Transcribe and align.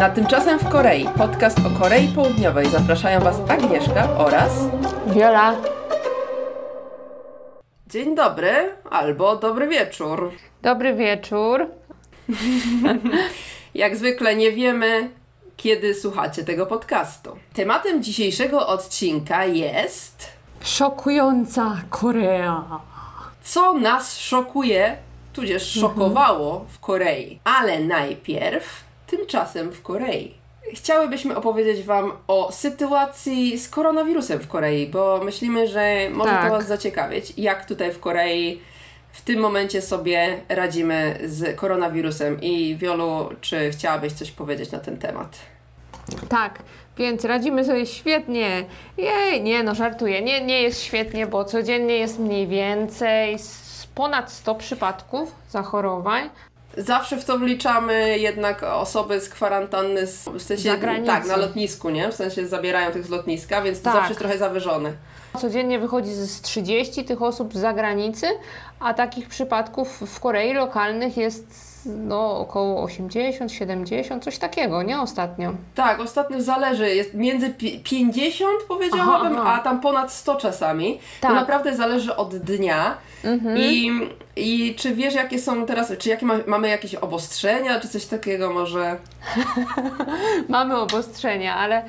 Na 0.00 0.10
Tymczasem 0.10 0.58
w 0.58 0.68
Korei, 0.68 1.08
podcast 1.18 1.58
o 1.58 1.78
Korei 1.80 2.08
Południowej. 2.08 2.70
Zapraszają 2.70 3.20
Was 3.20 3.36
Agnieszka 3.48 4.08
oraz 4.18 4.52
Wiola. 5.06 5.56
Dzień 7.86 8.14
dobry 8.14 8.52
albo 8.90 9.36
dobry 9.36 9.68
wieczór. 9.68 10.32
Dobry 10.62 10.94
wieczór. 10.94 11.66
Jak 13.74 13.96
zwykle 13.96 14.36
nie 14.36 14.52
wiemy, 14.52 15.10
kiedy 15.56 15.94
słuchacie 15.94 16.44
tego 16.44 16.66
podcastu. 16.66 17.36
Tematem 17.54 18.02
dzisiejszego 18.02 18.66
odcinka 18.66 19.44
jest 19.44 20.28
Szokująca 20.62 21.76
Korea. 21.90 22.64
co 23.42 23.74
nas 23.74 24.18
szokuje, 24.18 24.96
tudzież 25.32 25.70
szokowało 25.70 26.64
w 26.68 26.78
Korei. 26.78 27.40
Ale 27.44 27.80
najpierw 27.80 28.89
tymczasem 29.10 29.72
w 29.72 29.82
Korei. 29.82 30.34
Chciałybyśmy 30.74 31.36
opowiedzieć 31.36 31.82
Wam 31.86 32.12
o 32.26 32.52
sytuacji 32.52 33.58
z 33.58 33.68
koronawirusem 33.68 34.38
w 34.38 34.48
Korei, 34.48 34.86
bo 34.86 35.20
myślimy, 35.24 35.68
że 35.68 35.96
może 36.10 36.30
Tak. 36.30 36.44
to 36.44 36.50
Was 36.50 36.66
zaciekawić, 36.66 37.32
jak 37.36 37.64
tutaj 37.66 37.92
w 37.92 38.00
Korei 38.00 38.60
w 39.12 39.22
tym 39.22 39.40
momencie 39.40 39.82
sobie 39.82 40.40
radzimy 40.48 41.18
z 41.24 41.56
koronawirusem. 41.56 42.40
I 42.40 42.76
Wiolu, 42.76 43.28
czy 43.40 43.70
chciałabyś 43.70 44.12
coś 44.12 44.30
powiedzieć 44.30 44.70
na 44.72 44.78
ten 44.78 44.98
temat? 44.98 45.38
Tak, 46.28 46.58
więc 46.98 47.24
radzimy 47.24 47.64
sobie 47.64 47.86
świetnie. 47.86 48.64
Jej, 48.98 49.42
nie 49.42 49.62
no, 49.62 49.74
żartuję. 49.74 50.22
Nie, 50.22 50.40
nie 50.44 50.62
jest 50.62 50.82
świetnie, 50.82 51.26
bo 51.26 51.44
codziennie 51.44 51.94
jest 51.94 52.18
mniej 52.18 52.46
więcej 52.46 53.36
ponad 53.94 54.32
100 54.32 54.54
przypadków 54.54 55.34
zachorowań. 55.50 56.30
Zawsze 56.76 57.16
w 57.16 57.24
to 57.24 57.38
wliczamy 57.38 58.18
jednak 58.18 58.62
osoby 58.62 59.20
z 59.20 59.28
kwarantanny, 59.28 60.06
z- 60.06 60.24
w 60.28 60.42
sensie 60.42 60.68
tak, 61.06 61.26
na 61.26 61.36
lotnisku, 61.36 61.90
nie? 61.90 62.08
W 62.12 62.14
sensie 62.14 62.46
zabierają 62.48 62.90
tych 62.92 63.04
z 63.06 63.08
lotniska, 63.08 63.62
więc 63.62 63.78
to 63.78 63.84
Tak. 63.84 63.94
zawsze 63.94 64.08
jest 64.08 64.20
trochę 64.20 64.38
zawyżone. 64.38 64.92
Codziennie 65.40 65.78
wychodzi 65.78 66.10
z 66.14 66.40
30 66.40 67.04
tych 67.04 67.22
osób 67.22 67.54
z 67.54 67.58
zagranicy, 67.58 68.26
a 68.80 68.94
takich 68.94 69.28
przypadków 69.28 70.00
w 70.06 70.20
Korei 70.20 70.54
lokalnych 70.54 71.16
jest 71.16 71.69
no, 71.86 72.38
około 72.38 72.82
80, 72.82 73.52
70, 73.52 74.24
coś 74.24 74.38
takiego, 74.38 74.82
nie 74.82 75.00
ostatnio. 75.00 75.52
Tak, 75.74 76.00
ostatnio 76.00 76.42
zależy, 76.42 76.94
jest 76.94 77.14
między 77.14 77.50
pi- 77.50 77.80
50 77.84 78.62
powiedziałabym, 78.68 79.32
Aha, 79.32 79.42
aha. 79.46 79.58
a 79.60 79.64
tam 79.64 79.80
ponad 79.80 80.12
100 80.12 80.34
czasami. 80.34 80.94
To 80.94 81.00
Tak. 81.20 81.30
Mhm. 81.30 81.40
naprawdę 81.40 81.76
zależy 81.76 82.16
od 82.16 82.36
dnia. 82.36 82.96
I, 83.56 83.90
I 84.36 84.74
czy 84.78 84.94
wiesz, 84.94 85.14
jakie 85.14 85.38
są 85.38 85.66
teraz, 85.66 85.92
czy 85.98 86.08
jakie 86.08 86.26
ma, 86.26 86.34
mamy 86.46 86.68
jakieś 86.68 86.94
obostrzenia, 86.94 87.80
czy 87.80 87.88
coś 87.88 88.06
takiego 88.06 88.52
może? 88.52 88.96
Mamy 90.48 90.76
obostrzenia, 90.78 91.56
ale 91.56 91.82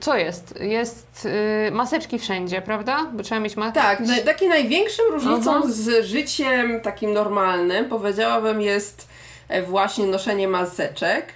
co 0.00 0.16
jest? 0.16 0.60
Jest 0.60 1.28
y, 1.68 1.70
maseczki 1.72 2.18
wszędzie, 2.18 2.62
prawda? 2.62 3.06
Bo 3.12 3.22
trzeba 3.22 3.40
mieć 3.40 3.56
maseczki. 3.56 3.80
Tak, 3.80 4.00
naj, 4.00 4.24
takim 4.24 4.48
największą 4.48 5.02
różnicą 5.12 5.50
Aha. 5.56 5.62
z 5.66 6.04
życiem 6.04 6.80
takim 6.80 7.12
normalnym, 7.12 7.84
powiedziałabym, 7.84 8.60
jest 8.60 9.08
właśnie 9.66 10.06
noszenie 10.06 10.48
maseczek. 10.48 11.26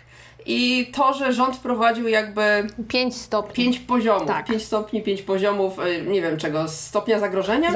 I 0.47 0.91
to, 0.97 1.15
że 1.15 1.33
rząd 1.33 1.57
wprowadził 1.57 2.09
jakby 2.09 2.67
5 2.89 3.17
stopni. 3.17 3.55
pięć 3.65 3.79
poziomów, 3.79 4.27
Tak. 4.27 4.47
pięć 4.47 4.65
stopni, 4.65 5.03
pięć 5.03 5.23
poziomów, 5.23 5.79
e, 5.79 6.03
nie 6.03 6.23
wiem 6.23 6.37
czego, 6.37 6.69
stopnia 6.69 7.19
zagrożenia? 7.19 7.73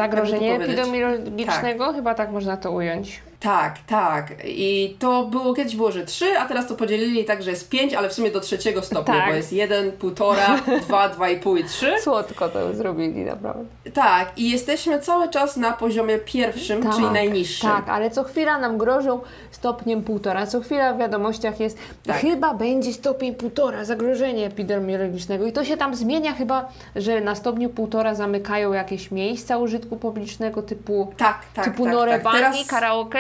Powiedzieć? 0.55 0.79
epidemiologicznego, 0.79 1.93
chyba 1.93 2.15
tak 2.15 2.31
można 2.31 2.57
to 2.57 2.71
ująć. 2.71 3.21
Tak, 3.41 3.79
tak. 3.87 4.33
I 4.45 4.97
to 4.99 5.25
było 5.25 5.55
kiedyś 5.55 5.77
było, 5.77 5.93
że 5.93 6.05
trzy, 6.05 6.39
a 6.39 6.47
teraz 6.47 6.69
to 6.69 6.75
podzielili 6.75 7.25
tak, 7.25 7.43
że 7.43 7.51
jest 7.51 7.69
pięć, 7.69 7.95
ale 7.95 8.09
w 8.09 8.13
sumie 8.13 8.31
do 8.31 8.41
trzeciego 8.41 8.83
stopnia, 8.83 9.15
Tak. 9.15 9.29
bo 9.29 9.35
jest 9.35 9.53
jeden, 9.53 9.93
półtora, 9.93 10.61
dwa, 10.87 11.09
dwa 11.09 11.29
i 11.29 11.41
pół 11.41 11.57
i 11.57 11.65
trzy. 11.65 11.93
Słodko 12.01 12.49
to 12.49 12.75
zrobili, 12.75 13.25
naprawdę. 13.25 13.65
Tak, 13.95 14.33
i 14.37 14.51
jesteśmy 14.51 15.01
cały 15.01 15.29
czas 15.29 15.57
na 15.57 15.73
poziomie 15.73 16.19
pierwszym, 16.19 16.93
czyli 16.93 17.07
najniższym. 17.11 17.71
Tak, 17.71 17.89
ale 17.89 18.11
co 18.11 18.25
chwila 18.25 18.59
nam 18.59 18.79
grożą 18.79 19.21
stopniem 19.51 20.03
półtora. 20.03 20.47
Co 20.47 20.61
chwila 20.61 20.95
w 20.95 20.99
wiadomościach 20.99 21.61
jest, 21.61 21.79
Tak. 22.07 22.17
chyba 22.17 22.55
będzie 22.55 22.93
stopień 22.93 23.35
półtora, 23.35 23.85
zagrożenie 23.85 24.47
epidemiologicznego. 24.47 25.47
I 25.47 25.53
to 25.53 25.65
się 25.65 25.77
tam 25.77 25.95
zmienia 25.95 26.33
chyba, 26.33 26.69
że 26.97 27.21
na 27.21 27.35
stopniu 27.35 27.69
półtora 27.69 28.15
zamykają 28.15 28.73
jakieś 28.73 29.11
miejsca 29.11 29.59
użytku 29.59 29.97
publicznego 29.97 30.63
typu, 30.63 31.13
Tak, 31.17 31.39
tak, 31.55 31.65
typu 31.65 31.85
tak, 31.85 31.93
norebanki, 31.93 32.41
tak. 32.41 32.53
Teraz... 32.53 32.67
karaoke. 32.67 33.19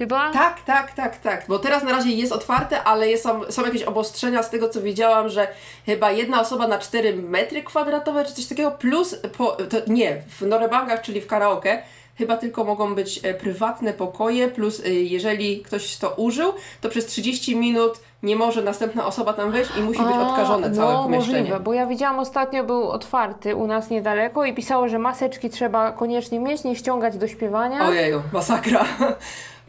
Chyba? 0.00 0.32
Tak, 0.32 0.60
tak, 0.60 0.92
tak, 0.92 1.16
tak. 1.16 1.44
Bo 1.48 1.58
teraz 1.58 1.82
na 1.82 1.92
razie 1.92 2.10
jest 2.10 2.32
otwarte, 2.32 2.82
ale 2.82 3.08
jest, 3.08 3.22
są, 3.22 3.52
są 3.52 3.64
jakieś 3.64 3.82
obostrzenia 3.82 4.42
z 4.42 4.50
tego, 4.50 4.68
co 4.68 4.80
widziałam, 4.80 5.28
że 5.28 5.48
chyba 5.86 6.10
jedna 6.10 6.40
osoba 6.40 6.68
na 6.68 6.78
4 6.78 7.16
metry 7.16 7.62
kwadratowe, 7.62 8.24
czy 8.24 8.34
coś 8.34 8.46
takiego, 8.46 8.70
plus, 8.70 9.16
po, 9.38 9.46
to 9.46 9.76
nie, 9.86 10.22
w 10.28 10.42
norebankach, 10.42 11.02
czyli 11.02 11.20
w 11.20 11.26
karaoke, 11.26 11.82
chyba 12.18 12.36
tylko 12.36 12.64
mogą 12.64 12.94
być 12.94 13.20
e, 13.24 13.34
prywatne 13.34 13.92
pokoje, 13.92 14.48
plus 14.48 14.84
e, 14.84 14.88
jeżeli 14.90 15.62
ktoś 15.62 15.96
to 15.96 16.10
użył, 16.10 16.52
to 16.80 16.88
przez 16.88 17.06
30 17.06 17.56
minut 17.56 18.00
nie 18.22 18.36
może 18.36 18.62
następna 18.62 19.06
osoba 19.06 19.32
tam 19.32 19.50
wejść 19.50 19.70
i 19.78 19.82
musi 19.82 20.02
być 20.02 20.16
A, 20.16 20.28
odkażone 20.28 20.70
całe 20.70 20.92
no, 20.92 21.02
pomieszczenie. 21.02 21.38
Możliwe, 21.38 21.60
bo 21.60 21.72
ja 21.72 21.86
widziałam 21.86 22.18
ostatnio 22.18 22.64
był 22.64 22.90
otwarty 22.90 23.56
u 23.56 23.66
nas 23.66 23.90
niedaleko 23.90 24.44
i 24.44 24.54
pisało, 24.54 24.88
że 24.88 24.98
maseczki 24.98 25.50
trzeba 25.50 25.92
koniecznie 25.92 26.40
mieć, 26.40 26.64
nie 26.64 26.76
ściągać 26.76 27.16
do 27.16 27.28
śpiewania. 27.28 27.88
Ojeju, 27.88 28.22
masakra. 28.32 28.84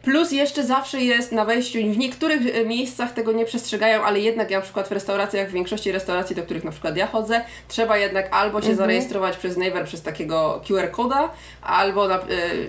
Plus 0.04 0.32
jeszcze 0.32 0.64
zawsze 0.64 1.02
jest 1.02 1.32
na 1.32 1.46
wejściu, 1.46 1.80
w 1.80 1.98
niektórych 1.98 2.56
e, 2.56 2.66
miejscach 2.66 3.12
tego 3.12 3.32
nie 3.32 3.46
przestrzegają, 3.46 4.04
ale 4.04 4.20
jednak 4.20 4.52
ja 4.52 4.58
na 4.58 4.64
przykład 4.64 4.88
w 4.88 4.92
restauracjach, 4.92 5.50
w 5.50 5.54
większości 5.54 5.92
restauracji, 5.92 6.36
do 6.36 6.44
których 6.44 6.64
na 6.64 6.72
przykład 6.72 6.98
ja 6.98 7.08
chodzę, 7.08 7.42
trzeba 7.68 7.98
jednak 7.98 8.28
albo 8.32 8.58
Mhm. 8.58 8.74
się 8.74 8.78
zarejestrować 8.78 9.38
przez 9.38 9.58
Naver, 9.58 9.86
przez 9.86 10.02
takiego 10.02 10.62
QR 10.68 10.92
koda, 10.92 11.30
albo 11.62 12.08
na, 12.08 12.16
e, 12.16 12.20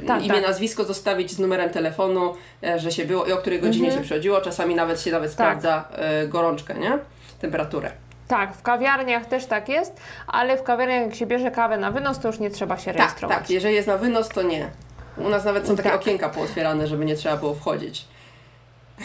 Tak, 0.06 0.22
imię, 0.24 0.34
tak. 0.34 0.46
nazwisko 0.46 0.84
zostawić 0.84 1.30
z 1.32 1.38
numerem 1.38 1.70
telefonu, 1.70 2.34
e, 2.64 2.78
że 2.78 2.92
się 2.92 3.04
było 3.04 3.24
i 3.24 3.32
o 3.32 3.36
której 3.36 3.60
godzinie 3.60 3.86
Mhm. 3.88 4.02
się 4.02 4.06
przychodziło. 4.06 4.40
Czasami 4.40 4.74
nawet 4.74 5.00
się 5.00 5.10
nawet 5.10 5.30
Tak. 5.30 5.34
sprawdza 5.34 5.88
e, 5.92 6.26
gorączkę, 6.28 6.74
nie? 6.74 6.98
Temperaturę. 7.40 7.90
Tak, 8.28 8.54
w 8.56 8.62
kawiarniach 8.62 9.26
też 9.26 9.46
tak 9.46 9.68
jest, 9.68 9.92
ale 10.26 10.56
w 10.56 10.62
kawiarniach 10.62 11.06
jak 11.06 11.14
się 11.14 11.26
bierze 11.26 11.50
kawę 11.50 11.76
na 11.78 11.90
wynos, 11.90 12.20
to 12.20 12.28
już 12.28 12.38
nie 12.38 12.50
trzeba 12.50 12.76
się 12.78 12.84
Tak, 12.92 12.96
rejestrować. 12.96 13.38
tak. 13.38 13.50
Jeżeli 13.50 13.74
jest 13.74 13.88
na 13.88 13.96
wynos, 13.96 14.28
to 14.28 14.42
nie. 14.42 14.70
U 15.16 15.28
nas 15.28 15.44
nawet 15.44 15.66
są 15.66 15.76
takie 15.76 15.88
Tak. 15.90 16.00
okienka 16.00 16.28
pootwierane, 16.28 16.86
żeby 16.86 17.04
nie 17.04 17.16
trzeba 17.16 17.36
było 17.36 17.54
wchodzić. 17.54 18.04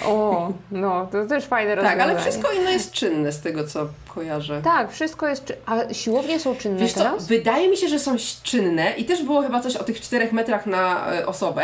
O, 0.06 0.52
no, 0.72 1.08
to 1.12 1.26
też 1.26 1.46
fajne 1.46 1.76
Tak, 1.76 1.84
rozwiązanie. 1.84 2.04
ale 2.12 2.22
wszystko 2.22 2.52
inne 2.52 2.72
jest 2.72 2.92
czynne 2.92 3.32
z 3.32 3.42
tego, 3.42 3.64
co 3.68 3.88
kojarzę. 4.16 4.62
Tak, 4.62 4.92
wszystko 4.92 5.28
jest... 5.28 5.46
Czy... 5.46 5.58
A 5.66 5.94
siłownie 5.94 6.40
są 6.40 6.56
czynne 6.56 6.80
Wiesz 6.80 6.94
co, 6.94 7.00
teraz? 7.04 7.28
wydaje 7.28 7.70
mi 7.70 7.78
się, 7.78 7.88
że 7.88 8.00
są 8.00 8.16
czynne 8.44 8.92
i 8.98 9.06
też 9.06 9.24
było 9.24 9.42
chyba 9.42 9.60
coś 9.60 9.76
o 9.76 9.84
tych 9.84 10.02
czterech 10.02 10.32
metrach 10.34 10.66
na 10.66 11.14
e, 11.14 11.26
osobę, 11.26 11.62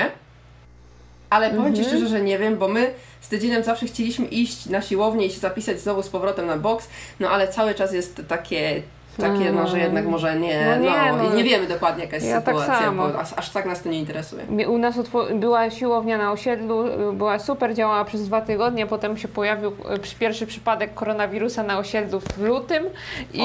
ale 1.30 1.50
powiem 1.50 1.66
Mhm. 1.66 1.76
Ci 1.84 1.90
szczerze, 1.90 2.08
że 2.08 2.22
nie 2.22 2.38
wiem, 2.40 2.58
bo 2.58 2.68
my 2.68 2.94
z 3.22 3.28
Tydzienem 3.28 3.64
zawsze 3.64 3.86
chcieliśmy 3.86 4.26
iść 4.26 4.66
na 4.66 4.82
siłownię 4.82 5.26
i 5.26 5.32
się 5.32 5.40
zapisać 5.40 5.80
znowu 5.80 6.04
z 6.04 6.10
powrotem 6.10 6.46
na 6.48 6.58
boks, 6.58 6.88
no 7.20 7.30
ale 7.30 7.48
cały 7.48 7.76
czas 7.76 7.94
jest 7.94 8.22
takie, 8.28 8.82
takie 9.18 9.52
no, 9.52 9.68
że 9.68 9.80
jednak 9.80 10.06
może 10.06 10.40
nie, 10.40 10.66
No 10.66 10.76
no, 10.76 10.82
nie, 10.82 11.14
no. 11.18 11.34
i 11.34 11.38
nie 11.38 11.44
wiemy 11.44 11.68
dokładnie 11.68 12.04
jaka 12.04 12.16
jest 12.16 12.28
Ja 12.28 12.42
tak 12.42 12.56
sytuacja, 12.56 12.86
samo. 12.86 13.08
bo 13.08 13.20
aż, 13.20 13.34
aż 13.36 13.50
tak 13.50 13.66
nas 13.66 13.82
to 13.84 13.90
nie 13.90 14.00
interesuje. 14.00 14.44
U 14.70 14.78
nas 14.78 14.96
była 15.36 15.70
siłownia 15.70 16.18
na 16.18 16.32
osiedlu, 16.32 16.86
była 17.14 17.40
super, 17.40 17.74
działała 17.76 18.06
przez 18.06 18.28
dwa 18.28 18.42
tygodnie, 18.42 18.86
potem 18.88 19.18
się 19.18 19.28
pojawił 19.28 19.72
przy- 20.02 20.16
pierwszy 20.16 20.48
przypadek 20.48 20.94
koronawirusa 20.94 21.64
na 21.64 21.80
osiedlu 21.80 22.20
w 22.20 22.38
lutym 22.42 22.84
i 23.34 23.42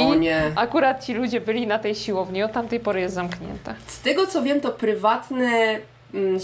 akurat 0.57 1.05
ci 1.05 1.15
ludzie 1.15 1.41
byli 1.41 1.67
na 1.67 1.79
tej 1.79 1.95
siłowni, 1.95 2.43
od 2.43 2.53
tamtej 2.53 2.81
pory 2.81 3.01
jest 3.01 3.15
zamknięta. 3.15 3.75
Z 3.87 4.01
tego 4.01 4.27
co 4.27 4.43
wiem, 4.43 4.61
to 4.61 4.71
prywatne 4.71 5.47
mm, 5.47 5.81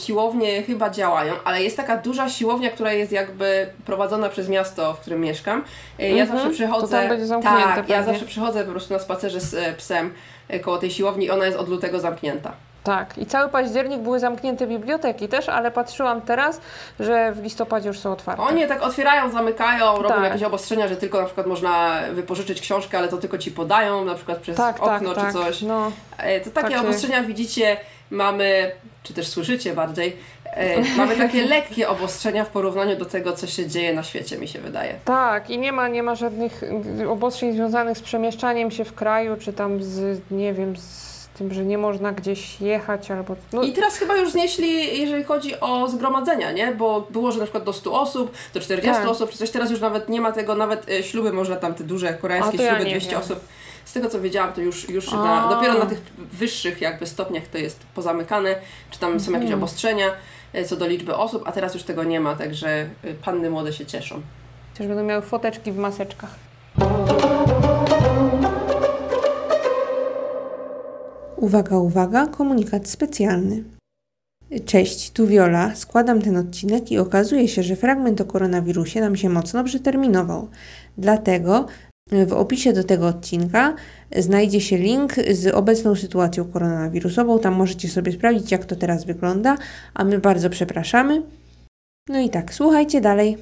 siłownie 0.04 0.62
chyba 0.62 0.90
działają, 0.90 1.32
ale 1.44 1.62
jest 1.62 1.76
taka 1.76 1.96
duża 1.96 2.28
siłownia, 2.28 2.70
która 2.70 2.92
jest 2.92 3.12
jakby 3.12 3.66
prowadzona 3.86 4.28
przez 4.28 4.48
miasto, 4.48 4.94
w 4.94 5.00
którym 5.00 5.20
mieszkam. 5.20 5.64
E, 5.98 6.02
Ja 6.10 6.22
Mhm, 6.22 6.28
zawsze 6.28 6.44
to 6.48 6.54
przychodzę. 6.54 7.08
tak, 7.42 7.88
ja 7.88 8.02
zawsze 8.02 8.24
przychodzę 8.24 8.64
po 8.64 8.70
prostu 8.70 8.92
na 8.94 9.00
spacerze 9.00 9.40
z 9.40 9.54
e, 9.54 9.72
psem 9.72 10.12
e, 10.48 10.60
koło 10.60 10.78
tej 10.78 10.90
siłowni 10.90 11.26
i 11.26 11.30
ona 11.30 11.46
jest 11.46 11.58
od 11.58 11.68
lutego 11.68 12.00
zamknięta. 12.00 12.52
Tak, 12.84 13.18
i 13.18 13.26
cały 13.26 13.48
październik 13.48 14.00
były 14.00 14.20
zamknięte 14.20 14.66
biblioteki 14.66 15.28
też, 15.28 15.48
ale 15.48 15.70
patrzyłam 15.70 16.20
teraz, 16.22 16.60
że 17.00 17.32
w 17.32 17.42
listopadzie 17.42 17.88
już 17.88 17.98
są 17.98 18.12
otwarte. 18.12 18.42
Oni 18.42 18.66
tak 18.68 18.82
otwierają, 18.82 19.30
zamykają, 19.30 19.96
robią 19.96 20.08
Tak. 20.08 20.24
jakieś 20.24 20.42
obostrzenia, 20.42 20.88
że 20.88 20.96
tylko 20.96 21.18
na 21.20 21.24
przykład 21.26 21.46
można 21.46 22.00
wypożyczyć 22.12 22.60
książkę, 22.60 22.98
ale 22.98 23.08
to 23.08 23.16
tylko 23.16 23.38
ci 23.38 23.50
podają, 23.50 24.04
na 24.04 24.14
przykład 24.14 24.38
przez 24.38 24.56
tak, 24.56 24.80
tak, 24.80 24.96
okno 24.96 25.14
tak. 25.14 25.26
czy 25.26 25.32
coś. 25.32 25.62
No, 25.62 25.92
To 26.16 26.50
takie 26.50 26.50
Takie- 26.68 26.80
obostrzenia 26.80 27.22
widzicie, 27.22 27.76
mamy, 28.10 28.70
czy 29.04 29.14
też 29.14 29.28
słyszycie 29.28 29.74
bardziej, 29.74 30.16
e, 30.44 30.82
mamy 30.96 31.16
takie 31.16 31.46
lekkie 31.56 31.88
obostrzenia 31.88 32.44
w 32.44 32.48
porównaniu 32.50 32.96
do 32.96 33.04
tego, 33.04 33.32
co 33.32 33.46
się 33.46 33.66
dzieje 33.66 33.94
na 33.94 34.02
świecie, 34.02 34.38
mi 34.38 34.48
się 34.48 34.58
wydaje. 34.58 34.94
tak, 35.04 35.50
i 35.50 35.58
nie 35.58 35.72
ma, 35.72 35.88
nie 35.88 36.02
ma 36.02 36.14
żadnych 36.14 36.62
obostrzeń 37.08 37.52
związanych 37.52 37.98
z 37.98 38.02
przemieszczaniem 38.02 38.70
się 38.70 38.84
w 38.84 38.94
kraju, 38.94 39.36
czy 39.40 39.52
tam 39.52 39.82
z, 39.82 40.20
nie 40.30 40.52
wiem, 40.54 40.76
z 40.76 41.14
tym, 41.38 41.54
że 41.54 41.64
nie 41.64 41.78
można 41.78 42.12
gdzieś 42.12 42.60
jechać 42.60 43.10
albo... 43.10 43.36
No, 43.52 43.62
I 43.62 43.72
teraz 43.72 43.96
chyba 43.96 44.16
już 44.16 44.30
znieśli, 44.30 45.00
jeżeli 45.00 45.24
chodzi 45.24 45.60
o 45.60 45.88
zgromadzenia, 45.88 46.52
nie? 46.52 46.72
Bo 46.72 47.06
było, 47.10 47.32
że 47.32 47.38
na 47.38 47.44
przykład 47.44 47.64
do 47.64 47.72
100 47.72 48.00
osób, 48.00 48.32
do 48.54 48.60
40 48.60 49.00
Tak. 49.00 49.08
osób, 49.10 49.30
czy 49.30 49.38
coś 49.38 49.50
teraz 49.50 49.70
już 49.70 49.80
nawet 49.80 50.08
nie 50.08 50.20
ma 50.20 50.32
tego, 50.32 50.54
nawet 50.54 50.88
e, 50.90 51.02
śluby 51.02 51.32
można 51.32 51.56
tam 51.56 51.74
te 51.74 51.84
duże 51.84 52.14
koreańskie 52.14 52.62
ja 52.62 52.70
śluby, 52.70 52.84
nie 52.84 52.90
200 52.90 53.10
wiem. 53.10 53.20
osób. 53.20 53.40
Z 53.94 53.96
tego 53.96 54.08
co 54.08 54.20
wiedziałam, 54.20 54.52
to 54.52 54.60
już, 54.60 54.88
już 54.88 55.12
na, 55.12 55.48
dopiero 55.48 55.78
na 55.78 55.86
tych 55.86 56.00
wyższych 56.32 56.80
jakby 56.80 57.06
stopniach 57.06 57.46
to 57.46 57.58
jest 57.58 57.80
pozamykane, 57.94 58.56
czy 58.90 58.98
tam 58.98 59.20
są 59.20 59.32
jakieś 59.32 59.44
Mhm. 59.44 59.62
obostrzenia 59.62 60.06
e, 60.52 60.64
co 60.64 60.76
do 60.76 60.86
liczby 60.86 61.16
osób, 61.16 61.42
a 61.46 61.52
teraz 61.52 61.74
już 61.74 61.82
tego 61.82 62.04
nie 62.04 62.20
ma, 62.20 62.36
także 62.36 62.68
e, 62.68 63.14
panny 63.24 63.50
młode 63.50 63.72
się 63.72 63.86
cieszą. 63.86 64.20
Też 64.78 64.86
będą 64.86 65.04
miały 65.04 65.22
foteczki 65.22 65.72
w 65.72 65.76
maseczkach. 65.76 66.34
Uwaga, 71.36 71.76
uwaga, 71.78 72.26
komunikat 72.26 72.88
specjalny. 72.88 73.64
Cześć, 74.66 75.10
tu 75.10 75.26
Wiola. 75.26 75.74
Składam 75.74 76.22
ten 76.22 76.36
odcinek 76.36 76.92
i 76.92 76.98
okazuje 76.98 77.48
się, 77.48 77.62
że 77.62 77.76
fragment 77.76 78.20
o 78.20 78.24
koronawirusie 78.24 79.00
nam 79.00 79.16
się 79.16 79.28
mocno 79.28 79.64
przeterminował. 79.64 80.48
Dlatego 80.98 81.66
w 82.12 82.32
opisie 82.32 82.72
do 82.72 82.84
tego 82.84 83.06
odcinka 83.06 83.74
znajdzie 84.16 84.60
się 84.60 84.76
link 84.78 85.12
z 85.30 85.54
obecną 85.54 85.94
sytuacją 85.94 86.44
koronawirusową. 86.52 87.38
Tam 87.38 87.54
możecie 87.54 87.88
sobie 87.88 88.12
sprawdzić, 88.12 88.52
jak 88.52 88.64
to 88.64 88.76
teraz 88.76 89.04
wygląda, 89.04 89.56
a 89.94 90.04
my 90.04 90.18
bardzo 90.18 90.50
przepraszamy. 90.50 91.22
No 92.08 92.20
i 92.20 92.30
tak, 92.30 92.54
słuchajcie 92.54 93.00
dalej. 93.00 93.36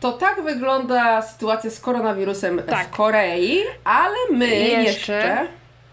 To 0.00 0.12
tak 0.12 0.42
wygląda 0.42 1.22
sytuacja 1.22 1.70
z 1.70 1.80
koronawirusem 1.80 2.62
Tak. 2.66 2.86
w 2.86 2.90
Korei, 2.90 3.58
ale 3.84 4.16
my 4.32 4.46
Jeszcze- 4.48 4.82
jeszcze... 4.82 5.46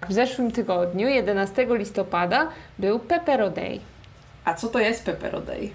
W 0.10 0.14
zeszłym 0.14 0.52
tygodniu, 0.52 1.08
11 1.08 1.66
listopada, 1.70 2.48
był 2.80 3.00
Pepero 3.00 3.50
Day. 3.50 3.80
A 4.46 4.54
co 4.54 4.68
to 4.68 4.80
jest 4.80 5.06
Pepero 5.06 5.42
Day? 5.42 5.70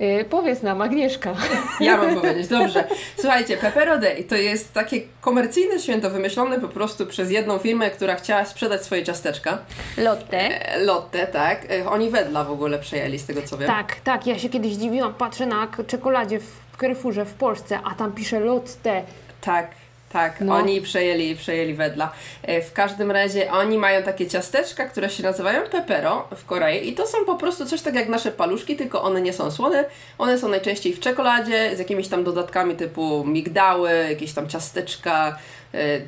Yy, 0.00 0.24
powiedz 0.24 0.62
nam, 0.62 0.82
Agnieszka. 0.82 1.34
Ja 1.80 1.96
mam 1.96 2.14
powiedzieć, 2.20 2.48
dobrze. 2.48 2.84
Słuchajcie, 3.20 3.56
Pepero 3.56 3.98
Day 3.98 4.24
to 4.24 4.34
jest 4.36 4.72
takie 4.72 5.00
komercyjne 5.20 5.78
święto 5.78 6.10
wymyślone 6.10 6.60
po 6.60 6.68
prostu 6.68 7.06
przez 7.06 7.30
jedną 7.30 7.58
firmę, 7.58 7.90
która 7.90 8.14
chciała 8.14 8.44
sprzedać 8.44 8.84
swoje 8.84 9.04
ciasteczka. 9.04 9.58
Lotte. 9.98 10.38
E, 10.38 10.78
Lotte, 10.84 11.26
tak. 11.26 11.70
E, 11.70 11.88
Oni 11.90 12.10
wedla 12.10 12.44
w 12.44 12.50
ogóle 12.50 12.78
przejęli, 12.78 13.18
z 13.18 13.26
tego 13.26 13.42
co 13.42 13.58
wiem. 13.58 13.68
Tak, 13.68 13.96
tak, 14.04 14.26
ja 14.26 14.38
się 14.38 14.48
kiedyś 14.48 14.72
dziwiłam, 14.72 15.14
patrzę 15.14 15.46
na 15.46 15.68
czekoladzie 15.86 16.40
w 16.40 16.76
Carrefourze 16.80 17.24
w 17.24 17.34
Polsce, 17.34 17.78
a 17.84 17.94
tam 17.94 18.12
pisze 18.12 18.40
Lotte. 18.40 19.02
Tak, 19.40 19.70
tak. 20.12 20.40
No. 20.40 20.54
Oni 20.54 20.80
przejęli, 20.80 21.36
przejęli 21.36 21.74
wedla. 21.74 22.12
E, 22.42 22.62
W 22.62 22.72
każdym 22.72 23.10
razie 23.10 23.52
oni 23.52 23.78
mają 23.78 24.02
takie 24.02 24.26
ciasteczka, 24.26 24.84
które 24.84 25.10
się 25.10 25.22
nazywają 25.22 25.62
pepero 25.62 26.28
w 26.36 26.44
Korei 26.44 26.88
i 26.88 26.92
to 26.94 27.06
są 27.06 27.24
po 27.26 27.34
prostu 27.34 27.66
coś 27.66 27.82
tak 27.82 27.94
jak 27.94 28.08
nasze 28.08 28.32
paluszki, 28.32 28.76
tylko 28.76 29.02
one 29.02 29.20
nie 29.20 29.32
są 29.32 29.50
słone. 29.50 29.84
One 30.18 30.38
są 30.38 30.48
najczęściej 30.48 30.92
w 30.92 31.00
czekoladzie 31.00 31.76
z 31.76 31.78
jakimiś 31.78 32.08
tam 32.08 32.24
dodatkami 32.24 32.74
typu 32.76 33.24
migdały, 33.26 33.90
jakieś 34.10 34.32
tam 34.32 34.48
ciasteczka, 34.48 35.38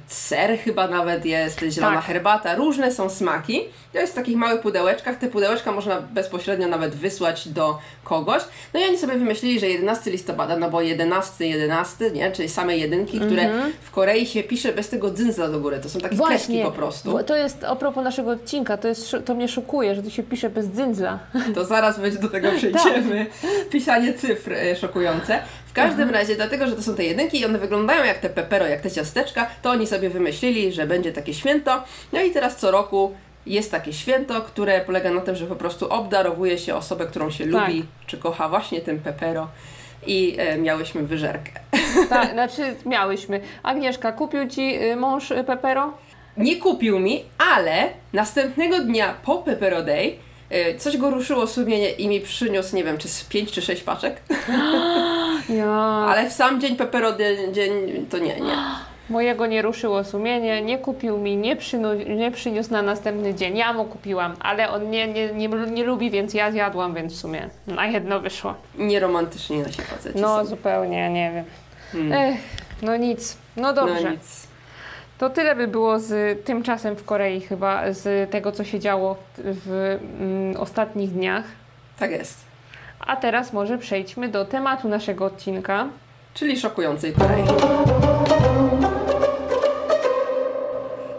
ser 0.06 0.58
chyba 0.58 0.88
nawet 0.88 1.24
jest, 1.24 1.60
zielona 1.70 1.96
Tak. 1.96 2.04
herbata, 2.04 2.54
różne 2.54 2.92
są 2.92 3.10
smaki. 3.10 3.60
To 3.92 3.98
jest 3.98 4.12
w 4.12 4.16
takich 4.16 4.36
małych 4.36 4.60
pudełeczkach. 4.60 5.16
Te 5.16 5.28
pudełeczka 5.28 5.72
można 5.72 6.00
bezpośrednio 6.00 6.68
nawet 6.68 6.94
wysłać 6.94 7.48
do 7.48 7.78
kogoś. 8.04 8.42
No 8.74 8.80
i 8.80 8.84
oni 8.84 8.98
sobie 8.98 9.12
wymyślili, 9.12 9.60
że 9.60 9.68
11 9.68 10.10
listopada, 10.10 10.56
no 10.56 10.70
bo 10.70 10.80
11, 10.80 11.46
11, 11.46 12.10
nie? 12.10 12.32
Czyli 12.32 12.48
same 12.48 12.76
jedynki, 12.76 13.20
które 13.20 13.50
w 13.82 13.90
Korei 13.90 14.26
się 14.26 14.42
pisze 14.42 14.72
bez 14.72 14.88
tego 14.88 15.10
dzyndzla 15.10 15.48
do 15.48 15.60
góry. 15.60 15.78
To 15.78 15.88
są 15.88 16.00
takie 16.00 16.16
kreski 16.16 16.62
po 16.62 16.72
prostu. 16.72 17.18
to 17.26 17.36
jest 17.36 17.64
a 17.64 17.76
propos 17.76 18.04
naszego 18.04 18.30
odcinka, 18.30 18.76
to, 18.76 18.88
jest, 18.88 19.16
to 19.24 19.34
mnie 19.34 19.48
szokuje, 19.48 19.94
że 19.94 20.02
tu 20.02 20.10
się 20.10 20.22
pisze 20.22 20.50
bez 20.50 20.66
dzyndzla. 20.66 21.18
To 21.54 21.64
zaraz 21.64 22.00
będzie 22.00 22.18
do 22.18 22.28
tego 22.28 22.48
przejdziemy. 22.58 23.26
Pisanie 23.70 24.14
cyfr 24.14 24.52
e, 24.52 24.76
szokujące. 24.76 25.42
W 25.72 25.74
każdym 25.74 26.10
razie, 26.10 26.36
dlatego, 26.36 26.66
że 26.66 26.76
to 26.76 26.82
są 26.82 26.94
te 26.94 27.04
jedynki 27.04 27.40
i 27.40 27.44
one 27.44 27.58
wyglądają 27.58 28.04
jak 28.04 28.18
te 28.18 28.30
pepero, 28.30 28.66
jak 28.66 28.80
te 28.80 28.90
ciasteczka, 28.90 29.46
to 29.62 29.70
oni 29.70 29.86
sobie 29.86 30.10
wymyślili, 30.10 30.72
że 30.72 30.86
będzie 30.86 31.12
takie 31.12 31.34
święto. 31.34 31.82
No 32.12 32.22
i 32.22 32.30
teraz 32.30 32.56
co 32.56 32.70
roku 32.70 33.14
jest 33.46 33.70
takie 33.70 33.92
święto, 33.92 34.42
które 34.42 34.80
polega 34.80 35.10
na 35.10 35.20
tym, 35.20 35.36
że 35.36 35.46
po 35.46 35.56
prostu 35.56 35.88
obdarowuje 35.88 36.58
się 36.58 36.74
osobę, 36.74 37.06
którą 37.06 37.30
się 37.30 37.44
Tak. 37.44 37.68
lubi, 37.68 37.84
czy 38.06 38.18
kocha 38.18 38.48
właśnie 38.48 38.80
tym 38.80 39.00
pepero. 39.00 39.48
I 40.06 40.34
e, 40.38 40.58
miałyśmy 40.58 41.02
wyżerkę. 41.02 41.50
Tak, 42.08 42.32
znaczy 42.32 42.74
miałyśmy. 42.86 43.40
Agnieszka, 43.62 44.12
kupił 44.12 44.48
Ci 44.48 44.82
y, 44.82 44.96
mąż 44.96 45.30
y, 45.30 45.44
Pepero? 45.44 45.92
Nie 46.36 46.56
kupił 46.56 46.98
mi, 46.98 47.24
ale 47.54 47.88
następnego 48.12 48.80
dnia 48.80 49.14
po 49.24 49.38
Pepero 49.38 49.82
Day 49.82 50.16
coś 50.78 50.96
go 50.96 51.10
ruszyło 51.10 51.46
sumienie 51.46 51.90
i 51.90 52.08
mi 52.08 52.20
przyniósł, 52.20 52.76
nie 52.76 52.84
wiem, 52.84 52.98
czy 52.98 53.08
z 53.08 53.24
5 53.24 53.52
czy 53.52 53.62
6 53.62 53.82
paczek. 53.82 54.16
Ja. 55.48 55.70
Ale 56.08 56.30
w 56.30 56.32
sam 56.32 56.60
dzień 56.60 56.76
Pepero 56.76 57.12
dzień 57.52 58.06
to 58.10 58.18
nie, 58.18 58.40
nie. 58.40 58.56
Mojego 59.10 59.46
nie 59.46 59.62
ruszyło 59.62 60.04
sumienie, 60.04 60.62
nie 60.62 60.78
kupił 60.78 61.18
mi, 61.18 61.36
nie, 61.36 61.56
przynu- 61.56 62.16
nie 62.16 62.30
przyniósł 62.30 62.72
na 62.72 62.82
następny 62.82 63.34
dzień. 63.34 63.56
Ja 63.56 63.72
mu 63.72 63.84
kupiłam, 63.84 64.34
ale 64.40 64.70
on 64.70 64.90
nie, 64.90 65.08
nie, 65.08 65.32
nie, 65.32 65.48
nie 65.48 65.84
lubi, 65.84 66.10
więc 66.10 66.34
ja 66.34 66.52
zjadłam, 66.52 66.94
więc 66.94 67.12
w 67.12 67.16
sumie 67.16 67.48
na 67.66 67.86
jedno 67.86 68.20
wyszło. 68.20 68.54
Nieromantycznie 68.78 69.62
nasi 69.62 69.82
faceci 69.82 70.18
No 70.18 70.38
są. 70.38 70.44
zupełnie, 70.46 71.10
nie 71.10 71.32
wiem. 71.34 71.44
Hmm. 71.92 72.12
Ech, 72.12 72.40
no 72.82 72.96
nic. 72.96 73.36
No 73.56 73.72
dobrze. 73.72 74.00
No 74.04 74.10
nic. 74.10 74.41
To 75.22 75.30
tyle 75.30 75.56
by 75.56 75.68
było 75.68 75.98
z 75.98 76.38
tymczasem 76.44 76.96
w 76.96 77.04
Korei 77.04 77.40
chyba, 77.40 77.92
z 77.92 78.30
tego 78.30 78.52
co 78.52 78.64
się 78.64 78.80
działo 78.80 79.16
w, 79.38 79.42
w 79.66 79.98
mm, 80.20 80.56
ostatnich 80.56 81.10
dniach. 81.10 81.44
Tak 81.98 82.10
jest. 82.10 82.38
A 83.00 83.16
teraz 83.16 83.52
może 83.52 83.78
przejdźmy 83.78 84.28
do 84.28 84.44
tematu 84.44 84.88
naszego 84.88 85.24
odcinka. 85.24 85.86
Czyli 86.34 86.60
szokującej 86.60 87.12
Korei. 87.12 87.42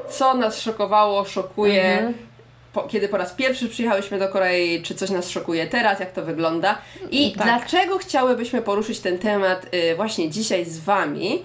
Co 0.10 0.34
nas 0.34 0.62
szokowało, 0.62 1.26
szokuje, 1.26 1.84
Mhm. 1.94 2.14
po, 2.74 2.82
kiedy 2.84 3.08
po 3.08 3.18
raz 3.18 3.34
pierwszy 3.34 3.70
przyjechałyśmy 3.70 4.20
do 4.20 4.28
Korei, 4.30 4.82
czy 4.82 4.96
coś 4.96 5.10
nas 5.10 5.30
szokuje 5.30 5.68
teraz, 5.68 6.00
jak 6.00 6.12
to 6.12 6.22
wygląda 6.22 6.78
i 7.12 7.32
Tak. 7.32 7.44
dlaczego 7.44 7.98
chciałybyśmy 7.98 8.62
poruszyć 8.62 9.00
ten 9.00 9.20
temat 9.20 9.66
y, 9.92 9.96
właśnie 9.96 10.30
dzisiaj 10.30 10.66
z 10.66 10.80
Wami. 10.80 11.44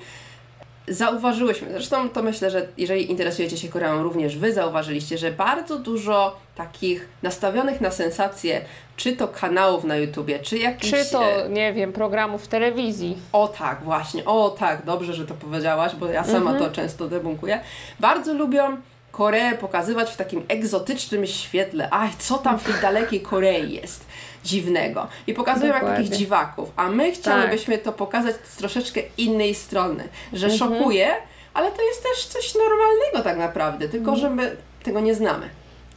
Zauważyłyśmy, 0.91 1.71
zresztą 1.71 2.09
to 2.09 2.23
myślę, 2.23 2.51
że 2.51 2.69
jeżeli 2.77 3.11
interesujecie 3.11 3.57
się 3.57 3.69
Koreą, 3.69 4.03
również 4.03 4.39
Wy 4.39 4.53
zauważyliście, 4.53 5.19
że 5.19 5.33
bardzo 5.33 5.79
dużo 5.79 6.37
takich 6.55 7.09
nastawionych 7.23 7.81
na 7.81 7.91
sensacje, 7.91 8.61
czy 8.97 9.17
to 9.17 9.29
kanałów 9.29 9.85
na 9.85 9.97
YouTubie, 9.97 10.39
czy 10.39 10.59
jakichś... 10.59 10.91
Czy 10.91 11.11
to, 11.13 11.45
e, 11.45 11.49
nie 11.49 11.73
wiem, 11.73 11.93
programów 11.93 12.45
w 12.45 12.49
telewizji. 12.49 13.17
o 13.33 13.49
tak, 13.49 13.83
właśnie, 13.83 14.25
o 14.25 14.51
tak, 14.51 14.85
dobrze, 14.85 15.15
że 15.15 15.27
to 15.27 15.35
powiedziałaś, 15.35 15.93
bo 15.95 16.07
ja 16.07 16.25
sama 16.25 16.59
to 16.59 16.71
często 16.71 17.09
debunkuję. 17.09 17.61
Bardzo 18.01 18.35
lubią 18.35 18.77
Koreę 19.19 19.55
pokazywać 19.55 20.11
w 20.11 20.17
takim 20.17 20.45
egzotycznym 20.49 21.27
świetle. 21.27 21.89
Aj, 21.91 22.09
co 22.19 22.39
tam 22.39 22.59
w 22.59 22.65
tej 22.65 22.75
dalekiej 22.83 23.21
Korei 23.21 23.75
jest 23.75 24.07
dziwnego. 24.45 25.07
I 25.27 25.35
pokazują 25.35 25.67
jak 25.67 25.81
Dokładnie. 25.81 26.05
takich 26.05 26.19
dziwaków. 26.19 26.73
A 26.77 26.91
my 26.91 27.13
chciałybyśmy 27.13 27.79
to 27.79 27.93
pokazać 27.93 28.37
z 28.45 28.57
troszeczkę 28.57 29.01
innej 29.17 29.55
strony. 29.55 30.09
Że 30.33 30.51
szokuje, 30.51 31.09
ale 31.55 31.71
to 31.71 31.83
jest 31.83 32.03
też 32.03 32.27
coś 32.27 32.55
normalnego 32.55 33.25
tak 33.25 33.39
naprawdę, 33.39 33.89
tylko 33.89 34.17
że 34.17 34.31
my 34.31 34.57
tego 34.83 35.01
nie 35.01 35.15
znamy. 35.15 35.49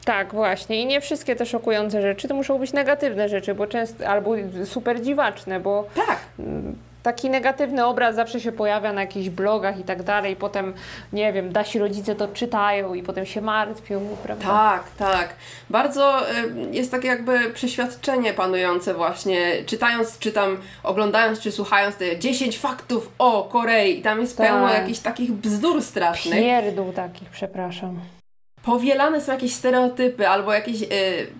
Tak, 0.06 0.34
właśnie. 0.34 0.82
I 0.82 0.86
nie 0.86 1.02
wszystkie 1.02 1.36
te 1.36 1.46
szokujące 1.46 2.02
rzeczy 2.02 2.28
to 2.28 2.36
muszą 2.36 2.60
być 2.60 2.74
negatywne 2.74 3.30
rzeczy, 3.30 3.56
bo 3.56 3.68
często 3.68 4.08
albo 4.08 4.32
super 4.66 5.02
dziwaczne, 5.02 5.60
bo 5.60 5.88
Tak, 5.96 6.20
taki 7.04 7.30
negatywny 7.30 7.86
obraz 7.86 8.16
zawsze 8.16 8.40
się 8.40 8.52
pojawia 8.52 8.94
na 8.94 9.02
jakichś 9.02 9.30
blogach 9.30 9.80
i 9.80 9.84
tak 9.84 10.04
dalej. 10.04 10.36
Potem, 10.36 10.74
nie 11.14 11.34
wiem, 11.34 11.52
dasi 11.54 11.80
rodzice 11.80 12.16
to 12.16 12.28
czytają 12.28 12.94
i 12.94 13.04
potem 13.04 13.26
się 13.26 13.42
martwią, 13.42 14.02
prawda? 14.24 14.46
Tak, 14.48 14.84
tak. 14.98 15.36
Bardzo 15.70 16.32
y, 16.32 16.34
jest 16.72 16.92
takie 16.92 17.08
jakby 17.08 17.50
przeświadczenie 17.50 18.34
panujące 18.34 18.94
właśnie, 18.94 19.64
czytając, 19.66 20.20
czy 20.20 20.32
tam 20.32 20.58
oglądając, 20.84 21.40
czy 21.40 21.52
słuchając 21.52 21.96
te 21.96 22.20
10 22.20 22.58
faktów 22.60 23.12
o 23.20 23.44
Korei 23.44 24.00
i 24.00 24.02
tam 24.02 24.20
jest 24.22 24.38
Tak. 24.38 24.48
pełno 24.48 24.70
jakichś 24.74 25.00
takich 25.00 25.32
bzdur 25.32 25.84
strasznych. 25.84 26.40
Pierdół 26.40 26.94
takich, 26.94 27.30
przepraszam. 27.30 28.00
Powielane 28.66 29.22
są 29.22 29.32
jakieś 29.32 29.54
stereotypy 29.54 30.28
albo 30.30 30.54
jakieś, 30.54 30.82
y, 30.82 30.88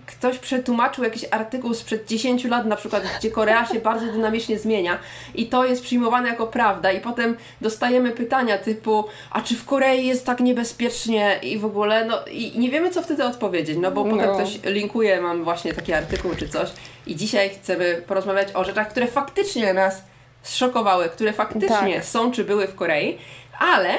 ktoś 0.06 0.38
przetłumaczył 0.38 1.04
jakiś 1.04 1.24
artykuł 1.30 1.74
sprzed 1.74 2.06
10 2.08 2.44
lat 2.44 2.66
na 2.66 2.76
przykład, 2.76 3.02
gdzie 3.18 3.30
Korea 3.30 3.66
się 3.66 3.80
bardzo 3.80 4.06
dynamicznie 4.06 4.58
zmienia 4.58 4.98
i 5.34 5.46
to 5.46 5.64
jest 5.64 5.82
przyjmowane 5.82 6.28
jako 6.28 6.46
prawda 6.46 6.92
i 6.92 7.00
potem 7.00 7.36
dostajemy 7.60 8.10
pytania 8.10 8.58
typu, 8.58 9.04
a 9.30 9.40
czy 9.42 9.56
w 9.56 9.64
Korei 9.64 10.06
jest 10.06 10.26
tak 10.26 10.40
niebezpiecznie 10.40 11.38
i 11.42 11.58
w 11.58 11.64
ogóle, 11.64 12.04
no 12.04 12.24
i 12.30 12.58
nie 12.58 12.70
wiemy 12.70 12.90
co 12.90 13.02
wtedy 13.02 13.24
odpowiedzieć, 13.24 13.78
no 13.80 13.90
bo 13.90 14.04
No. 14.04 14.16
potem 14.16 14.34
ktoś 14.34 14.58
linkuje, 14.64 15.20
mam 15.20 15.44
właśnie 15.44 15.74
taki 15.74 15.92
artykuł 15.92 16.30
czy 16.38 16.48
coś 16.48 16.68
i 17.06 17.16
dzisiaj 17.16 17.50
chcemy 17.50 18.02
porozmawiać 18.06 18.48
o 18.54 18.64
rzeczach, 18.64 18.88
które 18.88 19.06
faktycznie 19.06 19.74
nas 19.74 20.02
zszokowały, 20.42 21.08
które 21.08 21.32
faktycznie 21.32 21.94
Tak. 21.94 22.04
są 22.04 22.32
czy 22.32 22.44
były 22.44 22.66
w 22.66 22.74
Korei, 22.74 23.18
ale 23.58 23.94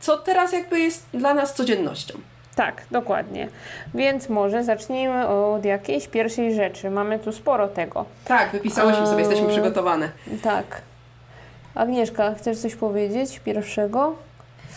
co 0.00 0.16
teraz 0.18 0.52
jakby 0.52 0.80
jest 0.80 1.06
dla 1.14 1.34
nas 1.34 1.54
codziennością. 1.54 2.14
Tak, 2.54 2.82
dokładnie. 2.90 3.48
Więc 3.94 4.28
może 4.28 4.64
zacznijmy 4.64 5.28
od 5.28 5.64
jakiejś 5.64 6.08
pierwszej 6.08 6.54
rzeczy. 6.54 6.90
Mamy 6.90 7.18
tu 7.18 7.32
sporo 7.32 7.68
tego. 7.68 8.04
Tak, 8.24 8.50
wypisałyśmy 8.50 9.06
sobie, 9.06 9.18
jesteśmy 9.18 9.46
Eee. 9.46 9.52
przygotowane. 9.52 10.08
Tak. 10.42 10.82
Agnieszka, 11.74 12.34
chcesz 12.34 12.58
coś 12.58 12.74
powiedzieć 12.74 13.40
pierwszego? 13.40 14.14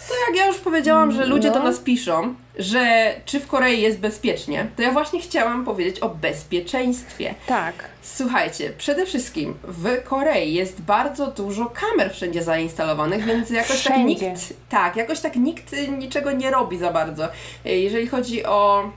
To 0.07 0.13
jak 0.27 0.35
ja 0.37 0.47
już 0.47 0.57
powiedziałam, 0.57 1.11
że 1.11 1.25
ludzie 1.25 1.51
do 1.51 1.59
No. 1.59 1.65
nas 1.65 1.79
piszą, 1.79 2.35
że 2.59 3.13
czy 3.25 3.39
w 3.39 3.47
Korei 3.47 3.81
jest 3.81 3.99
bezpiecznie, 3.99 4.67
to 4.75 4.81
ja 4.81 4.91
właśnie 4.91 5.19
chciałam 5.21 5.65
powiedzieć 5.65 5.99
o 5.99 6.09
bezpieczeństwie. 6.09 7.35
Tak. 7.47 7.73
Słuchajcie, 8.01 8.73
przede 8.77 9.05
wszystkim 9.05 9.53
w 9.63 10.03
Korei 10.03 10.53
jest 10.53 10.81
bardzo 10.81 11.27
dużo 11.27 11.65
kamer 11.65 12.13
wszędzie 12.13 12.43
zainstalowanych, 12.43 13.25
więc 13.25 13.49
jakoś 13.49 13.69
tak 13.83 13.93
Wszędzie. 13.93 14.29
nikt, 14.29 14.53
tak, 14.69 14.95
jakoś 14.95 15.19
tak 15.19 15.35
nikt 15.35 15.71
niczego 15.97 16.31
nie 16.31 16.51
robi 16.51 16.77
za 16.77 16.91
bardzo. 16.93 17.27
Jeżeli 17.65 18.07
chodzi 18.07 18.45
o 18.45 18.89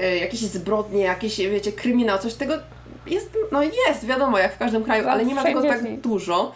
y, 0.00 0.16
jakieś 0.18 0.40
zbrodnie, 0.40 1.02
jakieś, 1.02 1.36
wiecie, 1.38 1.72
kryminał, 1.72 2.18
coś 2.18 2.34
tego 2.34 2.54
jest, 3.06 3.36
no 3.52 3.62
jest, 3.62 4.06
wiadomo, 4.06 4.38
jak 4.38 4.54
w 4.54 4.58
każdym 4.58 4.84
kraju, 4.84 5.04
Tak, 5.04 5.12
ale 5.12 5.24
nie 5.24 5.34
ma 5.34 5.42
tego 5.42 5.62
tak 5.62 6.00
dużo. 6.00 6.52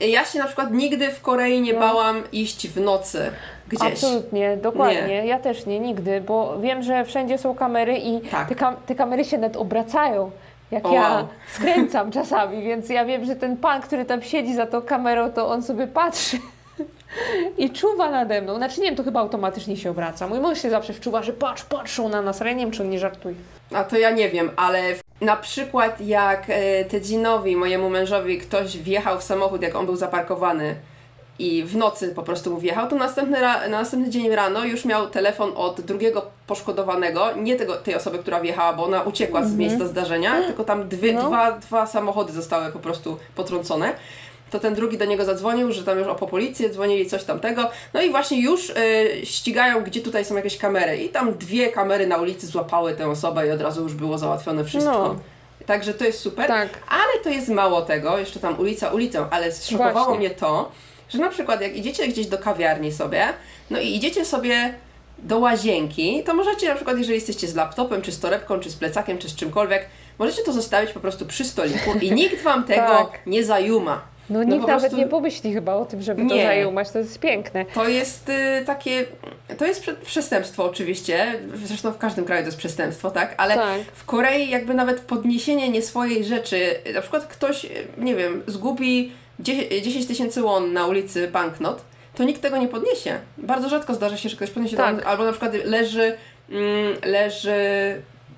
Ja 0.00 0.24
się 0.24 0.38
na 0.38 0.46
przykład 0.46 0.72
nigdy 0.72 1.10
w 1.10 1.20
Korei 1.22 1.60
nie 1.60 1.72
No. 1.72 1.80
bałam 1.80 2.22
iść 2.32 2.68
w 2.68 2.80
nocy 2.80 3.30
gdzieś. 3.68 3.92
Absolutnie, 3.92 4.56
dokładnie. 4.56 5.02
Nie. 5.08 5.26
Ja 5.26 5.38
też 5.38 5.66
nie, 5.66 5.80
nigdy, 5.80 6.20
bo 6.20 6.60
wiem, 6.60 6.82
że 6.82 7.04
wszędzie 7.04 7.38
są 7.38 7.54
kamery 7.54 7.98
i 7.98 8.20
Tak. 8.20 8.48
te, 8.48 8.54
kam- 8.54 8.76
te 8.86 8.94
kamery 8.94 9.24
się 9.24 9.38
nawet 9.38 9.56
obracają. 9.56 10.30
Jak 10.70 10.86
O, 10.86 10.92
ja 10.94 11.10
wow. 11.14 11.28
skręcam 11.52 12.10
czasami, 12.20 12.62
więc 12.62 12.88
ja 12.88 13.04
wiem, 13.04 13.24
że 13.24 13.36
ten 13.36 13.56
pan, 13.56 13.82
który 13.82 14.04
tam 14.04 14.22
siedzi 14.22 14.54
za 14.54 14.66
tą 14.66 14.82
kamerą, 14.82 15.30
to 15.32 15.48
on 15.48 15.62
sobie 15.62 15.86
patrzy 15.86 16.38
i 17.58 17.70
czuwa 17.70 18.10
nade 18.10 18.42
mną. 18.42 18.56
Znaczy 18.56 18.80
nie 18.80 18.86
wiem, 18.86 18.96
to 18.96 19.02
chyba 19.04 19.20
automatycznie 19.20 19.76
się 19.76 19.90
obraca. 19.90 20.26
Mój 20.28 20.40
mąż 20.40 20.62
się 20.62 20.70
zawsze 20.70 20.92
wczuwa, 20.92 21.22
że 21.22 21.32
patrz, 21.32 21.62
patrzą 21.64 22.08
na 22.08 22.22
nas, 22.22 22.40
ale 22.40 22.50
ja 22.50 22.56
nie 22.56 22.64
wiem, 22.64 22.72
czy 22.72 22.82
on 22.82 22.90
nie 22.90 22.98
żartuje. 22.98 23.34
A 23.74 23.84
to 23.84 23.98
ja 23.98 24.10
nie 24.10 24.28
wiem, 24.28 24.50
ale 24.56 24.82
na 25.20 25.36
przykład 25.36 26.00
jak 26.00 26.44
e, 26.48 26.84
Tedzinowi, 26.84 27.56
mojemu 27.56 27.90
mężowi, 27.90 28.38
ktoś 28.38 28.78
wjechał 28.78 29.18
w 29.18 29.22
samochód, 29.22 29.62
jak 29.62 29.74
on 29.76 29.86
był 29.86 29.96
zaparkowany 29.96 30.74
i 31.38 31.64
w 31.64 31.76
nocy 31.76 32.08
po 32.08 32.22
prostu 32.22 32.50
mu 32.50 32.58
wjechał, 32.58 32.88
to 32.88 32.96
następny, 32.96 33.40
na 33.40 33.68
następny 33.68 34.10
dzień 34.10 34.30
rano 34.30 34.64
już 34.64 34.84
miał 34.84 35.10
telefon 35.10 35.52
od 35.56 35.80
drugiego 35.80 36.26
poszkodowanego, 36.46 37.32
nie 37.36 37.56
tego, 37.56 37.76
tej 37.76 37.94
osoby, 37.94 38.18
która 38.18 38.40
wjechała, 38.40 38.72
bo 38.72 38.84
ona 38.84 39.02
uciekła 39.02 39.44
z 39.44 39.54
miejsca 39.56 39.86
zdarzenia, 39.86 40.42
tylko 40.42 40.64
tam 40.64 40.88
dwie, 40.88 41.12
No. 41.12 41.28
dwa, 41.28 41.52
dwa 41.52 41.86
samochody 41.86 42.32
zostały 42.32 42.72
po 42.72 42.78
prostu 42.78 43.16
potrącone. 43.34 43.92
To 44.50 44.58
ten 44.58 44.74
drugi 44.74 44.98
do 44.98 45.04
niego 45.04 45.24
zadzwonił, 45.24 45.72
że 45.72 45.84
tam 45.84 45.98
już 45.98 46.08
o 46.08 46.14
po 46.14 46.26
policję 46.26 46.70
dzwonili, 46.70 47.06
coś 47.06 47.24
tamtego. 47.24 47.70
No 47.94 48.02
i 48.02 48.10
właśnie 48.10 48.40
już 48.42 48.70
y, 48.70 48.74
ścigają, 49.24 49.84
gdzie 49.84 50.00
tutaj 50.00 50.24
są 50.24 50.36
jakieś 50.36 50.58
kamery. 50.58 50.96
I 50.96 51.08
tam 51.08 51.34
dwie 51.34 51.68
kamery 51.68 52.06
na 52.06 52.16
ulicy 52.16 52.46
złapały 52.46 52.94
tę 52.94 53.08
osobę 53.08 53.46
i 53.46 53.50
od 53.50 53.60
razu 53.60 53.82
już 53.82 53.94
było 53.94 54.18
załatwione 54.18 54.64
wszystko. 54.64 54.92
No. 54.92 55.16
Także 55.66 55.94
to 55.94 56.04
jest 56.04 56.18
super. 56.18 56.46
Tak. 56.46 56.68
Ale 56.88 57.24
to 57.24 57.28
jest 57.28 57.48
mało 57.48 57.82
tego, 57.82 58.18
jeszcze 58.18 58.40
tam 58.40 58.58
ulica 58.60 58.90
ulicą, 58.90 59.26
ale 59.30 59.52
zszokowało 59.52 59.92
Właśnie. 59.92 60.18
mnie 60.18 60.30
to, 60.30 60.72
że 61.08 61.18
na 61.18 61.28
przykład 61.28 61.60
jak 61.60 61.76
idziecie 61.76 62.08
gdzieś 62.08 62.26
do 62.26 62.38
kawiarni 62.38 62.92
sobie, 62.92 63.28
no 63.70 63.80
i 63.80 63.96
idziecie 63.96 64.24
sobie 64.24 64.74
do 65.18 65.38
łazienki, 65.38 66.22
to 66.26 66.34
możecie 66.34 66.68
na 66.68 66.74
przykład, 66.74 66.98
jeżeli 66.98 67.14
jesteście 67.14 67.48
z 67.48 67.54
laptopem, 67.54 68.02
czy 68.02 68.12
z 68.12 68.20
torebką, 68.20 68.60
czy 68.60 68.70
z 68.70 68.76
plecakiem, 68.76 69.18
czy 69.18 69.28
z 69.28 69.34
czymkolwiek, 69.34 69.86
możecie 70.18 70.42
to 70.42 70.52
zostawić 70.52 70.92
po 70.92 71.00
prostu 71.00 71.26
przy 71.26 71.44
stoliku 71.44 71.92
i 72.00 72.12
nikt 72.12 72.42
wam 72.42 72.64
tego 72.64 72.86
Tak. 73.12 73.26
nie 73.26 73.44
zajuma. 73.44 74.09
No, 74.30 74.38
No 74.38 74.44
nikt 74.44 74.60
po 74.60 74.66
nawet 74.66 74.80
prostu- 74.82 74.98
nie 74.98 75.06
pomyśli 75.06 75.52
chyba 75.52 75.74
o 75.74 75.84
tym, 75.84 76.02
żeby 76.02 76.28
to 76.28 76.34
Nie. 76.34 76.42
zajumać. 76.44 76.90
To 76.90 76.98
jest 76.98 77.18
piękne. 77.18 77.64
To 77.64 77.88
jest 77.88 78.28
y, 78.28 78.64
takie, 78.66 79.04
to 79.58 79.66
jest 79.66 79.80
prze- 79.82 79.94
przestępstwo 79.94 80.64
oczywiście, 80.64 81.34
zresztą 81.64 81.92
w 81.92 81.98
każdym 81.98 82.24
kraju 82.24 82.42
to 82.42 82.46
jest 82.48 82.58
przestępstwo, 82.58 83.10
tak? 83.10 83.34
Ale 83.36 83.54
Tak. 83.54 83.80
w 83.94 84.04
Korei 84.04 84.50
jakby 84.50 84.74
nawet 84.74 85.00
podniesienie 85.00 85.68
nie 85.68 85.82
swojej 85.82 86.24
rzeczy, 86.24 86.74
na 86.94 87.00
przykład 87.00 87.26
ktoś, 87.26 87.64
y, 87.64 87.68
nie 87.98 88.14
wiem, 88.14 88.42
zgubi 88.46 89.12
10 89.40 89.68
10 89.84 90.06
tysięcy 90.06 90.42
won 90.42 90.72
na 90.72 90.86
ulicy 90.86 91.28
banknot, 91.28 91.82
to 92.14 92.24
nikt 92.24 92.42
tego 92.42 92.56
nie 92.56 92.68
podniesie. 92.68 93.18
Bardzo 93.38 93.68
rzadko 93.68 93.94
zdarza 93.94 94.16
się, 94.16 94.28
że 94.28 94.36
ktoś 94.36 94.50
podniesie 94.50 94.76
Tak. 94.76 94.96
tam, 94.96 95.06
albo 95.08 95.24
na 95.24 95.30
przykład 95.30 95.52
leży, 95.64 96.16
mm, 96.50 96.96
leży 97.04 97.54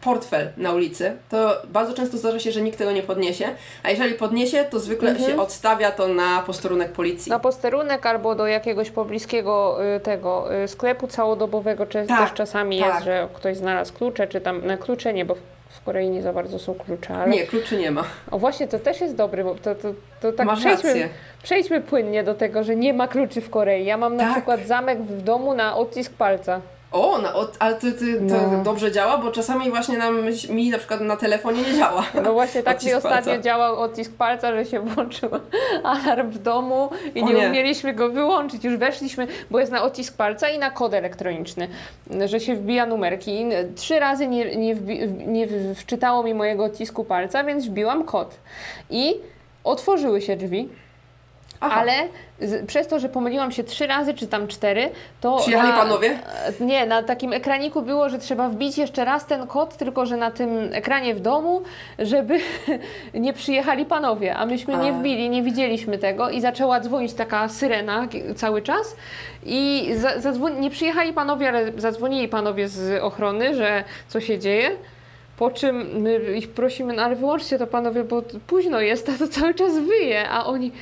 portfel 0.02 0.48
na 0.56 0.72
ulicy, 0.72 1.12
to 1.28 1.56
bardzo 1.68 1.94
często 1.94 2.16
zdarza 2.18 2.38
się, 2.38 2.52
że 2.52 2.62
nikt 2.62 2.78
tego 2.78 2.92
nie 2.92 3.02
podniesie, 3.02 3.44
a 3.82 3.90
jeżeli 3.90 4.14
podniesie, 4.14 4.64
to 4.70 4.80
zwykle 4.80 5.10
Mhm. 5.10 5.30
się 5.30 5.40
odstawia 5.40 5.90
to 5.90 6.08
na 6.08 6.42
posterunek 6.46 6.92
policji. 6.92 7.30
Na 7.30 7.38
posterunek 7.38 8.06
albo 8.06 8.34
do 8.34 8.46
jakiegoś 8.46 8.90
pobliskiego 8.90 9.78
y, 9.96 10.00
tego 10.00 10.54
y, 10.64 10.68
sklepu 10.68 11.06
całodobowego, 11.06 11.86
czy 11.86 12.06
Tak, 12.06 12.20
też 12.20 12.32
czasami 12.36 12.80
tak. 12.80 12.88
jest, 12.94 13.04
że 13.04 13.28
ktoś 13.34 13.56
znalazł 13.56 13.94
klucze, 13.94 14.26
czy 14.26 14.40
tam 14.40 14.66
na 14.66 14.76
klucze 14.76 15.12
nie, 15.12 15.24
bo 15.24 15.34
w, 15.34 15.38
w 15.68 15.84
Korei 15.84 16.08
nie 16.10 16.22
za 16.22 16.32
bardzo 16.32 16.58
są 16.58 16.74
klucze, 16.74 17.14
ale 17.14 17.28
Nie, 17.30 17.46
kluczy 17.46 17.76
nie 17.76 17.90
ma. 17.90 18.04
o 18.30 18.38
właśnie 18.38 18.68
to 18.68 18.78
też 18.78 19.00
jest 19.00 19.14
dobry, 19.16 19.44
bo 19.44 19.54
to, 19.54 19.74
to, 19.74 19.88
to 20.20 20.32
tak 20.32 20.46
Masz 20.46 20.60
przejdźmy, 20.60 20.88
rację. 20.88 21.08
przejdźmy 21.42 21.80
płynnie 21.80 22.24
do 22.24 22.34
tego, 22.34 22.64
że 22.64 22.76
nie 22.76 22.92
ma 22.94 23.08
kluczy 23.08 23.40
w 23.40 23.50
Korei. 23.50 23.84
Ja 23.84 23.96
mam 23.96 24.16
na 24.16 24.24
Tak. 24.24 24.32
przykład 24.32 24.66
zamek 24.66 25.02
w 25.02 25.22
domu 25.22 25.54
na 25.54 25.76
odcisk 25.76 26.12
palca. 26.12 26.60
O, 26.92 27.18
no, 27.22 27.34
od, 27.34 27.56
ale 27.58 27.74
to, 27.74 27.80
to, 27.80 27.98
to 28.28 28.50
No. 28.52 28.64
dobrze 28.64 28.92
działa, 28.92 29.18
bo 29.18 29.30
czasami 29.30 29.70
właśnie 29.70 29.98
nam, 29.98 30.16
mi 30.48 30.70
na 30.70 30.78
przykład 30.78 31.00
na 31.00 31.16
telefonie 31.16 31.62
nie 31.62 31.74
działa. 31.78 32.04
No 32.24 32.32
właśnie 32.32 32.62
tak 32.62 32.84
mi 32.84 32.94
ostatnio 32.94 33.38
działał 33.38 33.76
odcisk 33.80 34.12
palca, 34.12 34.52
że 34.52 34.64
się 34.64 34.80
włączył 34.80 35.30
alarm 35.84 36.30
w 36.30 36.38
domu 36.38 36.90
i 37.14 37.22
O 37.22 37.26
nie, 37.28 37.34
nie. 37.34 37.48
umieliśmy 37.48 37.92
go 37.94 38.08
wyłączyć. 38.10 38.64
Już 38.64 38.76
weszliśmy, 38.76 39.26
bo 39.50 39.60
jest 39.60 39.72
na 39.72 39.82
odcisk 39.82 40.16
palca 40.16 40.48
i 40.48 40.58
na 40.58 40.70
kod 40.70 40.94
elektroniczny, 40.94 41.68
że 42.26 42.40
się 42.40 42.54
wbija 42.56 42.86
numerki. 42.86 43.44
Trzy 43.76 43.98
razy 43.98 44.26
nie, 44.28 44.56
nie, 44.56 44.74
wbi, 44.74 45.08
nie 45.26 45.46
wczytało 45.74 46.22
mi 46.22 46.34
mojego 46.34 46.64
odcisku 46.64 47.04
palca, 47.04 47.44
więc 47.44 47.66
wbiłam 47.66 48.04
kod. 48.04 48.34
I 48.90 49.14
otworzyły 49.64 50.20
się 50.22 50.36
drzwi. 50.36 50.68
Aha. 51.62 51.80
Ale 51.80 51.92
z, 52.40 52.66
przez 52.66 52.88
to, 52.88 52.98
że 52.98 53.08
pomyliłam 53.08 53.52
się 53.52 53.64
trzy 53.64 53.86
razy, 53.86 54.14
czy 54.14 54.26
tam 54.26 54.48
cztery, 54.48 54.90
to. 55.20 55.36
Przyjechali 55.36 55.68
na, 55.68 55.76
panowie? 55.76 56.18
Nie, 56.60 56.86
na 56.86 57.02
takim 57.02 57.32
ekraniku 57.32 57.82
było, 57.82 58.08
że 58.08 58.18
trzeba 58.18 58.48
wbić 58.48 58.78
jeszcze 58.78 59.04
raz 59.04 59.26
ten 59.26 59.46
kod, 59.46 59.76
tylko 59.76 60.06
że 60.06 60.16
na 60.16 60.30
tym 60.30 60.70
ekranie 60.72 61.14
w 61.14 61.20
domu, 61.20 61.62
żeby 61.98 62.40
nie 63.14 63.32
przyjechali 63.32 63.84
panowie. 63.84 64.36
A 64.36 64.46
myśmy 64.46 64.76
nie 64.76 64.90
A. 64.90 64.92
wbili, 64.92 65.30
nie 65.30 65.42
widzieliśmy 65.42 65.98
tego 65.98 66.30
i 66.30 66.40
zaczęła 66.40 66.80
dzwonić 66.80 67.12
taka 67.12 67.48
syrena 67.48 68.08
cały 68.36 68.62
czas. 68.62 68.96
I 69.44 69.90
za, 69.96 70.20
zadzwoni, 70.20 70.60
nie 70.60 70.70
przyjechali 70.70 71.12
panowie, 71.12 71.48
ale 71.48 71.72
zadzwonili 71.76 72.28
panowie 72.28 72.68
z 72.68 73.02
ochrony, 73.02 73.54
że 73.54 73.84
co 74.08 74.20
się 74.20 74.38
dzieje. 74.38 74.70
Po 75.36 75.50
czym 75.50 76.00
my 76.02 76.20
ich 76.36 76.50
prosimy, 76.50 76.92
no 76.92 77.02
ale 77.02 77.16
wyłączcie 77.16 77.58
to 77.58 77.66
panowie, 77.66 78.04
bo 78.04 78.22
późno 78.46 78.80
jest, 78.80 79.08
a 79.08 79.12
to 79.18 79.28
cały 79.28 79.54
czas 79.54 79.78
wyje, 79.78 80.28
a 80.28 80.44
oni 80.44 80.72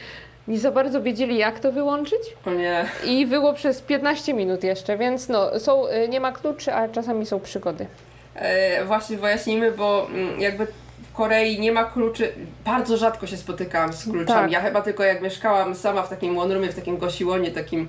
nie 0.50 0.58
za 0.58 0.70
bardzo 0.70 1.02
wiedzieli, 1.02 1.38
jak 1.38 1.60
to 1.60 1.72
wyłączyć. 1.72 2.20
O 2.46 2.50
nie. 2.50 2.84
I 3.04 3.26
wyło 3.26 3.52
przez 3.52 3.80
15 3.80 4.34
minut 4.34 4.64
jeszcze, 4.64 4.98
więc 4.98 5.28
no, 5.28 5.60
są, 5.60 5.86
y, 5.88 6.08
nie 6.08 6.20
ma 6.20 6.32
kluczy, 6.32 6.74
ale 6.74 6.88
czasami 6.88 7.26
są 7.26 7.40
przygody. 7.40 7.86
E, 8.34 8.84
właśnie 8.84 9.16
wyjaśnijmy, 9.16 9.72
bo 9.72 10.06
mm, 10.06 10.40
jakby 10.40 10.66
w 11.10 11.12
Korei 11.12 11.60
nie 11.60 11.72
ma 11.72 11.84
kluczy, 11.84 12.32
bardzo 12.64 12.96
rzadko 12.96 13.26
się 13.26 13.36
spotykałam 13.36 13.92
z 13.92 14.04
kluczami. 14.04 14.26
Tak. 14.26 14.52
Ja 14.52 14.60
chyba 14.60 14.82
tylko 14.82 15.04
jak 15.04 15.22
mieszkałam 15.22 15.74
sama 15.74 16.02
w 16.02 16.08
takim 16.08 16.38
one 16.38 16.54
roomie, 16.54 16.68
w 16.68 16.74
takim 16.74 16.98
gosiłonie, 16.98 17.50
takim, 17.50 17.88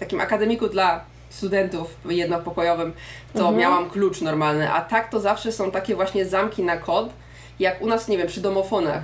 takim 0.00 0.20
akademiku 0.20 0.68
dla 0.68 1.04
studentów 1.30 1.96
jednopokojowym, 2.08 2.92
to 3.32 3.38
Mhm. 3.38 3.56
miałam 3.56 3.90
klucz 3.90 4.20
normalny, 4.20 4.70
a 4.72 4.80
tak 4.80 5.10
to 5.10 5.20
zawsze 5.20 5.52
są 5.52 5.70
takie 5.70 5.94
właśnie 5.94 6.26
zamki 6.26 6.62
na 6.62 6.76
kod, 6.76 7.08
jak 7.60 7.82
u 7.82 7.86
nas, 7.86 8.08
nie 8.08 8.18
wiem, 8.18 8.26
przy 8.26 8.40
domofonach. 8.40 9.02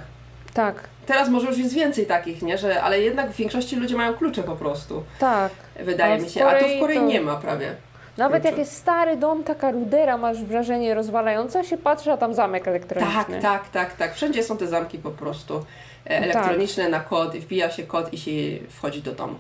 Tak, 0.55 0.75
Teraz 1.09 1.29
może 1.29 1.47
już 1.47 1.59
jest 1.59 1.75
więcej 1.75 2.07
takich, 2.07 2.43
nie? 2.43 2.59
Że, 2.59 2.83
ale 2.83 3.01
jednak 3.01 3.31
w 3.31 3.37
większości 3.37 3.77
ludzie 3.77 3.97
mają 3.97 4.15
klucze 4.15 4.43
po 4.43 4.57
prostu, 4.57 5.03
tak. 5.19 5.53
wydaje 5.81 6.19
mi 6.23 6.31
się. 6.31 6.47
A 6.47 6.59
tu 6.59 6.65
w 6.77 6.81
Korei 6.81 6.97
to- 6.97 7.05
nie 7.05 7.21
ma 7.21 7.37
prawie. 7.37 7.75
Nawet 8.17 8.43
Kluczy. 8.43 8.49
jak 8.49 8.59
jest 8.59 8.77
stary 8.77 9.17
dom, 9.17 9.45
taka 9.45 9.71
rudera, 9.71 10.17
masz 10.17 10.45
wrażenie 10.45 10.95
rozwalająca 10.95 11.65
się, 11.65 11.79
patrzę, 11.79 12.13
a 12.13 12.17
tam 12.17 12.35
zamek 12.35 12.69
elektroniczny. 12.69 13.41
Tak, 13.41 13.43
tak, 13.43 13.69
tak, 13.69 13.97
tak. 13.97 14.15
Wszędzie 14.15 14.43
są 14.43 14.57
te 14.57 14.67
zamki 14.67 14.99
po 14.99 15.11
prostu 15.11 15.65
e, 16.05 16.21
Tak. 16.21 16.23
elektroniczne 16.23 16.89
na 16.89 17.01
kod, 17.01 17.35
i 17.35 17.41
wbija 17.41 17.71
się 17.71 17.83
kod 17.83 18.13
i 18.13 18.19
się 18.19 18.31
wchodzi 18.71 19.03
do 19.03 19.13
domu. 19.13 19.35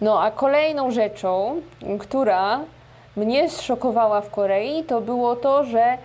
No 0.00 0.22
a 0.22 0.30
kolejną 0.30 0.90
rzeczą, 0.90 1.60
która 1.98 2.60
mnie 3.16 3.50
zszokowała 3.50 4.20
w 4.20 4.30
Korei, 4.30 4.84
to 4.84 5.00
było 5.00 5.36
to, 5.36 5.64
że 5.64 5.98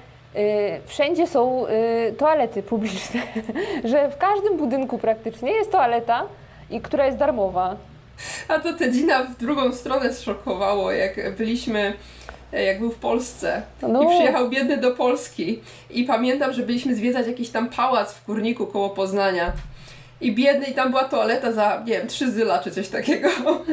wszędzie 0.86 1.28
są 1.28 1.68
y, 1.68 2.14
toalety 2.18 2.64
publiczne. 2.64 3.22
że 3.92 4.10
w 4.10 4.18
każdym 4.18 4.58
budynku 4.58 4.98
praktycznie 4.98 5.52
jest 5.52 5.72
toaleta, 5.72 6.26
i 6.70 6.82
która 6.82 7.06
jest 7.06 7.18
darmowa. 7.18 7.76
A 8.48 8.60
to 8.60 8.74
Tedzina 8.74 9.24
w 9.24 9.38
drugą 9.38 9.74
stronę 9.74 10.14
zszokowało, 10.14 10.92
jak 10.92 11.36
byliśmy, 11.36 11.94
e, 12.54 12.64
jak 12.64 12.80
był 12.80 12.92
w 12.92 12.96
Polsce 12.96 13.62
No. 13.82 14.04
i 14.04 14.08
przyjechał 14.08 14.50
biedny 14.50 14.78
do 14.78 14.92
Polski 14.92 15.60
i 15.90 16.04
pamiętam, 16.04 16.54
że 16.54 16.64
byliśmy 16.64 16.96
zwiedzać 16.96 17.28
jakiś 17.28 17.50
tam 17.50 17.70
pałac 17.70 18.14
w 18.14 18.24
Kurniku 18.26 18.68
koło 18.68 18.90
Poznania 18.90 19.52
i 20.22 20.32
biedny 20.32 20.66
i 20.66 20.74
tam 20.74 20.90
była 20.90 21.04
toaleta 21.04 21.51
za, 21.51 21.82
nie 21.86 21.94
wiem, 21.94 22.08
trzy 22.08 22.32
zyla 22.32 22.60
czy 22.60 22.72
coś 22.72 22.88
takiego. 22.88 23.30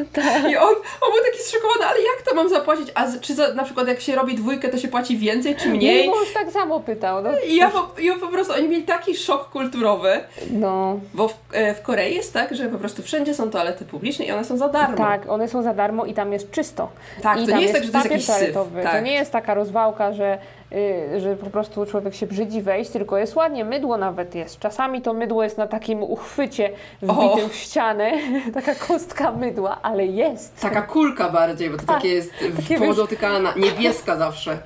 I 0.51 0.57
on, 0.57 0.75
on 1.01 1.13
był 1.13 1.23
taki 1.33 1.39
zszokowany, 1.43 1.85
ale 1.85 1.97
jak 1.99 2.23
to 2.29 2.35
mam 2.35 2.49
zapłacić? 2.49 2.89
A 2.95 3.07
czy 3.21 3.35
za, 3.35 3.55
na 3.55 3.65
przykład 3.65 3.89
jak 3.89 4.01
się 4.01 4.15
robi 4.15 4.35
dwójkę, 4.35 4.69
to 4.69 4.79
się 4.79 4.89
płaci 4.89 5.19
więcej 5.19 5.57
czy 5.57 5.69
mniej? 5.69 6.09
mąż 6.09 6.33
tak 6.35 6.51
samo 6.53 6.81
pytał. 6.81 7.23
No, 7.23 7.31
I 7.47 7.57
ja 7.57 7.71
po, 7.71 7.91
ja 8.01 8.15
po 8.21 8.27
prostu, 8.29 8.53
oni 8.55 8.69
mieli 8.69 8.83
taki 8.83 9.17
szok 9.17 9.51
kulturowy, 9.51 10.21
no 10.51 11.01
bo 11.15 11.29
w, 11.29 11.35
e, 11.53 11.75
w 11.75 11.83
Korei 11.83 12.15
jest 12.15 12.33
tak, 12.33 12.55
że 12.55 12.69
po 12.69 12.79
prostu 12.79 13.03
wszędzie 13.03 13.35
są 13.35 13.51
toalety 13.51 13.85
publiczne 13.85 14.25
i 14.25 14.33
one 14.33 14.45
są 14.45 14.57
za 14.57 14.69
darmo. 14.69 14.97
tak, 14.97 15.29
one 15.31 15.49
są 15.49 15.63
za 15.63 15.75
darmo 15.75 16.05
i 16.05 16.15
tam 16.15 16.33
jest 16.33 16.51
czysto. 16.51 16.89
Tak, 17.23 17.41
I 17.41 17.47
to 17.47 17.57
nie 17.57 17.63
jest 17.63 17.75
tak, 17.75 17.85
że 17.85 17.93
to 17.93 17.99
jest 17.99 18.11
jakiś 18.11 18.27
syf. 18.27 18.37
toaletowy. 18.39 18.83
To 18.83 18.89
Tak. 18.89 19.05
nie 19.05 19.13
jest 19.13 19.33
taka 19.33 19.55
rozwałka, 19.55 20.13
że, 20.13 20.39
że 21.19 21.37
po 21.37 21.51
prostu 21.51 21.87
człowiek 21.87 22.15
się 22.15 22.27
brzydzi 22.27 22.63
wejść, 22.63 22.91
tylko 22.91 23.19
jest 23.19 23.37
ładnie, 23.37 23.65
mydło 23.65 23.97
nawet 23.97 24.35
jest. 24.35 24.59
Czasami 24.59 25.03
to 25.03 25.15
mydło 25.15 25.45
jest 25.45 25.59
na 25.59 25.67
takim 25.67 26.03
uchwycie 26.03 26.71
wbitym 27.03 27.45
O. 27.45 27.49
w 27.49 27.55
ścianę, 27.55 28.13
taka 28.55 28.75
kostka 28.75 29.33
mydła, 29.33 29.79
ale 29.83 30.07
jest. 30.07 30.61
Taka 30.61 30.83
kulka 30.83 31.29
bardziej, 31.29 31.71
bo 31.71 31.77
to 31.77 31.87
takie 31.87 32.09
jest 32.09 32.33
takie 32.57 32.81
niebieska 33.57 34.17
zawsze. 34.17 34.59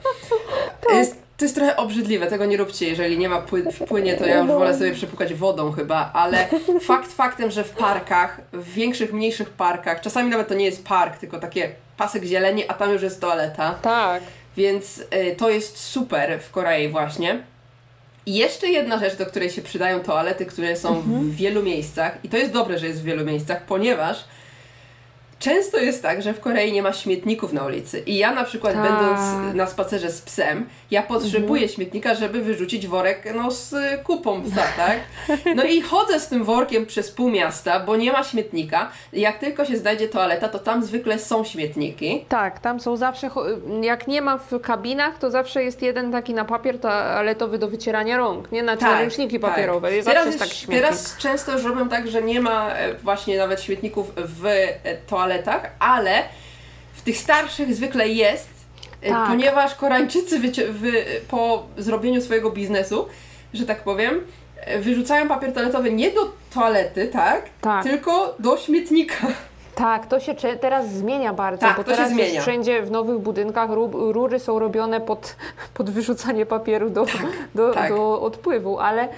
Jest, 0.95 1.23
to 1.37 1.45
jest 1.45 1.55
trochę 1.55 1.77
obrzydliwe, 1.77 2.27
tego 2.27 2.47
nie 2.47 2.57
róbcie, 2.57 2.89
jeżeli 2.89 3.19
nie 3.19 3.29
ma 3.29 3.39
pły, 3.39 3.63
w 3.63 3.79
płynie, 3.79 4.15
to 4.15 4.27
ja 4.27 4.39
już 4.39 4.47
wolę 4.47 4.75
sobie 4.75 4.93
przepłukać 4.93 5.35
wodą 5.35 5.73
chyba, 5.73 6.11
ale 6.15 6.47
fakt 6.81 7.13
faktem, 7.13 7.51
że 7.51 7.65
w 7.65 7.71
parkach, 7.71 8.41
w 8.53 8.73
większych, 8.73 9.13
mniejszych 9.13 9.51
parkach, 9.51 10.01
czasami 10.01 10.31
nawet 10.31 10.49
to 10.49 10.55
nie 10.55 10.65
jest 10.65 10.87
park, 10.87 11.19
tylko 11.19 11.39
takie 11.39 11.73
pasek 11.97 12.25
zieleni, 12.25 12.69
a 12.69 12.75
tam 12.75 12.91
już 12.91 13.03
jest 13.03 13.21
toaleta, 13.21 13.75
Tak. 13.83 14.23
Więc 14.57 14.99
y, 14.99 15.37
to 15.39 15.51
jest 15.51 15.79
super 15.79 16.41
w 16.41 16.51
Korei 16.51 16.89
właśnie. 16.89 17.43
I 18.27 18.35
jeszcze 18.35 18.69
jedna 18.69 18.99
rzecz, 18.99 19.17
do 19.17 19.27
której 19.27 19.51
się 19.51 19.63
przydają 19.63 20.01
toalety, 20.01 20.47
które 20.47 20.77
są 20.77 21.01
w 21.01 21.31
wielu 21.31 21.63
miejscach, 21.63 22.19
i 22.25 22.29
to 22.29 22.37
jest 22.37 22.53
dobre, 22.53 22.79
że 22.79 22.87
jest 22.87 23.01
w 23.01 23.05
wielu 23.05 23.25
miejscach, 23.25 23.65
ponieważ 23.65 24.25
często 25.43 25.79
jest 25.79 26.03
tak, 26.03 26.23
że 26.23 26.35
w 26.35 26.41
Korei 26.41 26.73
nie 26.73 26.83
ma 26.83 26.93
śmietników 26.93 27.53
na 27.53 27.65
ulicy. 27.65 28.03
I 28.07 28.19
ja 28.19 28.33
na 28.35 28.45
przykład 28.45 28.75
Tak. 28.75 28.83
będąc 28.83 29.21
na 29.55 29.67
spacerze 29.67 30.11
z 30.11 30.21
psem, 30.23 30.67
ja 30.91 31.03
potrzebuję 31.03 31.69
śmietnika, 31.69 32.15
żeby 32.15 32.41
wyrzucić 32.43 32.87
worek 32.87 33.33
no, 33.35 33.51
z 33.51 33.75
kupą 34.05 34.43
psa, 34.43 34.63
tak? 34.77 34.99
No 35.57 35.65
i 35.65 35.81
chodzę 35.81 36.21
z 36.21 36.29
tym 36.29 36.45
workiem 36.45 36.87
przez 36.87 37.11
pół 37.11 37.31
miasta, 37.31 37.81
bo 37.81 37.97
nie 37.97 38.13
ma 38.13 38.25
śmietnika. 38.25 38.91
Jak 39.13 39.39
tylko 39.39 39.65
się 39.65 39.77
znajdzie 39.77 40.09
toaleta, 40.09 40.49
to 40.49 40.59
tam 40.59 40.85
zwykle 40.85 41.19
są 41.19 41.45
śmietniki. 41.45 42.25
Tak, 42.29 42.61
tam 42.61 42.81
są 42.81 42.97
zawsze, 42.97 43.31
jak 43.83 44.09
nie 44.09 44.23
ma 44.23 44.39
w 44.39 44.61
kabinach, 44.61 45.19
to 45.19 45.31
zawsze 45.31 45.65
jest 45.65 45.83
jeden 45.83 46.13
taki 46.13 46.35
na 46.35 46.45
papier 46.45 46.79
toaletowy 46.79 47.59
do 47.59 47.69
wycierania 47.69 48.17
rąk, 48.17 48.53
nie? 48.53 48.63
Na 48.63 48.77
Tak, 48.77 49.01
ręczniki 49.01 49.41
tak. 49.41 49.51
papierowe. 49.51 49.95
Jest 49.95 50.09
Teraz, 50.09 50.27
jest 50.27 50.67
teraz 50.67 51.17
często 51.17 51.53
już 51.53 51.65
robią 51.65 51.89
tak, 51.89 52.09
że 52.09 52.23
nie 52.23 52.41
ma 52.41 52.71
e, 52.75 52.95
właśnie 52.95 53.39
nawet 53.39 53.63
śmietników 53.63 54.13
w 54.17 54.47
e, 54.47 54.97
toaletach, 55.33 55.71
ale 55.79 56.23
w 56.93 57.03
tych 57.03 57.17
starszych 57.17 57.75
zwykle 57.75 58.09
jest, 58.09 58.49
e, 59.03 59.09
Tak. 59.09 59.29
ponieważ 59.29 59.75
Koreańczycy 59.75 60.39
wy, 60.69 61.05
po 61.29 61.67
zrobieniu 61.77 62.21
swojego 62.21 62.51
biznesu, 62.51 63.09
że 63.55 63.67
tak 63.67 63.83
powiem, 63.85 64.21
wyrzucają 64.79 65.29
papier 65.29 65.53
toaletowy 65.53 65.93
nie 65.93 66.11
do 66.11 66.33
toalety, 66.55 67.09
tak? 67.09 67.45
Tak. 67.61 67.85
Tylko 67.85 68.35
do 68.39 68.57
śmietnika. 68.57 69.27
Tak, 69.75 70.07
to 70.07 70.21
się 70.21 70.35
teraz 70.61 70.89
zmienia 70.89 71.33
bardzo, 71.33 71.67
Tak, 71.67 71.77
bo 71.77 71.83
się 71.83 71.89
teraz 71.89 72.11
już 72.11 72.19
zmienia. 72.21 72.41
wszędzie 72.41 72.83
w 72.83 72.91
nowych 72.91 73.19
budynkach 73.19 73.71
ru- 73.71 74.13
rury 74.13 74.39
są 74.39 74.59
robione 74.59 75.01
pod, 75.01 75.37
pod 75.75 75.91
wyrzucanie 75.91 76.47
papieru 76.47 76.91
do, 76.91 77.05
do, 77.55 77.71
tak. 77.71 77.89
do 77.95 78.21
odpływu, 78.21 78.79
ale 78.79 79.09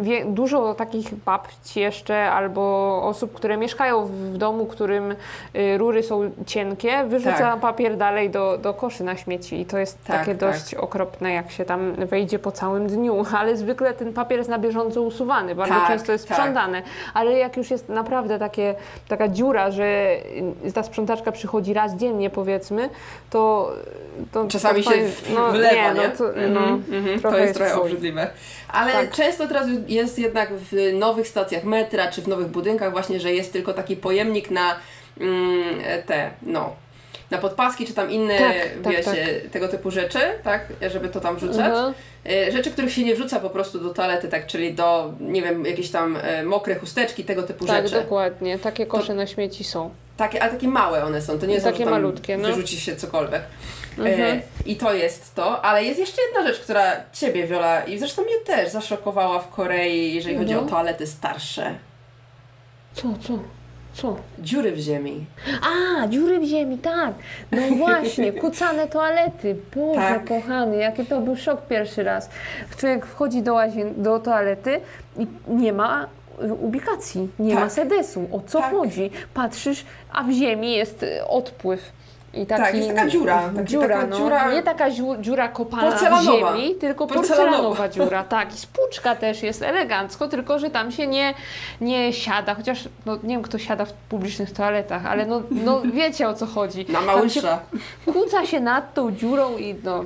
wie, 0.00 0.24
dużo 0.24 0.74
takich 0.74 1.14
babci 1.14 1.80
jeszcze 1.80 2.30
albo 2.30 3.00
osób, 3.04 3.32
które 3.34 3.56
mieszkają 3.56 4.04
w, 4.06 4.36
domu, 4.36 4.66
którym 4.66 5.14
y, 5.56 5.78
rury 5.78 6.02
są 6.02 6.30
cienkie, 6.46 7.04
wyrzuca 7.04 7.38
Tak. 7.38 7.60
papier 7.60 7.96
dalej 7.96 8.30
do, 8.30 8.58
do 8.58 8.74
koszy 8.74 9.04
na 9.04 9.16
śmieci 9.16 9.60
i 9.60 9.66
to 9.66 9.78
jest 9.78 10.04
Tak, 10.06 10.18
takie 10.18 10.34
tak. 10.34 10.52
dość 10.52 10.74
okropne, 10.74 11.32
jak 11.32 11.50
się 11.50 11.64
tam 11.64 11.92
wejdzie 11.94 12.38
po 12.38 12.52
całym 12.52 12.86
dniu, 12.86 13.24
ale 13.38 13.56
zwykle 13.56 13.94
ten 13.94 14.12
papier 14.12 14.38
jest 14.38 14.50
na 14.50 14.58
bieżąco 14.58 15.02
usuwany, 15.02 15.54
bardzo 15.54 15.74
Tak, 15.74 15.86
często 15.88 16.12
jest 16.12 16.28
tak. 16.28 16.36
sprzątany, 16.38 16.82
ale 17.14 17.32
jak 17.32 17.56
już 17.56 17.70
jest 17.70 17.88
naprawdę 17.88 18.38
takie, 18.38 18.74
taka 19.08 19.28
dziura, 19.28 19.57
że 19.70 20.16
y, 20.66 20.72
ta 20.72 20.82
sprzątaczka 20.82 21.32
przychodzi 21.32 21.74
raz 21.74 21.94
dziennie 21.96 22.30
powiedzmy, 22.30 22.90
to... 23.30 23.72
to 24.32 24.46
Czasami 24.48 24.84
to 24.84 24.90
się 24.92 24.96
jest- 24.96 25.20
w- 25.20 25.52
wlewa, 25.52 25.92
nie? 25.92 26.08
No, 26.08 26.16
to, 26.18 26.24
no, 26.48 26.60
Mhm, 26.60 26.84
mhm, 26.92 27.20
trochę 27.20 27.36
to 27.36 27.42
jest 27.42 27.54
trochę 27.54 27.70
fuj. 27.72 27.82
obrzydliwe. 27.82 28.30
Ale 28.72 28.92
Tak. 28.92 29.10
często 29.10 29.48
teraz 29.48 29.66
jest 29.88 30.18
jednak 30.18 30.48
w 30.54 30.92
nowych 30.98 31.28
stacjach 31.28 31.64
metra 31.64 32.10
czy 32.10 32.22
w 32.22 32.28
nowych 32.28 32.46
budynkach 32.48 32.92
właśnie, 32.92 33.20
że 33.20 33.32
jest 33.34 33.52
tylko 33.52 33.72
taki 33.74 33.96
pojemnik 33.96 34.50
na 34.50 34.76
mm, 35.20 35.64
te, 36.06 36.30
no, 36.42 36.72
na 37.30 37.38
podpaski 37.38 37.86
czy 37.86 37.94
tam 37.94 38.10
inne, 38.10 38.38
Tak, 38.38 38.54
tak, 38.84 38.92
wiecie, 38.92 39.40
tego 39.52 39.68
typu 39.68 39.90
rzeczy, 39.90 40.18
tak, 40.44 40.66
żeby 40.90 41.08
to 41.08 41.20
tam 41.20 41.36
wrzucać. 41.36 41.66
Mhm. 41.66 41.94
E, 42.26 42.52
Rzeczy, 42.52 42.70
których 42.70 42.92
się 42.92 43.04
nie 43.04 43.14
wrzuca 43.14 43.40
po 43.40 43.50
prostu 43.50 43.80
do 43.80 43.90
toalety, 43.94 44.28
tak, 44.28 44.46
czyli 44.46 44.74
do, 44.74 45.12
nie 45.20 45.42
wiem, 45.42 45.64
jakieś 45.66 45.90
tam 45.90 46.16
e, 46.22 46.42
mokre 46.42 46.74
chusteczki, 46.74 47.24
tego 47.24 47.42
typu 47.42 47.66
Tak, 47.66 47.88
rzeczy. 47.88 48.00
dokładnie. 48.02 48.58
Takie 48.58 48.86
kosze 48.86 49.14
na 49.14 49.26
śmieci 49.26 49.64
są. 49.64 49.90
Takie, 50.16 50.42
ale 50.42 50.52
takie 50.52 50.68
małe 50.68 51.04
one 51.04 51.22
są, 51.22 51.38
to 51.38 51.46
nie 51.46 51.60
są, 51.60 51.70
Takie 51.72 51.84
że 51.84 51.90
malutkie, 51.90 52.36
no. 52.38 52.48
wyrzuci 52.48 52.80
się 52.80 52.96
cokolwiek. 52.96 53.42
Mhm. 53.98 54.20
E, 54.38 54.40
I 54.66 54.76
to 54.76 54.94
jest 54.94 55.34
to, 55.34 55.64
ale 55.64 55.84
jest 55.84 56.00
jeszcze 56.00 56.22
jedna 56.22 56.48
rzecz, 56.52 56.60
która 56.62 56.92
Ciebie, 57.12 57.46
Wiola, 57.46 57.84
i 57.84 57.98
zresztą 57.98 58.22
mnie 58.22 58.38
też 58.46 58.68
zaszokowała 58.68 59.38
w 59.38 59.48
Korei, 59.48 60.14
jeżeli 60.14 60.36
chodzi 60.38 60.54
No. 60.54 60.60
o 60.60 60.64
toalety 60.64 61.06
starsze. 61.06 61.74
Co, 62.94 63.02
co, 63.02 63.38
co? 63.98 64.16
Dziury 64.38 64.72
w 64.72 64.78
ziemi. 64.78 65.24
A, 65.62 66.06
dziury 66.08 66.40
w 66.40 66.44
ziemi, 66.44 66.78
tak. 66.78 67.14
No 67.52 67.62
właśnie, 67.84 68.32
kucane 68.32 68.86
toalety. 68.88 69.56
Boże, 69.76 70.00
Tak. 70.00 70.24
kochany, 70.24 70.76
jaki 70.76 71.06
to 71.06 71.20
był 71.20 71.36
szok 71.36 71.66
pierwszy 71.66 72.02
raz. 72.04 72.30
Człowiek 72.76 73.06
wchodzi 73.06 73.42
do, 73.42 73.54
łazien, 73.54 73.94
do 74.02 74.18
toalety 74.18 74.80
i 75.18 75.26
nie 75.48 75.72
ma 75.72 76.06
y, 76.44 76.54
ubikacji, 76.54 77.28
nie 77.38 77.54
Tak. 77.54 77.64
ma 77.64 77.70
sedesu. 77.70 78.28
O 78.32 78.40
co 78.46 78.58
Tak. 78.60 78.70
chodzi? 78.70 79.10
Patrzysz, 79.34 79.84
a 80.12 80.22
w 80.24 80.30
ziemi 80.30 80.72
jest 80.72 81.02
y, 81.02 81.26
odpływ. 81.26 81.92
I 82.34 82.46
taki, 82.46 82.62
Tak, 82.62 82.74
jest 82.74 82.88
taka 82.88 83.08
dziura, 83.08 83.50
taki- 83.56 83.68
dziura, 83.68 83.88
taka 83.88 84.06
no. 84.06 84.16
dziura- 84.16 84.52
Nie 84.52 84.62
taka 84.62 84.90
dziu, 84.90 85.16
dziura 85.20 85.48
kopana 85.48 85.90
w 85.90 86.24
ziemi, 86.24 86.74
tylko 86.74 87.06
Porcelanowa. 87.06 87.46
porcelanowa 87.46 87.88
dziura. 87.88 88.24
Tak, 88.24 88.54
i 88.54 88.58
spłuczka 88.58 89.14
też 89.16 89.42
jest 89.42 89.62
elegancko, 89.62 90.28
tylko 90.28 90.58
że 90.58 90.70
tam 90.70 90.92
się 90.92 91.06
nie, 91.06 91.34
nie 91.80 92.12
siada, 92.12 92.54
chociaż 92.54 92.88
no, 93.06 93.16
nie 93.22 93.34
wiem 93.34 93.42
kto 93.42 93.58
siada 93.58 93.84
w 93.84 93.92
publicznych 93.92 94.52
toaletach, 94.52 95.06
ale 95.06 95.26
no, 95.26 95.42
no 95.50 95.82
wiecie 95.94 96.28
o 96.28 96.34
co 96.34 96.46
chodzi. 96.46 96.86
Na 96.88 97.00
małysza. 97.00 97.58
kłóca 98.04 98.46
się 98.46 98.60
nad 98.60 98.94
tą 98.94 99.12
dziurą 99.12 99.56
i 99.56 99.74
no. 99.84 100.04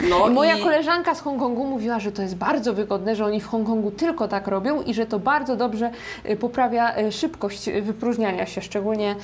No 0.00 0.26
moja 0.28 0.56
i 0.56 0.62
koleżanka 0.62 1.14
z 1.14 1.20
Hongkongu 1.20 1.64
mówiła, 1.66 2.00
że 2.00 2.12
to 2.12 2.22
jest 2.22 2.36
bardzo 2.36 2.74
wygodne, 2.74 3.16
że 3.16 3.24
oni 3.24 3.40
w 3.40 3.46
Hongkongu 3.46 3.90
tylko 3.90 4.28
tak 4.28 4.46
robią 4.48 4.82
i 4.82 4.94
że 4.94 5.06
to 5.06 5.18
bardzo 5.18 5.56
dobrze 5.56 5.90
y, 6.30 6.36
poprawia 6.36 6.98
y, 6.98 7.12
szybkość 7.12 7.70
wypróżniania 7.82 8.46
się, 8.46 8.62
szczególnie 8.62 9.16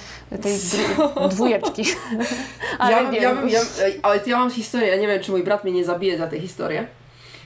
tej 0.42 0.52
dwójeczki. 1.30 1.84
Ale 2.78 2.92
ja, 2.92 3.02
mam, 3.02 3.12
nie 3.14 3.20
ja, 3.20 3.60
ja, 3.60 3.60
ale 4.02 4.20
ja 4.26 4.38
mam 4.38 4.50
historię, 4.50 4.88
ja 4.88 4.96
nie 4.96 5.06
wiem, 5.06 5.22
czy 5.22 5.30
mój 5.30 5.44
brat 5.44 5.64
mnie 5.64 5.72
nie 5.72 5.84
zabije 5.84 6.18
za 6.18 6.26
tę 6.26 6.40
historię, 6.40 6.86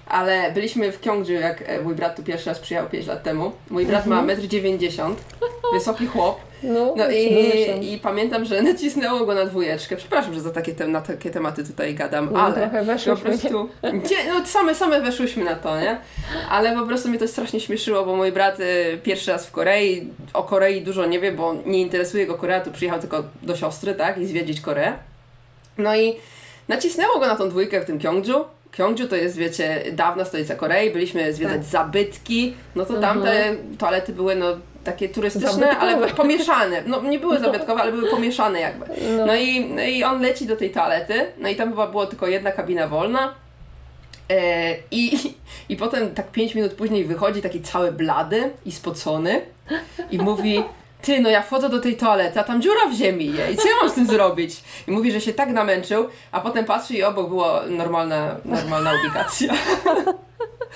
ale 0.06 0.52
byliśmy 0.52 0.92
w 0.92 1.00
Kyongju, 1.00 1.34
jak 1.40 1.62
e, 1.66 1.80
mój 1.80 1.94
brat 1.94 2.16
tu 2.16 2.22
pierwszy 2.22 2.50
raz 2.50 2.58
przyjechał 2.58 2.90
5 2.90 3.06
lat 3.06 3.22
temu. 3.22 3.52
Mój 3.70 3.86
brat 3.86 4.06
Mhm. 4.06 4.26
ma 4.26 4.32
1,90 4.34 5.04
m, 5.04 5.16
wysoki 5.72 6.06
chłop. 6.06 6.45
No, 6.66 6.94
No 6.96 7.11
i, 7.11 7.92
i 7.94 7.98
pamiętam, 7.98 8.44
że 8.44 8.62
nacisnęło 8.62 9.26
go 9.26 9.35
na 9.35 9.46
dwójeczkę. 9.46 9.96
Przepraszam, 9.96 10.35
że 10.35 10.40
za 10.40 10.50
takie, 10.50 10.72
tem- 10.72 10.90
na 10.92 11.00
takie 11.00 11.31
tematy 11.31 11.64
tutaj 11.64 11.94
gadam, 11.94 12.29
No, 12.33 12.40
ale 12.40 12.55
trochę 12.55 12.79
po 12.79 12.85
weszłyśmy, 12.85 13.31
prostu. 13.31 13.68
Gdzie, 13.83 14.16
no 14.29 14.46
same, 14.46 14.74
same 14.74 15.00
weszłyśmy 15.00 15.44
na 15.44 15.55
to, 15.55 15.81
nie? 15.81 15.98
Ale 16.50 16.76
po 16.76 16.87
prostu 16.87 17.09
mnie 17.09 17.18
to 17.18 17.29
strasznie 17.29 17.61
śmieszyło, 17.61 18.05
bo 18.05 18.16
mój 18.16 18.33
brat 18.33 18.61
y, 18.61 18.98
pierwszy 19.02 19.31
raz 19.33 19.46
w 19.46 19.50
Korei, 19.52 20.09
o 20.35 20.42
Korei 20.42 20.83
dużo 20.83 21.07
nie 21.07 21.20
wie, 21.20 21.33
bo 21.33 21.55
nie 21.66 21.81
interesuje 21.81 22.26
go 22.26 22.35
Korea, 22.35 22.61
tu 22.61 22.70
przyjechał 22.72 23.00
tylko 23.00 23.22
do 23.42 23.57
siostry, 23.57 23.94
tak? 23.94 24.18
I 24.18 24.26
zwiedzić 24.26 24.61
Koreę. 24.61 24.92
No 25.79 25.96
i 25.96 26.16
nacisnęło 26.68 27.18
go 27.18 27.26
na 27.26 27.37
tą 27.37 27.48
dwójkę 27.48 27.81
w 27.81 27.85
tym 27.85 27.98
Kyongju. 27.98 28.44
Kyongju 28.70 29.09
to 29.09 29.16
jest, 29.16 29.37
wiecie, 29.37 29.83
dawna 29.92 30.24
stolica 30.24 30.55
Korei, 30.55 30.90
byliśmy 30.90 31.33
zwiedzać 31.35 31.57
Tak. 31.57 31.64
zabytki, 31.64 32.55
no 32.74 32.85
to 32.87 33.00
tam 33.00 33.22
te 33.22 33.55
toalety 33.79 34.12
były, 34.12 34.37
no, 34.37 34.46
takie 34.87 35.09
turystyczne, 35.09 35.53
Zabytkowe. 35.53 35.79
ale 35.79 36.09
pomieszane. 36.09 36.83
No 36.87 37.03
nie 37.03 37.18
były 37.18 37.38
zabytkowe, 37.38 37.83
ale 37.83 37.92
były 37.92 38.11
pomieszane 38.11 38.61
jakby. 38.61 38.87
No. 39.16 39.27
No 39.27 39.35
i, 39.37 39.64
no 39.64 39.83
i 39.83 40.05
on 40.05 40.22
leci 40.22 40.46
do 40.46 40.57
tej 40.57 40.70
toalety, 40.70 41.27
no 41.38 41.49
i 41.49 41.57
tam 41.57 41.70
chyba 41.70 41.87
było 41.87 42.07
tylko 42.07 42.27
jedna 42.27 42.53
kabina 42.53 42.88
wolna. 42.88 43.35
E, 44.31 44.75
i, 44.90 45.18
I 45.68 45.77
potem 45.77 46.14
tak 46.14 46.31
5 46.33 46.55
minut 46.55 46.72
później 46.72 47.05
wychodzi 47.05 47.42
taki 47.42 47.61
cały 47.62 47.92
blady 47.92 48.51
i 48.64 48.72
spocony 48.72 49.40
i 50.11 50.18
mówi 50.18 50.64
ty, 51.03 51.20
no 51.20 51.31
ja 51.31 51.42
wchodzę 51.42 51.68
do 51.68 51.81
tej 51.81 51.96
toalety, 51.96 52.40
a 52.40 52.44
tam 52.44 52.62
dziura 52.62 52.88
w 52.90 52.94
ziemi 52.94 53.27
je 53.33 53.53
i 53.53 53.57
co 53.57 53.68
ja 53.68 53.75
mam 53.81 53.90
z 53.90 53.94
tym 53.94 54.07
zrobić? 54.07 54.62
I 54.88 54.90
mówi, 54.90 55.12
że 55.12 55.20
się 55.20 55.33
tak 55.33 55.49
namęczył, 55.49 56.09
a 56.33 56.40
potem 56.40 56.64
patrzy 56.64 56.94
i 56.94 57.03
obok 57.03 57.29
była 57.29 57.62
normalna, 57.68 58.37
normalna 58.44 58.92
ubikacja. 59.01 59.55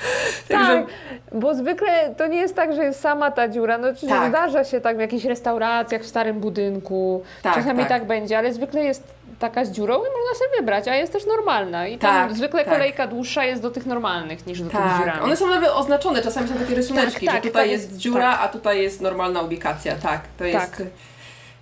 Tak, 0.49 0.85
bo 1.33 1.55
zwykle 1.55 2.15
to 2.17 2.27
nie 2.27 2.39
jest 2.39 2.57
tak, 2.57 2.75
że 2.75 2.85
jest 2.85 3.01
sama 3.01 3.31
ta 3.31 3.49
dziura. 3.49 3.79
No, 3.79 3.95
czy 3.95 4.07
Tak. 4.07 4.29
Zdarza 4.29 4.65
się 4.65 4.81
tak 4.81 4.97
w 4.97 5.01
jakichś 5.01 5.25
restauracjach, 5.25 6.03
w 6.03 6.07
starym 6.07 6.41
budynku. 6.41 7.23
Tak, 7.43 7.55
Czasami 7.55 7.79
tak. 7.79 7.89
tak. 7.89 8.05
będzie, 8.05 8.39
ale 8.39 8.53
zwykle 8.53 8.85
jest 8.85 9.03
taka 9.39 9.65
z 9.65 9.71
dziurą 9.71 9.95
i 9.95 9.99
można 9.99 10.35
sobie 10.39 10.51
wybrać, 10.61 10.89
a 10.89 10.95
jest 10.97 11.13
też 11.13 11.27
normalna. 11.27 11.87
I 11.87 11.99
tam 11.99 12.29
Tak, 12.29 12.37
zwykle 12.37 12.65
tak. 12.65 12.73
kolejka 12.75 13.07
dłuższa 13.07 13.45
jest 13.45 13.63
do 13.63 13.71
tych 13.71 13.87
normalnych 13.87 14.47
niż 14.47 14.63
do 14.63 14.71
tych 14.71 14.79
Tak, 14.81 14.99
dziurami. 14.99 15.21
one 15.21 15.37
są 15.37 15.47
nawet 15.47 15.71
oznaczone, 15.71 16.23
czasami 16.23 16.49
są 16.49 16.55
takie 16.55 16.75
rysuneczki, 16.75 17.27
Tak, 17.27 17.35
że 17.35 17.41
tak, 17.41 17.49
tutaj 17.51 17.63
tak, 17.65 17.71
jest 17.71 17.97
dziura, 17.97 18.33
tak. 18.33 18.41
a 18.43 18.49
tutaj 18.49 18.83
jest 18.83 19.01
normalna 19.01 19.43
ubikacja. 19.43 19.95
Tak, 20.03 20.21
to 20.39 20.45
jest... 20.45 20.83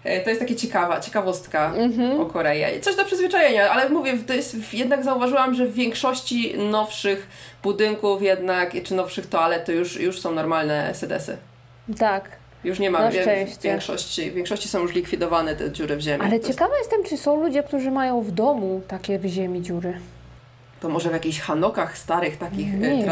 E, 0.09 0.21
To 0.21 0.29
jest 0.31 0.41
takie 0.41 0.57
ciekawa, 0.57 1.01
ciekawostka 1.01 1.73
Mhm. 1.77 2.21
o 2.21 2.27
Korei. 2.27 2.81
Coś 2.81 2.97
do 2.97 3.05
przyzwyczajenia, 3.05 3.71
ale 3.71 3.89
mówię, 3.89 4.13
jest, 4.35 4.75
jednak 4.75 5.05
zauważyłam, 5.05 5.55
że 5.55 5.67
w 5.67 5.75
większości 5.75 6.59
nowszych 6.59 7.29
budynków 7.63 8.23
jednak, 8.23 8.73
czy 8.85 8.95
nowszych 8.95 9.27
toalet, 9.27 9.65
to 9.65 9.73
już, 9.73 10.01
już 10.01 10.21
są 10.21 10.33
normalne 10.33 10.95
sedesy. 10.95 11.37
Tak. 11.99 12.31
Już 12.65 12.79
nie 12.79 12.91
ma, 12.91 13.11
w 13.11 13.15
większości, 13.63 14.31
w 14.31 14.35
większości 14.35 14.69
są 14.69 14.81
już 14.81 14.95
likwidowane 14.95 15.57
te 15.57 15.71
dziury 15.73 15.97
w 15.97 16.01
ziemi. 16.01 16.25
Ale 16.27 16.41
ciekawa 16.41 16.79
jestem, 16.79 17.05
czy 17.05 17.17
są 17.17 17.43
ludzie, 17.43 17.63
którzy 17.63 17.91
mają 17.91 18.23
w 18.23 18.31
domu 18.31 18.81
takie 18.89 19.19
w 19.19 19.27
ziemi 19.27 19.63
dziury. 19.63 19.99
to 20.81 20.89
może 20.89 21.09
w 21.11 21.13
jakichś 21.13 21.41
hanokach 21.41 21.99
starych, 21.99 22.37
takich 22.37 22.79
Nie 22.79 22.89
e, 22.89 22.97
wiem. 22.97 23.07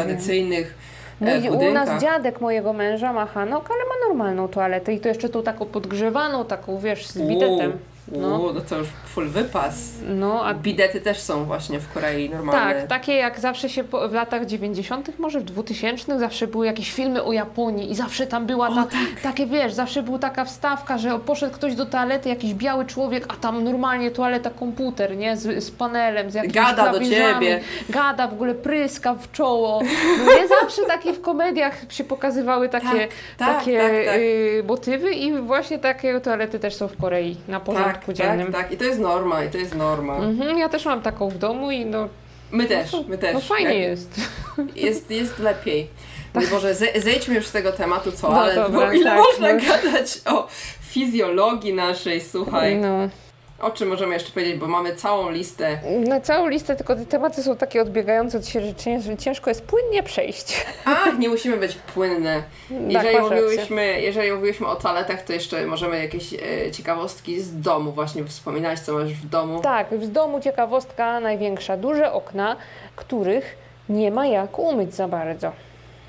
Tradycyjnych 1.19 1.53
e, 1.53 1.55
Mój, 1.55 1.69
u 1.69 1.73
nas 1.73 2.01
dziadek 2.01 2.41
mojego 2.41 2.73
męża 2.73 3.13
ma 3.13 3.25
hanok, 3.25 3.71
ale 3.71 3.79
ma 3.79 4.07
normalną 4.07 4.47
toaletę 4.47 4.93
i 4.93 4.99
to 4.99 5.09
jeszcze 5.09 5.29
tą 5.29 5.43
taką 5.43 5.65
podgrzewaną, 5.65 6.45
taką 6.45 6.79
wiesz, 6.79 7.07
z 7.07 7.21
bidetem. 7.21 7.73
No. 8.11 8.51
no 8.53 8.61
to 8.61 8.77
już 8.77 8.87
full 9.05 9.27
wypas. 9.27 9.91
No, 10.07 10.45
a 10.45 10.53
Bidety 10.53 11.01
też 11.01 11.19
są 11.19 11.45
właśnie 11.45 11.79
w 11.79 11.93
Korei 11.93 12.29
normalne. 12.29 12.75
Tak, 12.75 12.87
takie 12.87 13.13
jak 13.13 13.39
zawsze 13.39 13.69
się 13.69 13.83
po, 13.83 14.09
w 14.09 14.13
latach 14.13 14.45
90., 14.45 15.19
może 15.19 15.39
w 15.39 15.43
2000 15.43 16.19
zawsze 16.19 16.47
były 16.47 16.65
jakieś 16.65 16.91
filmy 16.91 17.23
o 17.23 17.33
Japonii 17.33 17.91
i 17.91 17.95
zawsze 17.95 18.27
tam 18.27 18.45
była 18.45 18.69
ta, 18.69 18.87
takie, 19.23 19.45
wiesz, 19.45 19.73
zawsze 19.73 20.03
była 20.03 20.19
taka 20.19 20.45
wstawka, 20.45 20.97
że 20.97 21.19
poszedł 21.19 21.53
ktoś 21.53 21.75
do 21.75 21.85
toalety, 21.85 22.29
jakiś 22.29 22.53
biały 22.53 22.85
człowiek, 22.85 23.25
a 23.33 23.35
tam 23.35 23.63
normalnie 23.63 24.11
toaleta 24.11 24.49
komputer, 24.49 25.17
nie, 25.17 25.37
z, 25.37 25.63
z 25.63 25.71
panelem, 25.71 26.31
z 26.31 26.33
jakimiś 26.33 26.55
Gada 26.55 26.91
do 26.91 26.99
ciebie. 26.99 27.59
Gada, 27.89 28.27
w 28.27 28.33
ogóle 28.33 28.55
pryska 28.55 29.13
w 29.13 29.31
czoło. 29.31 29.81
No 30.25 30.35
nie 30.41 30.47
zawsze 30.47 30.81
takie 30.87 31.13
w 31.13 31.21
komediach 31.21 31.73
się 31.89 32.03
pokazywały 32.03 32.69
takie, 32.69 32.85
Tak, 32.85 33.09
tak, 33.37 33.59
takie 33.59 33.79
tak, 33.79 34.05
tak. 34.05 34.17
y, 34.17 34.63
motywy 34.67 35.11
i 35.11 35.41
właśnie 35.41 35.79
takie 35.79 36.19
toalety 36.19 36.59
też 36.59 36.75
są 36.75 36.87
w 36.87 36.97
Korei 36.97 37.37
na 37.47 37.59
porządku 37.59 37.96
tak, 38.05 38.05
tak, 38.05 38.15
dziennym. 38.15 38.51
tak. 38.53 38.71
I 38.71 38.77
to 38.77 38.83
jest 38.83 38.99
norma, 38.99 39.43
i 39.43 39.49
to 39.49 39.57
jest 39.57 39.75
norma. 39.75 40.15
Mhm, 40.17 40.57
ja 40.57 40.69
też 40.69 40.85
mam 40.85 41.01
taką 41.01 41.29
w 41.29 41.37
domu 41.37 41.71
i 41.71 41.85
no, 41.85 42.07
My 42.51 42.65
też, 42.65 42.91
my 43.07 43.17
też. 43.17 43.33
no 43.33 43.39
fajnie 43.39 43.79
Jak- 43.79 43.89
jest. 43.89 44.09
Jest, 44.75 45.11
jest 45.11 45.39
lepiej. 45.39 45.87
No 46.33 46.41
i 46.41 46.47
Boże, 46.47 46.73
ze, 46.75 47.01
zejdźmy 47.01 47.35
już 47.35 47.47
z 47.47 47.51
tego 47.51 47.71
tematu, 47.71 48.11
co, 48.11 48.29
No 48.29 48.41
ale 48.41 48.55
dobra, 48.55 48.87
bo 48.87 48.91
ile 48.93 49.09
tak, 49.09 49.17
można 49.19 49.53
no. 49.53 49.59
gadać 49.59 50.21
o 50.25 50.47
fizjologii 50.81 51.73
naszej, 51.73 52.21
słuchaj. 52.21 52.75
No. 52.75 53.09
O 53.59 53.71
czym 53.71 53.87
możemy 53.89 54.13
jeszcze 54.13 54.31
powiedzieć, 54.31 54.55
bo 54.59 54.67
mamy 54.67 54.95
całą 54.95 55.29
listę. 55.31 55.77
Na 56.07 56.21
całą 56.21 56.47
listę, 56.47 56.75
tylko 56.75 56.95
te 56.95 57.05
tematy 57.05 57.43
są 57.43 57.55
takie 57.55 57.81
odbiegające 57.81 58.37
od 58.37 58.47
siebie, 58.47 58.65
że 58.67 58.73
cię- 58.75 59.01
że 59.01 59.17
ciężko 59.17 59.49
jest 59.49 59.63
płynnie 59.65 60.03
przejść. 60.03 60.65
A, 60.85 61.09
nie 61.19 61.29
musimy 61.29 61.57
być 61.57 61.75
płynne. 61.93 62.43
Jeżeli, 62.71 62.93
Tak, 62.93 63.03
masz 63.03 63.13
rację. 63.31 63.45
mówiłyśmy, 63.45 64.01
jeżeli 64.01 64.31
mówiłyśmy 64.31 64.67
o 64.67 64.75
toaletach, 64.75 65.21
to 65.21 65.33
jeszcze 65.33 65.65
możemy 65.65 65.99
jakieś 65.99 66.33
e, 66.33 66.71
ciekawostki 66.71 67.41
z 67.41 67.59
domu 67.61 67.91
właśnie 67.91 68.23
wspominać, 68.25 68.79
co 68.79 68.93
masz 68.93 69.13
w 69.13 69.29
domu. 69.29 69.59
Tak, 69.61 69.89
w 69.89 70.07
domu 70.07 70.39
ciekawostka 70.41 71.19
największa. 71.19 71.77
Duże 71.77 72.11
okna, 72.11 72.55
których 72.95 73.57
nie 73.89 74.11
ma 74.11 74.25
jak 74.27 74.59
umyć 74.59 74.95
za 74.95 75.07
bardzo. 75.07 75.51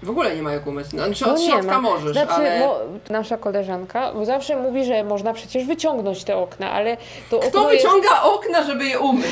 W 0.02 0.11
ogóle 0.11 0.37
nie 0.37 0.42
ma 0.42 0.52
jak 0.52 0.66
umyć. 0.66 0.87
No, 0.92 1.04
Znaczy 1.04 1.24
No 1.26 1.32
od 1.32 1.38
nie 1.38 1.46
środka 1.46 1.72
ma. 1.72 1.80
możesz, 1.80 2.12
Znaczy, 2.12 2.32
ale... 2.32 2.58
mo- 2.61 2.78
nasza 3.11 3.38
koleżanka 3.38 4.12
bo 4.12 4.24
zawsze 4.24 4.56
mówi, 4.56 4.84
że 4.84 5.04
można 5.04 5.32
przecież 5.32 5.64
wyciągnąć 5.64 6.24
te 6.24 6.37
okna, 6.37 6.70
ale 6.72 6.96
to 7.30 7.38
Kto 7.38 7.48
okno 7.48 7.72
jest 7.72 7.87
wyciąga 7.87 8.22
okna, 8.22 8.62
żeby 8.62 8.84
je 8.84 8.98
umyć? 8.98 9.24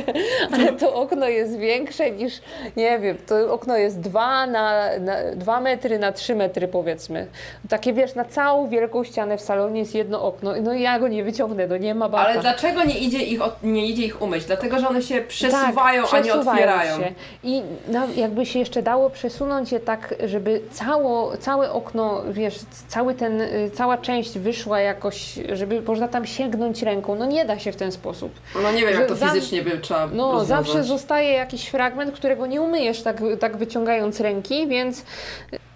Ale 0.54 0.72
to 0.72 0.94
okno 0.94 1.28
jest 1.28 1.56
większe 1.58 2.10
niż, 2.10 2.34
nie 2.76 2.98
wiem, 2.98 3.16
to 3.26 3.52
okno 3.54 3.76
jest 3.76 4.00
2 4.00 4.46
na, 4.46 4.98
na 5.00 5.16
2 5.36 5.60
metry 5.60 5.98
na 5.98 6.12
3 6.12 6.34
metry 6.34 6.68
powiedzmy. 6.68 7.26
Takie 7.68 7.92
wiesz, 7.92 8.14
na 8.14 8.24
całą 8.24 8.68
wielką 8.68 9.04
ścianę 9.04 9.38
w 9.38 9.40
salonie 9.40 9.80
jest 9.80 9.94
jedno 9.94 10.22
okno. 10.22 10.52
No 10.62 10.74
i 10.74 10.82
ja 10.82 10.98
go 10.98 11.08
nie 11.08 11.24
wyciągnę, 11.24 11.66
no 11.66 11.76
nie 11.76 11.94
ma 11.94 12.08
bata. 12.08 12.24
Ale 12.30 12.40
dlaczego 12.40 12.84
nie 12.84 12.98
idzie 12.98 13.18
ich, 13.18 13.40
nie 13.62 13.86
idzie 13.86 14.02
ich 14.04 14.22
umyć? 14.22 14.44
Dlatego, 14.44 14.78
że 14.78 14.88
one 14.88 15.02
się 15.02 15.20
przesuwają, 15.20 16.02
tak, 16.02 16.14
a 16.14 16.16
nie 16.18 16.22
przesuwają 16.22 16.52
otwierają. 16.52 16.98
Się. 16.98 17.12
I 17.44 17.62
na, 17.88 18.06
jakby 18.16 18.46
się 18.46 18.58
jeszcze 18.58 18.82
dało 18.82 19.10
przesunąć 19.10 19.72
je 19.72 19.80
tak, 19.84 20.14
żeby 20.26 20.60
cało, 20.70 21.36
całe 21.36 21.72
okno, 21.72 22.22
wiesz, 22.30 22.58
cały 22.88 23.14
ten, 23.14 23.40
y, 23.40 23.70
cała 23.74 23.98
część 23.98 24.38
wyszła 24.38 24.80
jakoś, 24.80 25.34
żeby 25.52 25.82
można 25.82 26.08
tam 26.08 26.26
sięgnąć 26.26 26.82
ręką. 26.82 27.14
No 27.14 27.26
nie 27.26 27.44
da 27.44 27.58
się 27.58 27.72
w 27.72 27.76
ten 27.76 27.92
sposób. 27.92 28.32
No 28.62 28.72
nie 28.72 28.80
wiem, 28.80 28.94
Że 28.94 29.00
jak 29.00 29.08
to 29.08 29.16
fizycznie 29.16 29.62
by 29.62 29.78
trzeba 29.78 30.06
No, 30.12 30.32
rozwiązać. 30.32 30.48
zawsze 30.66 30.84
zostaje 30.84 31.32
jakiś 31.32 31.68
fragment, 31.68 32.14
którego 32.14 32.46
nie 32.46 32.60
umyjesz 32.62 33.02
tak, 33.02 33.20
tak 33.40 33.56
wyciągając 33.56 34.20
ręki, 34.20 34.66
więc 34.68 35.04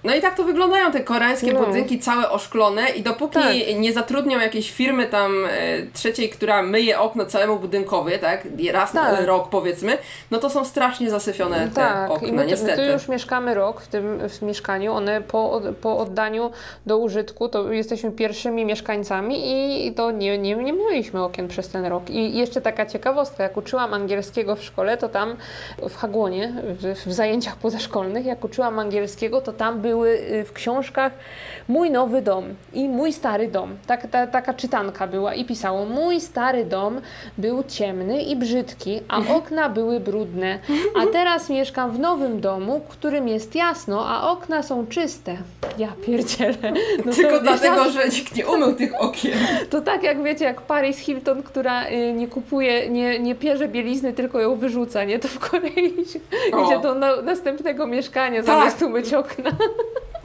No 0.07 0.14
i 0.14 0.21
tak 0.21 0.37
to 0.37 0.45
wyglądają 0.45 0.92
te 0.92 1.01
koreańskie 1.01 1.53
No. 1.53 1.64
budynki 1.66 1.99
całe 1.99 2.31
oszklone 2.31 2.88
i 2.88 3.03
dopóki 3.03 3.35
Tak. 3.35 3.77
nie 3.79 3.92
zatrudnią 3.92 4.40
jakiejś 4.40 4.71
firmy 4.73 5.07
tam 5.07 5.33
e, 5.45 5.49
trzeciej, 5.92 6.29
która 6.31 6.62
myje 6.62 7.01
okno 7.01 7.25
całemu 7.27 7.59
budynkowi, 7.59 8.12
tak, 8.19 8.49
raz 8.73 8.95
na 8.95 9.11
Tak. 9.16 9.27
rok 9.27 9.49
powiedzmy, 9.49 9.99
no 10.31 10.38
to 10.38 10.51
są 10.51 10.64
strasznie 10.64 11.11
zasyfione 11.11 11.69
te 11.69 11.75
tak. 11.75 12.11
okna, 12.11 12.29
I 12.29 12.33
my, 12.33 12.38
tu- 12.38 12.45
my 12.45 12.47
niestety. 12.47 12.77
tu 12.87 12.92
już 12.92 13.09
mieszkamy 13.09 13.55
rok 13.55 13.81
w 13.81 13.88
tym 13.88 14.29
w 14.29 14.42
mieszkaniu. 14.42 14.92
One 14.92 15.21
po, 15.21 15.61
po 15.81 15.99
oddaniu 15.99 16.51
do 16.87 16.99
użytku 16.99 17.49
to 17.49 17.73
jesteśmy 17.73 18.11
pierwszymi 18.11 18.64
mieszkańcami 18.64 19.37
i 19.87 19.92
to 19.92 20.11
nie, 20.11 20.38
nie, 20.38 20.55
nie 20.57 20.73
myliśmy 20.73 21.23
okien 21.25 21.49
przez 21.49 21.69
ten 21.69 21.85
rok. 21.87 22.11
I 22.11 22.38
jeszcze 22.38 22.61
taka 22.61 22.87
ciekawostka, 22.87 23.42
jak 23.42 23.57
uczyłam 23.57 23.95
angielskiego 23.95 24.57
w 24.57 24.62
szkole, 24.62 24.97
to 24.97 25.09
tam 25.09 25.37
w 25.88 25.97
Hagłonie, 25.97 26.53
w, 26.64 27.07
w 27.07 27.12
zajęciach 27.12 27.57
pozaszkolnych, 27.57 28.27
jak 28.27 28.45
uczyłam 28.45 28.79
angielskiego, 28.79 29.40
to 29.40 29.53
tam 29.53 29.81
były 29.97 30.11
y, 30.11 30.45
w 30.45 30.53
książkach 30.53 31.13
mój 31.69 31.91
nowy 31.91 32.23
dom 32.23 32.45
i 32.73 32.89
mój 32.89 33.13
stary 33.13 33.49
dom. 33.49 33.77
Tak, 33.87 34.07
ta, 34.11 34.27
taka 34.27 34.55
czytanka 34.55 35.07
była 35.07 35.35
i 35.35 35.45
pisało 35.45 35.85
mój 35.85 36.21
stary 36.21 36.65
dom 36.65 37.01
był 37.39 37.65
ciemny 37.69 38.23
i 38.23 38.37
brzydki, 38.37 39.01
a 39.09 39.19
okna 39.35 39.69
były 39.69 40.01
brudne. 40.01 40.59
A 41.03 41.07
teraz 41.07 41.51
mieszkam 41.51 41.91
w 41.91 41.99
nowym 41.99 42.41
domu, 42.41 42.81
którym 42.89 43.29
jest 43.29 43.55
jasno, 43.55 44.07
a 44.09 44.31
okna 44.31 44.63
są 44.63 44.87
czyste. 44.87 45.37
Ja 45.79 45.89
pierdzielę. 46.07 46.73
No 47.05 47.13
Tylko 47.17 47.41
dlatego, 47.49 47.91
że 47.91 48.09
nikt 48.09 48.37
nie 48.37 48.47
umył 48.47 48.75
tych 48.75 49.03
okien. 49.03 49.39
to 49.71 49.81
tak 49.81 50.03
jak 50.03 50.23
wiecie, 50.23 50.45
jak 50.45 50.61
Paris 50.61 50.99
Hilton, 50.99 51.43
która 51.43 51.89
y, 51.89 52.13
nie 52.13 52.29
kupuje, 52.29 52.91
nie, 52.91 53.19
nie 53.19 53.35
pierze 53.35 53.69
bielizny, 53.69 54.13
tylko 54.13 54.41
ją 54.41 54.57
wyrzuca, 54.57 55.05
nie? 55.05 55.19
To 55.19 55.29
w 55.29 55.39
Korei 55.39 55.95
idzie 56.65 56.79
do 56.83 56.95
na, 56.95 57.23
następnego 57.23 57.87
mieszkania, 57.87 58.43
Tak. 58.43 58.47
zamiast 58.47 58.83
umyć 58.83 59.15
okna. 59.15 59.51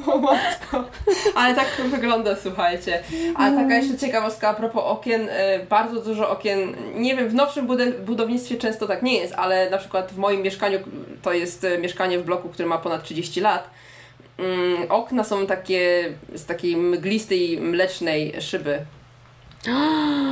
O 0.13 0.17
matko. 0.17 0.83
Ale 1.35 1.55
tak 1.55 1.75
to 1.77 1.83
wygląda, 1.83 2.35
słuchajcie. 2.35 3.03
A 3.35 3.51
taka 3.51 3.75
jeszcze 3.75 3.97
ciekawostka 3.97 4.49
a 4.49 4.53
propos 4.53 4.83
okien. 4.85 5.27
e, 5.29 5.59
Bardzo 5.59 6.01
dużo 6.01 6.29
okien, 6.29 6.75
nie 6.95 7.15
wiem, 7.15 7.29
w 7.29 7.33
nowszym 7.33 7.67
budownictwie 8.05 8.57
często 8.57 8.87
tak 8.87 9.03
nie 9.03 9.17
jest, 9.17 9.33
ale 9.37 9.69
na 9.69 9.77
przykład 9.77 10.11
w 10.11 10.17
moim 10.17 10.41
mieszkaniu, 10.41 10.79
to 11.21 11.33
jest 11.33 11.63
e, 11.63 11.77
mieszkanie 11.77 12.19
w 12.19 12.23
bloku, 12.23 12.49
który 12.49 12.69
ma 12.69 12.77
ponad 12.77 13.03
30 13.03 13.41
lat, 13.41 13.69
mm, 14.37 14.91
okna 14.91 15.23
są 15.23 15.47
takie 15.47 16.09
z 16.35 16.45
takiej 16.45 16.77
mglistej, 16.77 17.61
mlecznej 17.61 18.33
szyby. 18.41 18.79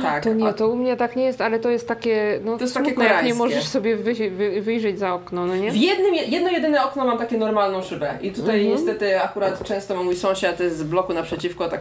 Tak. 0.02 0.24
To 0.24 0.32
nie, 0.34 0.52
to 0.54 0.68
u 0.68 0.76
mnie 0.76 0.96
tak 0.96 1.16
nie 1.16 1.24
jest, 1.24 1.40
ale 1.40 1.58
to 1.58 1.70
jest 1.70 1.88
takie, 1.88 2.40
no 2.44 2.56
To 2.56 2.60
jest 2.64 2.74
smutne, 2.74 2.90
takie 2.92 3.02
jak 3.02 3.10
nie 3.12 3.16
koreańskie. 3.18 3.38
możesz 3.38 3.64
sobie 3.68 3.96
wy, 3.96 4.14
wy, 4.30 4.62
wyjrzeć 4.62 4.98
za 4.98 5.14
okno, 5.14 5.46
no 5.46 5.56
nie? 5.56 5.70
W 5.70 5.76
jednym, 5.76 6.14
jedno 6.14 6.50
jedyne 6.50 6.84
okno 6.84 7.04
mam 7.04 7.18
takie 7.18 7.38
normalną 7.38 7.82
szybę 7.82 8.14
i 8.22 8.32
tutaj 8.32 8.60
Mhm. 8.60 8.76
niestety 8.76 9.22
akurat 9.22 9.62
często 9.64 10.04
mój 10.04 10.16
sąsiad 10.16 10.58
z 10.58 10.82
bloku 10.82 11.12
naprzeciwko 11.14 11.68
tak 11.68 11.80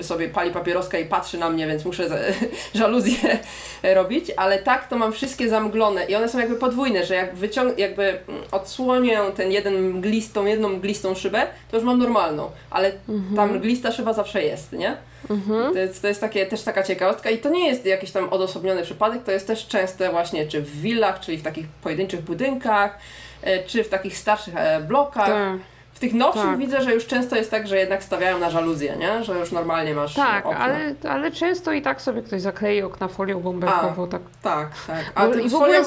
y, 0.00 0.04
sobie 0.04 0.28
pali 0.28 0.50
papieroska 0.50 0.98
i 0.98 1.04
patrzy 1.04 1.38
na 1.38 1.50
mnie, 1.50 1.66
więc 1.66 1.84
muszę 1.84 2.08
żaluzję 2.74 3.38
robić, 3.94 4.30
ale 4.36 4.58
tak 4.58 4.88
to 4.88 4.96
mam 4.96 5.12
wszystkie 5.12 5.48
zamglone 5.48 6.04
i 6.04 6.14
one 6.14 6.28
są 6.28 6.38
jakby 6.38 6.56
podwójne, 6.56 7.06
że 7.06 7.14
jak 7.14 7.34
wyciąg 7.34 7.78
jakby 7.78 8.02
mm, 8.04 8.42
odsłonię 8.52 9.18
ten 9.36 9.52
jeden 9.52 9.90
mglistą, 9.90 10.46
jedną 10.46 10.68
mglistą 10.68 11.14
szybę, 11.14 11.46
to 11.70 11.76
już 11.76 11.86
mam 11.86 11.98
normalną, 11.98 12.50
ale 12.70 12.92
ta 13.36 13.46
mglista 13.46 13.92
szyba 13.92 14.12
zawsze 14.12 14.42
jest, 14.44 14.72
nie? 14.72 14.96
Mhm. 15.30 15.72
To 15.72 15.78
jest, 15.78 16.02
to 16.02 16.08
jest 16.08 16.20
takie, 16.20 16.46
też 16.46 16.62
taka 16.62 16.82
ciekawostka 16.82 17.30
i 17.30 17.38
to 17.38 17.48
nie 17.50 17.68
jest 17.68 17.86
jakiś 17.86 18.10
tam 18.10 18.28
odosobniony 18.28 18.82
przypadek, 18.82 19.22
to 19.24 19.32
jest 19.32 19.46
też 19.46 19.66
częste 19.68 20.10
właśnie 20.10 20.46
czy 20.46 20.62
w 20.62 20.80
willach, 20.80 21.20
czyli 21.20 21.38
w 21.38 21.42
takich 21.42 21.66
pojedynczych 21.68 22.20
budynkach, 22.20 22.98
e, 23.42 23.62
czy 23.64 23.84
w 23.84 23.88
takich 23.88 24.16
starszych 24.18 24.56
e, 24.56 24.80
blokach. 24.80 25.26
Tak, 25.26 25.58
W 25.92 25.98
tych 25.98 26.14
nowszych 26.14 26.42
Tak. 26.42 26.58
widzę, 26.58 26.82
że 26.82 26.94
już 26.94 27.06
często 27.06 27.36
jest 27.36 27.50
tak, 27.50 27.66
że 27.68 27.78
jednak 27.78 28.02
stawiają 28.02 28.38
na 28.38 28.50
żaluzję, 28.50 28.96
nie? 28.96 29.24
Że 29.24 29.38
już 29.38 29.52
normalnie 29.52 29.94
masz 29.94 30.14
tak 30.14 30.46
okno. 30.46 30.58
ale, 30.58 30.94
ale 31.08 31.30
często 31.30 31.72
i 31.72 31.82
tak 31.82 32.02
sobie 32.02 32.22
ktoś 32.22 32.40
zaklei 32.40 32.82
okna 32.82 33.08
folią 33.08 33.40
bąbelkową, 33.40 34.08
tak. 34.08 34.22
Tak, 34.42 34.68
tak. 34.86 35.12
Bo- 35.28 35.32
tym 35.32 35.40
I 35.40 35.48
w 35.48 35.54
ogóle 35.54 35.84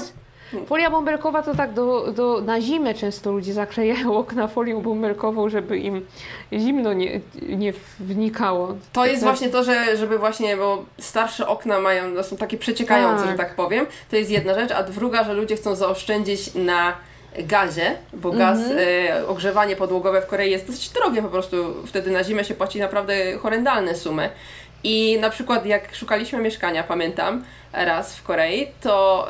Folia 0.67 0.89
bąbelkowa 0.89 1.41
to 1.43 1.55
tak 1.55 1.73
do, 1.73 2.11
do, 2.11 2.41
na 2.41 2.61
zimę 2.61 2.93
często 2.93 3.31
ludzie 3.31 3.53
zaklejają 3.53 4.17
okna 4.17 4.47
folią 4.47 4.81
bąbelkową, 4.81 5.49
żeby 5.49 5.77
im 5.77 6.05
zimno 6.53 6.93
nie, 6.93 7.19
nie 7.41 7.73
wnikało. 7.99 8.75
To 8.93 9.05
jest 9.05 9.19
Znaczy- 9.21 9.35
właśnie 9.37 9.49
to, 9.49 9.63
że 9.63 9.97
żeby 9.97 10.17
właśnie, 10.17 10.57
bo 10.57 10.85
starsze 10.99 11.47
okna 11.47 11.79
mają, 11.79 12.09
no 12.09 12.23
są 12.23 12.37
takie 12.37 12.57
przeciekające, 12.57 13.21
Tak. 13.23 13.31
że 13.31 13.37
tak 13.37 13.55
powiem. 13.55 13.85
To 14.09 14.15
jest 14.15 14.31
jedna 14.31 14.53
rzecz, 14.53 14.71
a 14.71 14.83
druga, 14.83 15.23
że 15.23 15.33
ludzie 15.33 15.55
chcą 15.55 15.75
zaoszczędzić 15.75 16.55
na 16.55 16.93
gazie, 17.39 17.95
bo 18.13 18.31
gaz, 18.31 18.59
Mhm. 18.59 18.79
e, 19.09 19.27
ogrzewanie 19.27 19.75
podłogowe 19.75 20.21
w 20.21 20.25
Korei 20.27 20.51
jest 20.51 20.67
dosyć 20.67 20.89
drogie 20.89 21.21
po 21.21 21.27
prostu. 21.29 21.55
Wtedy 21.85 22.11
na 22.11 22.23
zimę 22.23 22.43
się 22.45 22.53
płaci 22.55 22.79
naprawdę 22.79 23.37
horrendalne 23.37 23.95
sumy. 23.95 24.29
I 24.87 25.17
na 25.19 25.29
przykład 25.29 25.65
jak 25.65 25.95
szukaliśmy 25.95 26.39
mieszkania, 26.39 26.83
pamiętam, 26.83 27.43
raz 27.73 28.15
w 28.15 28.23
Korei, 28.23 28.67
to 28.81 29.27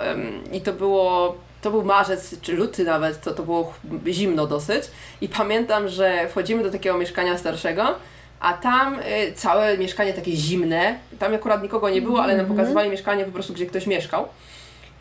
i 0.51 0.61
to 0.61 0.73
było, 0.73 1.35
to 1.61 1.71
był 1.71 1.83
marzec 1.83 2.41
czy 2.41 2.53
luty 2.53 2.83
nawet, 2.83 3.21
to, 3.21 3.31
to 3.31 3.43
było 3.43 3.73
zimno 4.07 4.47
dosyć. 4.47 4.83
I 5.21 5.29
pamiętam, 5.29 5.89
że 5.89 6.27
wchodzimy 6.27 6.63
do 6.63 6.71
takiego 6.71 6.97
mieszkania 6.97 7.37
starszego, 7.37 7.95
a 8.39 8.53
tam 8.53 8.99
y, 8.99 9.33
całe 9.35 9.77
mieszkanie 9.77 10.13
takie 10.13 10.31
zimne, 10.31 10.99
tam 11.19 11.33
akurat 11.33 11.63
nikogo 11.63 11.89
nie 11.89 12.01
było, 12.01 12.23
ale 12.23 12.37
nam 12.37 12.45
pokazywali 12.45 12.89
mieszkanie 12.89 13.25
po 13.25 13.31
prostu, 13.31 13.53
gdzie 13.53 13.65
ktoś 13.65 13.87
mieszkał. 13.87 14.27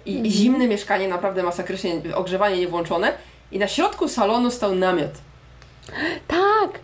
I, 0.07 0.27
i 0.27 0.31
zimne 0.31 0.69
mieszkanie, 0.69 1.09
naprawdę 1.09 1.43
masakrycznie, 1.43 2.01
ogrzewanie 2.15 2.59
nie 2.59 2.69
włączone. 2.69 3.13
I 3.53 3.59
na 3.59 3.69
środku 3.69 4.09
salonu 4.09 4.51
stał 4.51 4.75
namiot. 4.75 5.13
Tak! 6.29 6.84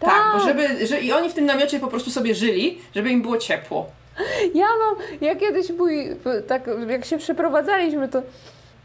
Tak, 0.00 0.22
bo 0.32 0.40
żeby, 0.40 0.86
że 0.86 1.00
i 1.00 1.12
oni 1.12 1.30
w 1.30 1.34
tym 1.34 1.46
namiocie 1.46 1.80
po 1.80 1.88
prostu 1.88 2.10
sobie 2.10 2.34
żyli, 2.34 2.78
żeby 2.94 3.10
im 3.10 3.22
było 3.22 3.38
ciepło. 3.38 3.86
Ja 4.54 4.66
mam, 4.66 4.96
ja 5.20 5.36
kiedyś 5.36 5.70
mój, 5.70 6.08
tak 6.46 6.70
jak 6.88 7.04
się 7.04 7.18
przeprowadzaliśmy, 7.18 8.08
to 8.08 8.22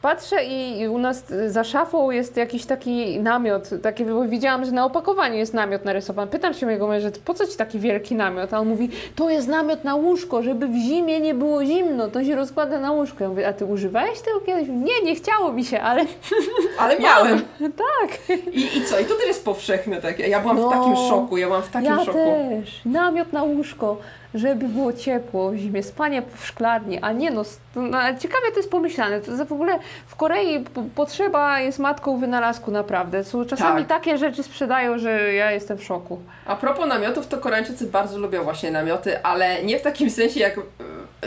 patrzę 0.04 0.46
i 0.46 0.82
i 0.82 0.88
u 0.88 0.98
nas 0.98 1.26
za 1.48 1.64
szafą 1.64 2.12
jest 2.12 2.38
jakiś 2.38 2.66
taki 2.66 3.20
namiot, 3.20 3.70
taki, 3.84 4.06
bo 4.06 4.22
widziałam, 4.26 4.66
że 4.66 4.72
na 4.72 4.86
opakowaniu 4.86 5.36
jest 5.36 5.54
namiot 5.54 5.86
narysowany. 5.86 6.32
Pytam 6.32 6.54
się 6.54 6.66
mojego 6.66 6.88
męża, 6.88 7.10
po 7.26 7.34
co 7.34 7.48
ci 7.48 7.58
taki 7.58 7.80
wielki 7.80 8.16
namiot? 8.16 8.54
A 8.54 8.60
on 8.60 8.68
mówi, 8.68 8.90
to 9.16 9.30
jest 9.30 9.48
namiot 9.48 9.84
na 9.84 9.96
łóżko, 9.96 10.44
żeby 10.44 10.68
w 10.68 10.76
zimie 10.76 11.20
nie 11.20 11.34
było 11.34 11.66
zimno, 11.66 12.08
to 12.08 12.24
się 12.24 12.36
rozkłada 12.36 12.80
na 12.80 12.92
łóżko. 12.92 13.24
Ja 13.24 13.30
mówię, 13.30 13.48
a 13.48 13.54
ty 13.54 13.66
używałeś 13.66 14.20
tego 14.22 14.40
kiedyś? 14.40 14.68
Nie, 14.68 15.02
nie 15.04 15.16
chciało 15.16 15.54
mi 15.54 15.66
się, 15.66 15.82
ale 15.82 16.06
Ale 16.80 17.00
miałem. 17.00 17.42
tak. 18.00 18.38
I, 18.54 18.78
I 18.78 18.86
co? 18.86 19.00
I 19.00 19.06
to 19.06 19.16
też 19.16 19.28
jest 19.28 19.46
powszechne 19.46 20.02
takie. 20.02 20.28
Ja 20.28 20.40
byłam 20.40 20.58
No. 20.58 20.70
w 20.70 20.74
takim 20.74 20.96
szoku, 20.96 21.38
ja 21.38 21.48
byłam 21.48 21.62
w 21.64 21.70
takim 21.70 21.90
ja 21.90 22.06
szoku. 22.06 22.18
też. 22.18 22.82
Namiot 22.86 23.34
na 23.34 23.44
łóżko, 23.44 23.98
żeby 24.34 24.68
było 24.68 24.94
ciepło 24.94 25.52
w 25.52 25.56
zimie, 25.56 25.84
spanie 25.84 26.22
w 26.36 26.46
szklarni, 26.46 27.00
a 27.02 27.12
nie 27.12 27.32
no, 27.32 27.44
no 27.76 27.98
ale 27.98 28.18
ciekawie 28.18 28.52
to 28.52 28.58
jest 28.58 28.72
pomyślane. 28.72 29.22
To 29.22 29.46
w 29.46 29.52
ogóle 29.52 29.80
w 30.08 30.16
Korei 30.16 30.64
potrzeba 30.96 31.60
jest 31.60 31.80
matką 31.80 32.18
wynalazku 32.20 32.72
naprawdę. 32.72 33.24
Są 33.24 33.46
czasami 33.46 33.80
Tak. 33.86 33.88
takie 34.02 34.18
rzeczy 34.18 34.44
sprzedają, 34.44 34.98
że 35.00 35.34
ja 35.34 35.52
jestem 35.52 35.78
w 35.78 35.84
szoku. 35.84 36.20
A 36.46 36.56
propos 36.56 36.88
namiotów, 36.88 37.28
to 37.28 37.38
Koreańczycy 37.38 37.86
bardzo 37.86 38.18
lubią 38.20 38.44
właśnie 38.44 38.72
namioty, 38.72 39.24
ale 39.24 39.64
nie 39.64 39.80
w 39.80 39.82
takim 39.82 40.10
sensie 40.10 40.40
jak. 40.40 40.58
e, 40.58 40.62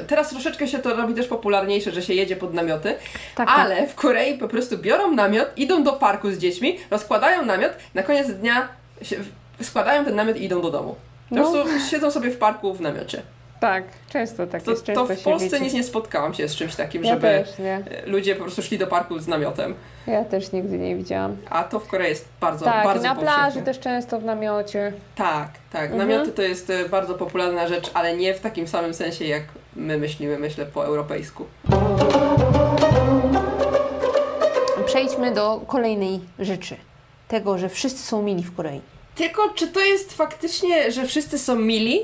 Teraz 0.07 0.31
troszeczkę 0.31 0.69
się 0.69 0.79
to 0.79 0.95
robi 0.97 1.15
też 1.15 1.27
popularniejsze, 1.29 1.91
że 1.91 2.03
się 2.03 2.15
jedzie 2.15 2.37
pod 2.37 2.55
namioty, 2.55 2.95
Tak, 3.35 3.49
tak. 3.49 3.59
ale 3.59 3.87
w 3.87 3.95
Korei 3.95 4.39
po 4.39 4.49
prostu 4.49 4.79
biorą 4.79 5.11
namiot, 5.11 5.49
idą 5.57 5.83
do 5.83 5.93
parku 5.93 6.31
z 6.31 6.39
dziećmi, 6.39 6.79
rozkładają 6.91 7.45
namiot, 7.45 7.73
na 7.95 8.03
koniec 8.03 8.29
dnia 8.31 8.69
się, 9.03 9.17
składają 9.63 10.05
ten 10.05 10.15
namiot 10.15 10.37
i 10.37 10.45
idą 10.45 10.61
do 10.63 10.71
domu. 10.71 10.95
Po 11.29 11.35
No. 11.37 11.53
prostu 11.53 11.81
siedzą 11.91 12.11
sobie 12.11 12.31
w 12.31 12.39
parku 12.39 12.75
w 12.75 12.81
namiocie. 12.81 13.23
Tak, 13.61 13.85
często 14.11 14.47
tak 14.47 14.63
To, 14.63 14.71
jest. 14.71 14.87
to 14.87 14.93
Często 14.95 15.07
w 15.15 15.19
się 15.19 15.25
Polsce 15.25 15.61
nic 15.61 15.73
nie 15.75 15.83
spotkałam 15.85 16.35
się 16.35 16.49
z 16.49 16.55
czymś 16.57 16.75
takim, 16.77 17.05
Ja 17.05 17.15
żeby 17.15 17.23
też 17.23 17.59
nie. 17.59 17.75
e, 17.91 18.07
ludzie 18.07 18.35
po 18.35 18.43
prostu 18.43 18.63
szli 18.63 18.79
do 18.79 18.87
parku 18.87 19.19
z 19.19 19.29
namiotem. 19.29 19.75
Ja 20.07 20.25
też 20.25 20.53
nigdy 20.53 20.79
nie 20.79 20.97
widziałam. 20.97 21.37
A 21.51 21.65
to 21.65 21.81
w 21.81 21.89
Korei 21.89 22.09
jest 22.09 22.29
bardzo, 22.41 22.65
tak, 22.65 22.85
bardzo 22.85 23.03
na 23.03 23.15
powszechne. 23.15 23.37
plaży 23.41 23.63
też 23.63 23.79
często 23.81 24.21
w 24.21 24.25
namiocie. 24.25 24.93
Tak, 25.17 25.49
tak. 25.73 25.83
Mhm. 25.91 25.99
Namioty 25.99 26.33
to 26.33 26.43
jest 26.43 26.71
e, 26.71 26.89
bardzo 26.89 27.15
popularna 27.15 27.69
rzecz, 27.69 27.91
ale 27.95 28.17
nie 28.17 28.35
w 28.35 28.41
takim 28.41 28.69
samym 28.69 28.95
sensie, 28.95 29.25
jak 29.25 29.43
my 29.77 29.99
myślimy, 29.99 30.39
myślę, 30.39 30.67
po 30.67 30.85
europejsku. 30.87 31.47
Przejdźmy 34.87 35.35
do 35.35 35.61
kolejnej 35.67 36.21
rzeczy. 36.39 36.77
Tego, 37.29 37.59
że 37.59 37.69
wszyscy 37.69 38.03
są 38.03 38.23
mili 38.23 38.43
w 38.43 38.55
Korei. 38.57 38.81
Tylko, 39.17 39.49
czy 39.55 39.69
to 39.69 39.81
jest 39.81 40.13
faktycznie, 40.17 40.93
że 40.93 41.07
wszyscy 41.07 41.39
są 41.39 41.57
mili? 41.57 42.01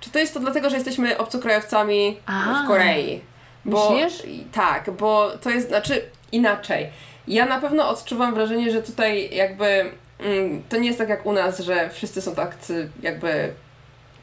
Czy 0.00 0.10
to 0.10 0.18
jest 0.18 0.34
to 0.34 0.40
dlatego, 0.40 0.70
że 0.70 0.76
jesteśmy 0.76 1.18
obcokrajowcami 1.18 2.16
A. 2.26 2.62
w 2.64 2.68
Korei? 2.68 3.20
Myślisz? 3.64 4.24
i- 4.24 4.44
Tak, 4.52 4.90
bo 4.90 5.30
to 5.42 5.50
jest, 5.50 5.68
znaczy 5.68 6.02
inaczej. 6.32 6.86
Ja 7.28 7.46
na 7.46 7.60
pewno 7.60 7.88
odczuwam 7.88 8.34
wrażenie, 8.34 8.70
że 8.72 8.82
tutaj 8.82 9.34
jakby 9.34 9.90
mm, 10.18 10.62
to 10.68 10.76
nie 10.76 10.86
jest 10.86 10.98
tak 10.98 11.08
jak 11.08 11.26
u 11.26 11.32
nas, 11.32 11.60
że 11.60 11.90
wszyscy 11.90 12.22
są 12.22 12.34
tak 12.34 12.56
jakby 13.02 13.52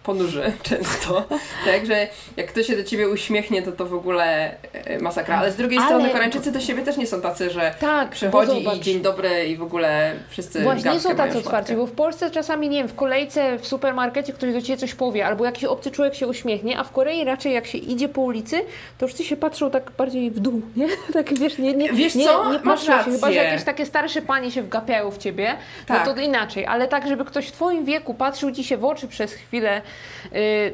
ponurzy 0.04 0.52
często, 0.64 1.24
tak, 1.66 1.86
że 1.86 2.08
jak 2.38 2.48
ktoś 2.48 2.68
się 2.68 2.76
do 2.78 2.84
ciebie 2.84 3.10
uśmiechnie, 3.10 3.62
to 3.62 3.72
to 3.72 3.86
w 3.86 3.94
ogóle 3.94 4.56
e, 4.74 5.00
masakra. 5.00 5.38
Ale 5.38 5.52
z 5.52 5.56
drugiej 5.56 5.80
Ale- 5.80 5.88
strony 5.88 6.10
Koreańczycy 6.10 6.52
do 6.52 6.60
siebie 6.60 6.82
też 6.84 6.98
nie 6.98 7.08
są 7.08 7.22
tacy, 7.22 7.50
że 7.50 7.74
Tak, 7.80 8.10
przychodzi 8.10 8.68
i 8.78 8.80
dzień 8.82 9.02
dobry 9.02 9.46
i 9.48 9.56
w 9.58 9.64
ogóle 9.64 10.14
wszyscy 10.30 10.62
Właśnie 10.62 10.92
nie 10.92 11.00
są 11.00 11.16
tacy 11.16 11.38
otwarci, 11.38 11.76
bo 11.76 11.86
w 11.86 11.92
Polsce 11.92 12.32
czasami, 12.32 12.70
nie 12.70 12.78
wiem, 12.78 12.88
w 12.88 12.96
kolejce, 12.96 13.58
w 13.58 13.68
supermarkecie 13.68 14.34
ktoś 14.34 14.54
do 14.54 14.62
Ciebie 14.62 14.78
coś 14.78 14.96
powie, 14.96 15.26
albo 15.26 15.46
jakiś 15.46 15.64
obcy 15.64 15.92
człowiek 15.92 16.16
się 16.16 16.28
uśmiechnie, 16.28 16.80
a 16.80 16.84
w 16.84 16.92
Korei 16.92 17.24
raczej 17.24 17.54
jak 17.54 17.68
się 17.68 17.78
idzie 17.78 18.10
po 18.10 18.22
ulicy, 18.22 18.62
to 18.98 19.08
wszyscy 19.08 19.24
się 19.24 19.38
patrzą 19.38 19.72
tak 19.72 19.92
bardziej 19.98 20.32
w 20.32 20.40
dół, 20.40 20.62
nie? 20.76 20.88
Tak 21.14 21.40
wiesz, 21.40 21.58
nie, 21.58 21.74
nie, 21.74 21.94
Wiesz 21.94 22.16
nie, 22.16 22.26
co? 22.26 22.52
nie 22.52 22.60
Masz 22.60 22.86
patrzą 22.86 23.04
się, 23.04 23.12
chyba 23.12 23.28
że 23.28 23.34
jakieś 23.34 23.64
takie 23.64 23.86
starsze 23.86 24.22
panie 24.22 24.52
się 24.52 24.62
wgapiają 24.62 25.12
w 25.12 25.18
Ciebie, 25.18 25.56
Tak. 25.88 26.08
no 26.08 26.14
to 26.14 26.22
inaczej, 26.22 26.66
ale 26.66 26.88
tak, 26.88 27.08
żeby 27.08 27.26
ktoś 27.26 27.48
w 27.48 27.52
Twoim 27.52 27.86
wieku 27.86 28.14
patrzył 28.14 28.52
Ci 28.52 28.64
się 28.64 28.78
w 28.78 28.86
oczy 28.86 29.08
przez 29.08 29.34
chwilę, 29.34 29.82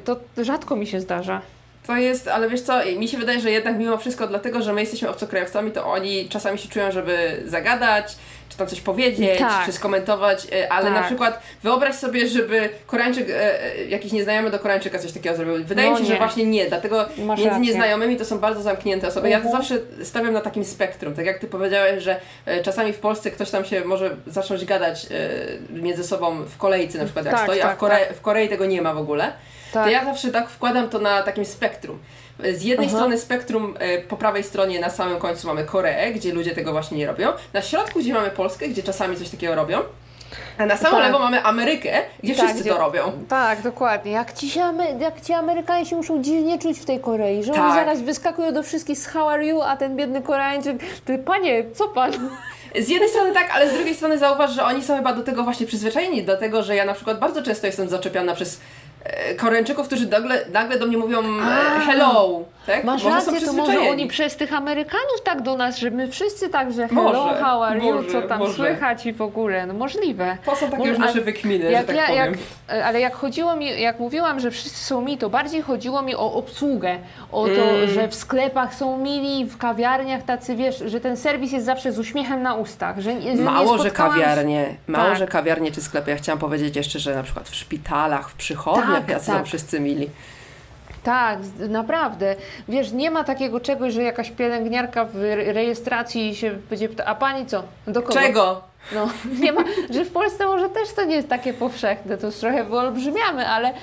to 0.03 0.19
rzadko 0.43 0.75
mi 0.75 0.87
się 0.87 1.01
zdarza. 1.01 1.41
To 1.87 1.97
jest, 1.97 2.27
ale 2.27 2.49
wiesz 2.49 2.61
co, 2.61 2.73
mi 2.97 3.07
się 3.07 3.17
wydaje, 3.17 3.39
że 3.39 3.51
jednak 3.51 3.77
mimo 3.77 3.97
wszystko 3.97 4.27
dlatego, 4.27 4.61
że 4.61 4.73
my 4.73 4.81
jesteśmy 4.81 5.09
obcokrajowcami, 5.09 5.71
to 5.71 5.85
oni 5.85 6.29
czasami 6.29 6.59
się 6.59 6.69
czują, 6.69 6.91
żeby 6.91 7.43
zagadać, 7.45 8.15
czy 8.55 8.59
tam 8.59 8.67
coś 8.67 8.81
powiedzieć, 8.81 9.39
Tak. 9.39 9.65
czy 9.65 9.71
skomentować, 9.71 10.47
e, 10.53 10.71
ale 10.71 10.85
Tak. 10.85 10.93
na 10.93 11.03
przykład 11.03 11.39
wyobraź 11.63 11.95
sobie, 11.95 12.27
żeby 12.27 12.69
Koreańczyk, 12.87 13.29
e, 13.29 13.63
e, 13.63 13.85
jakiś 13.85 14.11
nieznajomy 14.11 14.49
do 14.51 14.59
Koreańczyka 14.59 14.99
coś 14.99 15.11
takiego 15.11 15.35
zrobił. 15.35 15.65
Wydaje 15.65 15.87
No 15.89 15.93
mi 15.95 15.99
się, 16.01 16.05
że 16.07 16.13
nie. 16.13 16.19
właśnie 16.19 16.45
nie, 16.45 16.65
dlatego 16.65 17.05
Masz 17.17 17.39
między 17.39 17.45
rację. 17.49 17.65
nieznajomymi 17.65 18.17
to 18.17 18.25
są 18.25 18.39
bardzo 18.39 18.61
zamknięte 18.61 19.07
osoby. 19.07 19.29
Ja 19.29 19.39
to 19.39 19.45
Mhm. 19.45 19.61
zawsze 19.63 19.77
stawiam 20.05 20.33
na 20.33 20.41
takim 20.41 20.65
spektrum, 20.65 21.13
tak 21.13 21.25
jak 21.25 21.39
ty 21.39 21.47
powiedziałeś, 21.47 22.03
że 22.03 22.19
czasami 22.63 22.93
w 22.93 22.99
Polsce 22.99 23.31
ktoś 23.31 23.49
tam 23.51 23.65
się 23.65 23.85
może 23.85 24.15
zacząć 24.27 24.65
gadać 24.65 25.07
między 25.69 26.03
sobą 26.03 26.43
w 26.45 26.57
kolejce 26.57 26.97
na 26.97 27.03
przykład 27.03 27.25
jak 27.25 27.35
Tak, 27.35 27.43
stoi, 27.43 27.61
a 27.61 27.63
tak, 27.63 27.77
w, 27.77 27.79
Kore- 27.79 28.13
w 28.13 28.21
Korei 28.21 28.49
tego 28.49 28.65
nie 28.65 28.81
ma 28.81 28.93
w 28.93 28.97
ogóle. 28.97 29.33
Tak. 29.73 29.83
To 29.83 29.89
ja 29.89 30.05
zawsze 30.05 30.31
tak 30.31 30.49
wkładam 30.49 30.89
to 30.89 30.99
na 30.99 31.23
takim 31.23 31.45
spektrum. 31.45 31.99
Z 32.53 32.63
jednej 32.63 32.87
Aha. 32.87 32.97
strony 32.97 33.17
spektrum 33.17 33.75
e, 33.79 33.97
po 34.01 34.17
prawej 34.17 34.43
stronie 34.43 34.79
na 34.79 34.89
samym 34.89 35.19
końcu 35.19 35.47
mamy 35.47 35.63
Koreę, 35.63 36.11
gdzie 36.11 36.33
ludzie 36.33 36.51
tego 36.55 36.71
właśnie 36.71 36.97
nie 36.97 37.07
robią. 37.07 37.27
Na 37.53 37.61
środku, 37.61 37.99
gdzie 37.99 38.13
mamy 38.13 38.29
Polskę, 38.29 38.67
gdzie 38.67 38.83
czasami 38.83 39.17
coś 39.17 39.29
takiego 39.29 39.55
robią. 39.55 39.79
A 40.57 40.65
na 40.65 40.77
samą 40.77 40.97
Tak. 40.97 41.05
lewo 41.05 41.19
mamy 41.19 41.43
Amerykę, 41.43 42.01
gdzie 42.23 42.35
Tak, 42.35 42.45
wszyscy 42.45 42.61
gdzie- 42.63 42.73
to 42.73 42.79
robią. 42.79 43.11
Tak, 43.29 43.61
dokładnie. 43.61 44.11
Jak 44.11 44.33
ci, 44.33 44.49
się 44.49 44.73
jak 44.99 45.21
ci 45.21 45.33
Amerykanie 45.33 45.85
się 45.85 45.95
muszą 45.95 46.23
dziwnie 46.23 46.59
czuć 46.59 46.79
w 46.79 46.85
tej 46.85 46.99
Korei, 46.99 47.43
że 47.43 47.51
oni 47.53 47.61
Tak. 47.61 47.75
zaraz 47.75 48.01
wyskakują 48.01 48.53
do 48.53 48.63
wszystkich 48.63 48.97
z 48.97 49.07
how 49.07 49.29
are 49.29 49.45
you, 49.45 49.61
a 49.61 49.77
ten 49.77 49.95
biedny 49.95 50.21
Koreańczyk, 50.21 50.77
ty 51.05 51.17
panie, 51.17 51.63
co 51.75 51.87
pan? 51.87 52.11
Z 52.79 52.89
jednej 52.89 53.09
strony 53.09 53.33
tak, 53.33 53.49
ale 53.53 53.69
z 53.69 53.73
drugiej 53.73 53.95
strony 53.95 54.17
zauważ, 54.17 54.51
że 54.51 54.63
oni 54.63 54.83
są 54.83 54.95
chyba 54.97 55.13
do 55.13 55.23
tego 55.23 55.43
właśnie 55.43 55.65
przyzwyczajeni, 55.67 56.23
do 56.23 56.37
tego, 56.37 56.63
że 56.63 56.75
ja 56.75 56.85
na 56.85 56.93
przykład 56.93 57.19
bardzo 57.19 57.43
często 57.43 57.67
jestem 57.67 57.89
zaczepiana 57.89 58.33
przez 58.35 58.59
Koreańczyków, 59.37 59.87
którzy 59.87 60.07
nagle, 60.07 60.45
nagle 60.51 60.79
do 60.79 60.85
mnie 60.85 60.97
mówią 60.97 61.19
e, 61.19 61.41
A. 61.41 61.79
hello, 61.79 62.43
tak? 62.65 62.83
Masz 62.83 63.03
Może 63.03 63.21
są 63.21 63.31
rację, 63.31 63.47
to 63.47 63.53
może 63.53 63.79
oni 63.79 64.07
przez 64.07 64.35
tych 64.35 64.53
Amerykanów 64.53 65.21
tak 65.23 65.41
do 65.41 65.57
nas, 65.57 65.77
że 65.77 65.91
my 65.91 66.07
wszyscy 66.07 66.49
tak, 66.49 66.73
że 66.73 66.87
hello, 66.87 67.03
Może, 67.03 67.41
how 67.43 67.63
are 67.63 67.79
you, 67.79 67.93
może, 67.93 68.11
co 68.11 68.21
tam 68.21 68.39
może. 68.39 68.53
słychać 68.53 69.05
i 69.05 69.13
w 69.13 69.21
ogóle, 69.21 69.65
no 69.65 69.73
możliwe. 69.73 70.37
To 70.45 70.55
są 70.55 70.65
takie 70.65 70.77
Może- 70.77 70.89
już 70.89 70.99
nasze 70.99 71.21
wykminy, 71.21 71.71
Jak 71.71 71.81
że 71.81 71.87
tak 71.87 71.95
ja, 71.95 72.07
powiem. 72.07 72.25
jak, 72.25 72.33
e, 72.77 72.85
ale 72.85 72.99
jak 72.99 73.15
chodziło 73.15 73.55
mi, 73.55 73.81
jak 73.81 73.99
mówiłam, 73.99 74.39
że 74.39 74.51
wszyscy 74.51 74.85
są 74.85 75.01
mi, 75.01 75.17
to 75.17 75.29
bardziej 75.29 75.61
chodziło 75.61 76.01
mi 76.01 76.15
o 76.15 76.33
obsługę, 76.33 76.97
o 77.31 77.45
to, 77.47 77.51
Mm. 77.69 77.89
że 77.89 78.07
w 78.07 78.15
sklepach 78.15 78.75
są 78.75 78.97
mili, 78.97 79.45
w 79.45 79.57
kawiarniach 79.57 80.23
tacy, 80.23 80.55
wiesz, 80.55 80.83
że 80.85 80.99
ten 81.01 81.17
serwis 81.17 81.51
jest 81.51 81.65
zawsze 81.65 81.91
z 81.91 81.99
uśmiechem 81.99 82.41
na 82.43 82.53
ustach, 82.53 82.99
że 82.99 83.15
nie, 83.15 83.35
Mało, 83.35 83.77
nie 83.77 83.83
że 83.83 83.91
kawiarnie, 83.91 84.75
mało, 84.87 85.09
Tak. 85.09 85.17
że 85.17 85.27
kawiarnie 85.27 85.71
czy 85.71 85.81
sklepy. 85.81 86.11
Ja 86.11 86.17
chciałam 86.17 86.39
powiedzieć 86.39 86.75
jeszcze, 86.75 86.99
że 86.99 87.15
na 87.15 87.23
przykład 87.23 87.49
w 87.49 87.55
szpitalach, 87.55 88.29
w 88.29 88.33
przychodniach 88.33 88.99
Tak, 89.01 89.09
jacy 89.09 89.25
są 89.25 89.33
tak. 89.33 89.45
wszyscy 89.45 89.79
mili. 89.79 90.09
Tak, 91.05 91.39
naprawdę. 91.69 92.35
Wiesz, 92.67 92.91
nie 92.91 93.11
ma 93.11 93.23
takiego 93.23 93.59
czegoś, 93.59 93.93
że 93.93 94.03
jakaś 94.03 94.31
pielęgniarka 94.31 95.05
w 95.05 95.15
re- 95.23 95.53
rejestracji 95.53 96.35
się 96.35 96.51
będzie 96.69 96.89
pyta, 96.89 97.05
a 97.05 97.15
pani 97.15 97.45
co? 97.45 97.63
Do 97.87 98.01
kogo? 98.01 98.13
Czego? 98.19 98.61
No, 98.95 99.07
nie 99.43 99.51
ma, 99.53 99.61
że 99.89 100.05
w 100.05 100.11
Polsce 100.11 100.45
może 100.45 100.69
też 100.69 100.93
to 100.93 101.03
nie 101.03 101.15
jest 101.15 101.27
takie 101.29 101.53
powszechne, 101.53 102.17
to 102.17 102.25
już 102.27 102.35
trochę 102.35 102.63
wyolbrzymiamy, 102.63 103.47
ale 103.47 103.73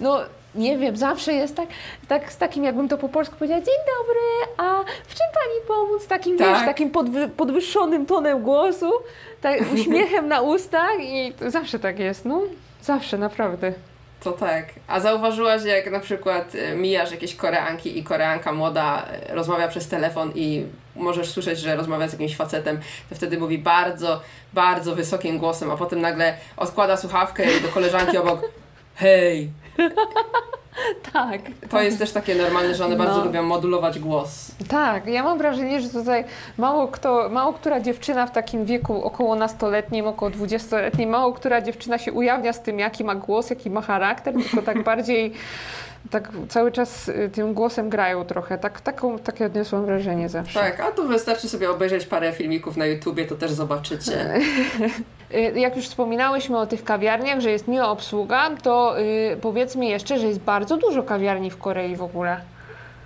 no 0.00 0.20
nie 0.54 0.78
wiem, 0.78 0.96
zawsze 0.96 1.32
jest 1.32 1.56
tak, 1.56 1.68
tak 2.08 2.32
z 2.32 2.36
takim, 2.36 2.64
jakbym 2.64 2.88
to 2.88 2.98
po 2.98 3.08
polsku 3.08 3.36
powiedziała, 3.36 3.60
dzień 3.60 3.74
dobry, 3.98 4.20
a 4.56 4.84
w 5.08 5.14
czym 5.14 5.26
pani 5.34 5.68
pomóc? 5.68 6.06
Takim, 6.06 6.38
Tak. 6.38 6.48
wiesz, 6.48 6.64
takim 6.64 6.90
podwy, 6.90 7.28
podwyższonym 7.28 8.06
tonem 8.06 8.42
głosu, 8.42 8.92
tak, 9.40 9.60
uśmiechem 9.74 10.28
na 10.28 10.40
ustach 10.40 11.00
i 11.00 11.32
zawsze 11.48 11.78
tak 11.78 11.98
jest, 11.98 12.24
no. 12.24 12.42
Zawsze, 12.82 13.18
naprawdę. 13.18 13.72
To 14.20 14.32
tak. 14.32 14.66
A 14.88 15.00
zauważyłaś, 15.00 15.64
jak 15.64 15.90
na 15.90 16.00
przykład 16.00 16.54
e, 16.54 16.74
mijasz 16.74 17.10
jakieś 17.10 17.34
Koreanki 17.34 17.98
i 17.98 18.04
Koreanka 18.04 18.52
młoda 18.52 19.06
e, 19.06 19.34
rozmawia 19.34 19.68
przez 19.68 19.88
telefon 19.88 20.32
i 20.34 20.66
możesz 20.96 21.30
słyszeć, 21.30 21.58
że 21.58 21.76
rozmawia 21.76 22.08
z 22.08 22.12
jakimś 22.12 22.36
facetem, 22.36 22.80
to 23.08 23.14
wtedy 23.14 23.38
mówi 23.38 23.58
bardzo, 23.58 24.20
bardzo 24.52 24.94
wysokim 24.94 25.38
głosem, 25.38 25.70
a 25.70 25.76
potem 25.76 26.00
nagle 26.00 26.34
odkłada 26.56 26.96
słuchawkę 26.96 27.58
i 27.58 27.60
do 27.60 27.68
koleżanki 27.68 28.18
obok 28.18 28.40
hej. 28.94 29.50
Tak. 31.12 31.40
To 31.70 31.82
jest 31.82 31.98
też 31.98 32.12
takie 32.12 32.34
normalne, 32.34 32.74
że 32.74 32.84
one 32.84 32.96
bardzo 32.96 33.18
No. 33.18 33.24
lubią 33.24 33.42
modulować 33.42 33.98
głos. 33.98 34.50
Tak, 34.68 35.06
ja 35.06 35.22
mam 35.22 35.38
wrażenie, 35.38 35.80
że 35.80 35.88
tutaj 35.88 36.24
mało 36.58 36.88
kto, 36.88 37.28
mało 37.28 37.52
która 37.52 37.80
dziewczyna 37.80 38.26
w 38.26 38.32
takim 38.32 38.64
wieku 38.64 39.04
około 39.04 39.34
nastoletnim, 39.36 40.06
około 40.06 40.30
dwudziestoletnim, 40.30 41.10
mało 41.10 41.32
która 41.32 41.60
dziewczyna 41.62 41.98
się 41.98 42.12
ujawnia 42.12 42.52
z 42.52 42.62
tym, 42.62 42.78
jaki 42.78 43.04
ma 43.04 43.14
głos, 43.14 43.50
jaki 43.50 43.70
ma 43.70 43.80
charakter, 43.80 44.34
tylko 44.34 44.62
tak 44.62 44.82
bardziej 44.90 45.32
tak 46.10 46.28
cały 46.48 46.72
czas 46.72 47.08
y, 47.08 47.30
tym 47.32 47.54
głosem 47.54 47.88
grają 47.88 48.24
trochę. 48.24 48.58
Tak, 48.58 48.80
taką, 48.80 49.18
takie 49.18 49.46
odniosłam 49.46 49.86
wrażenie 49.86 50.28
zawsze. 50.28 50.60
Tak, 50.60 50.80
a 50.80 50.90
tu 50.92 51.08
wystarczy 51.08 51.48
sobie 51.48 51.70
obejrzeć 51.70 52.06
parę 52.06 52.32
filmików 52.32 52.76
na 52.76 52.86
YouTubie, 52.86 53.24
to 53.26 53.34
też 53.36 53.50
zobaczycie. 53.50 54.12
Y, 55.34 55.58
Jak 55.60 55.76
już 55.76 55.88
wspominałyśmy 55.88 56.58
o 56.58 56.66
tych 56.66 56.84
kawiarniach, 56.84 57.40
że 57.40 57.50
jest 57.50 57.68
miła 57.68 57.88
obsługa, 57.88 58.50
to 58.62 59.00
y, 59.00 59.36
powiedz 59.40 59.76
mi 59.76 59.88
jeszcze, 59.88 60.18
że 60.18 60.26
jest 60.26 60.40
bardzo 60.40 60.76
dużo 60.76 61.02
kawiarni 61.02 61.50
w 61.50 61.58
Korei 61.58 61.96
w 61.96 62.02
ogóle. 62.02 62.40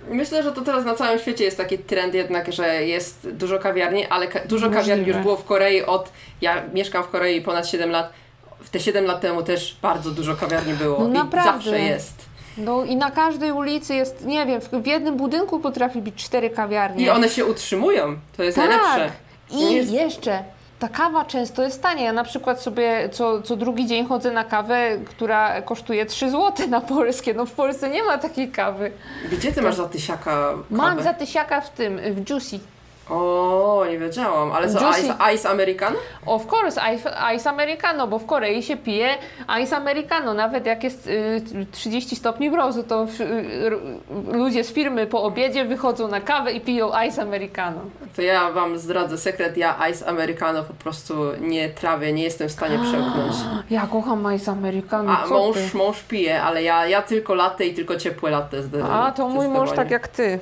Myślę, 0.09 0.43
że 0.43 0.51
to 0.51 0.61
teraz 0.61 0.85
na 0.85 0.95
całym 0.95 1.19
świecie 1.19 1.43
jest 1.43 1.57
taki 1.57 1.77
trend 1.77 2.13
jednak, 2.13 2.53
że 2.53 2.85
jest 2.85 3.29
dużo 3.31 3.59
kawiarni, 3.59 4.05
ale 4.05 4.27
ka- 4.27 4.39
dużo 4.45 4.65
Możliwe. 4.65 4.81
kawiarni 4.81 5.07
już 5.07 5.17
było 5.17 5.35
w 5.35 5.43
Korei 5.45 5.83
od... 5.83 6.11
Ja 6.41 6.63
mieszkam 6.73 7.03
w 7.03 7.07
Korei 7.07 7.41
ponad 7.41 7.67
7 7.67 7.89
lat. 7.89 8.13
W 8.59 8.69
te 8.69 8.79
7 8.79 9.05
lat 9.05 9.21
temu 9.21 9.43
też 9.43 9.77
bardzo 9.81 10.11
dużo 10.11 10.35
kawiarni 10.35 10.73
było 10.73 10.99
No 10.99 11.05
i 11.07 11.11
naprawdę. 11.11 11.51
zawsze 11.51 11.79
jest. 11.79 12.25
No 12.57 12.83
i 12.83 12.95
na 12.95 13.11
każdej 13.11 13.51
ulicy 13.51 13.95
jest, 13.95 14.25
nie 14.25 14.45
wiem, 14.45 14.61
w, 14.61 14.87
jednym 14.87 15.15
budynku 15.17 15.59
potrafi 15.59 16.01
być 16.01 16.15
cztery 16.15 16.49
kawiarnie. 16.49 17.05
I 17.05 17.09
one 17.09 17.29
się 17.29 17.45
utrzymują. 17.45 18.15
To 18.37 18.43
jest 18.43 18.57
najlepsze. 18.57 19.11
I 19.51 19.73
Jest- 19.73 19.91
jeszcze 19.91 20.43
ta 20.79 20.89
kawa 20.89 21.25
często 21.25 21.63
jest 21.63 21.81
tania. 21.81 22.03
Ja 22.05 22.13
na 22.13 22.23
przykład 22.23 22.61
sobie 22.61 23.09
co, 23.11 23.41
co 23.41 23.55
drugi 23.55 23.85
dzień 23.85 24.05
chodzę 24.07 24.31
na 24.31 24.43
kawę, 24.43 24.97
która 25.05 25.61
kosztuje 25.61 26.05
3 26.05 26.29
zł 26.31 26.67
na 26.69 26.81
polskie. 26.81 27.33
No 27.33 27.45
w 27.45 27.51
Polsce 27.51 27.89
nie 27.89 28.03
ma 28.03 28.17
takiej 28.17 28.51
kawy. 28.51 28.91
Gdzie 29.31 29.51
ty 29.51 29.61
masz 29.61 29.75
za 29.75 29.85
tysiaka 29.89 30.53
Mam 30.69 30.89
kawę? 30.89 31.03
za 31.03 31.13
tysiaka 31.13 31.61
w 31.61 31.69
tym, 31.69 31.99
w 32.13 32.29
Juicy. 32.29 32.59
O, 33.09 33.85
nie 33.89 33.99
wiedziałam. 33.99 34.51
Ale 34.51 34.69
co, 34.69 34.79
Juicy. 34.85 35.01
ice, 35.01 35.15
ice 35.35 35.49
Americano? 35.49 35.95
Of 36.25 36.53
course, 36.53 36.81
ice, 36.95 37.11
ice 37.35 37.49
americano, 37.49 38.07
bo 38.07 38.19
w 38.19 38.25
Korei 38.25 38.63
się 38.63 38.77
pije 38.77 39.09
ice 39.63 39.77
americano. 39.77 40.33
Nawet 40.33 40.65
jak 40.65 40.83
jest 40.83 41.07
y, 41.07 41.41
30 41.71 42.15
stopni 42.15 42.49
mrozu, 42.49 42.83
to 42.83 43.03
y, 43.19 43.23
r- 43.65 43.77
ludzie 44.37 44.63
z 44.63 44.73
firmy 44.73 45.07
po 45.07 45.23
obiedzie 45.23 45.65
wychodzą 45.65 46.07
na 46.07 46.21
kawę 46.21 46.51
i 46.51 46.61
piją 46.61 46.91
ice 47.07 47.21
americano. 47.21 47.77
To 48.15 48.21
ja 48.21 48.51
wam 48.51 48.77
zdradzę 48.77 49.17
sekret. 49.17 49.57
Ja 49.57 49.87
ice 49.91 50.07
Americano 50.07 50.63
po 50.63 50.73
prostu 50.73 51.13
nie 51.41 51.69
trawię, 51.69 52.13
nie 52.13 52.23
jestem 52.23 52.49
w 52.49 52.51
stanie 52.51 52.79
przełknąć. 52.79 53.35
Ja 53.69 53.87
kocham 53.91 54.35
ice 54.35 54.51
americano. 54.51 55.11
A 55.23 55.27
mąż, 55.27 55.73
mąż 55.73 56.03
pije, 56.03 56.41
ale 56.43 56.63
ja, 56.63 56.85
ja 56.87 57.01
tylko 57.01 57.35
latte 57.35 57.65
i 57.65 57.73
tylko 57.73 57.95
ciepłe 57.97 58.31
latte. 58.31 58.63
zde- 58.63 58.83
A, 58.83 59.11
to 59.11 59.29
mój 59.29 59.47
mąż 59.47 59.71
tak 59.71 59.91
jak 59.91 60.07
ty. 60.07 60.39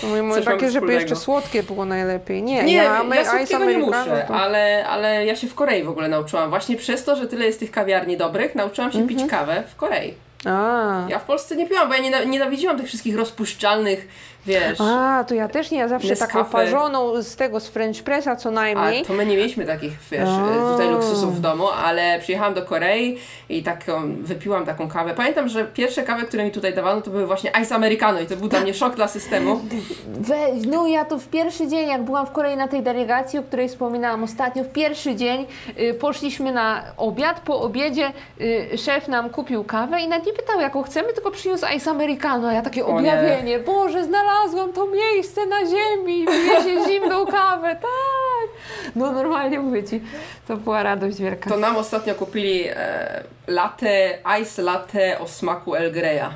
To 0.00 0.06
mój 0.22 0.42
takie, 0.44 0.70
żeby 0.70 0.92
jeszcze 0.92 1.16
słodkie 1.16 1.62
było 1.62 1.84
najlepiej. 1.84 2.42
Nie, 2.42 2.62
Nie, 2.64 2.74
ja, 2.74 3.02
ja, 3.14 3.24
słodkiego 3.24 3.64
nie 3.64 3.78
muszę, 3.78 4.24
to- 4.28 4.34
ale, 4.34 4.86
ale 4.88 5.26
ja 5.26 5.36
się 5.36 5.46
w 5.46 5.54
Korei 5.54 5.82
w 5.82 5.88
ogóle 5.88 6.08
nauczyłam. 6.08 6.50
Właśnie 6.50 6.76
przez 6.76 7.04
to, 7.04 7.16
że 7.16 7.26
tyle 7.26 7.46
jest 7.46 7.60
tych 7.60 7.70
kawiarni 7.70 8.16
dobrych, 8.16 8.54
nauczyłam 8.54 8.92
się 8.92 8.98
Mhm. 8.98 9.18
pić 9.20 9.30
kawę 9.30 9.62
w 9.72 9.76
Korei. 9.76 10.14
A. 10.46 11.06
Ja 11.08 11.18
w 11.18 11.24
Polsce 11.24 11.56
nie 11.56 11.66
piłam, 11.68 11.88
bo 11.88 11.94
ja 11.94 12.00
niena- 12.02 12.24
nienawidziłam 12.24 12.76
tych 12.78 12.86
wszystkich 12.86 13.16
rozpuszczalnych, 13.16 14.08
wiesz... 14.48 14.80
A, 14.80 15.24
to 15.28 15.34
ja 15.34 15.48
też 15.48 15.70
nie, 15.70 15.78
ja 15.78 15.88
zawsze 15.88 16.16
taką 16.16 16.44
parzoną 16.44 17.22
z 17.22 17.36
tego, 17.36 17.60
z 17.60 17.68
French 17.68 18.02
Pressa 18.02 18.36
co 18.36 18.48
A 18.48 18.52
najmniej. 18.52 19.04
to 19.04 19.12
my 19.12 19.26
nie 19.26 19.36
mieliśmy 19.36 19.64
takich, 19.64 19.92
wiesz, 20.10 20.28
A. 20.28 20.72
tutaj 20.72 20.90
luksusów 20.90 21.36
w 21.36 21.40
domu, 21.40 21.68
ale 21.68 22.18
przyjechałam 22.20 22.54
do 22.54 22.62
Korei 22.62 23.18
i 23.48 23.62
taką, 23.62 24.16
wypiłam 24.22 24.66
taką 24.66 24.88
kawę. 24.88 25.14
Pamiętam, 25.14 25.48
że 25.48 25.64
pierwsze 25.64 26.02
kawy, 26.02 26.22
które 26.26 26.44
mi 26.44 26.50
tutaj 26.50 26.74
dawano, 26.74 27.00
to 27.00 27.10
były 27.10 27.26
właśnie 27.26 27.52
ice 27.62 27.74
americano 27.74 28.20
i 28.20 28.26
to 28.26 28.36
był 28.36 28.48
dla 28.48 28.60
mnie 28.60 28.74
szok 28.74 28.96
dla 28.96 29.08
systemu. 29.08 29.60
Weź, 30.06 30.66
no 30.66 30.86
ja 30.86 31.04
to 31.04 31.18
w 31.18 31.28
pierwszy 31.28 31.68
dzień, 31.68 31.88
jak 31.88 32.02
byłam 32.02 32.26
w 32.26 32.30
Korei 32.30 32.56
na 32.56 32.68
tej 32.68 32.82
delegacji, 32.82 33.38
o 33.38 33.42
której 33.42 33.68
wspominałam 33.68 34.24
ostatnio, 34.24 34.64
w 34.64 34.68
pierwszy 34.68 35.16
dzień 35.16 35.46
y, 35.80 35.94
poszliśmy 35.94 36.52
na 36.52 36.82
obiad. 36.96 37.40
Po 37.40 37.60
obiedzie 37.60 38.12
y, 38.40 38.78
szef 38.78 39.08
nam 39.08 39.30
kupił 39.30 39.64
kawę 39.64 40.00
i 40.00 40.08
nawet 40.08 40.26
nie 40.26 40.32
pytał, 40.32 40.60
jaką 40.60 40.82
chcemy, 40.82 41.12
tylko 41.12 41.30
przyniósł 41.30 41.66
ice 41.76 41.90
americano. 41.90 42.48
A 42.48 42.52
ja 42.52 42.62
takie 42.62 42.86
objawienie, 42.86 43.58
Boże, 43.58 44.04
znalazłam 44.04 44.37
to 44.74 44.86
miejsce 44.86 45.46
na 45.46 45.66
ziemi, 45.66 46.26
wiezie 46.26 46.88
zimną 46.88 47.26
kawę, 47.26 47.76
tak. 47.76 48.50
No 48.96 49.12
normalnie 49.12 49.58
mówię 49.58 49.84
Ci, 49.84 50.00
to 50.48 50.56
była 50.56 50.82
radość 50.82 51.18
wielka. 51.20 51.50
To 51.50 51.56
nam 51.56 51.76
ostatnio 51.76 52.14
kupili 52.14 52.64
e, 52.68 53.22
latte, 53.46 54.18
ice 54.42 54.62
latte 54.62 55.18
o 55.18 55.28
smaku 55.28 55.74
El 55.74 55.92
Greya. 55.92 56.30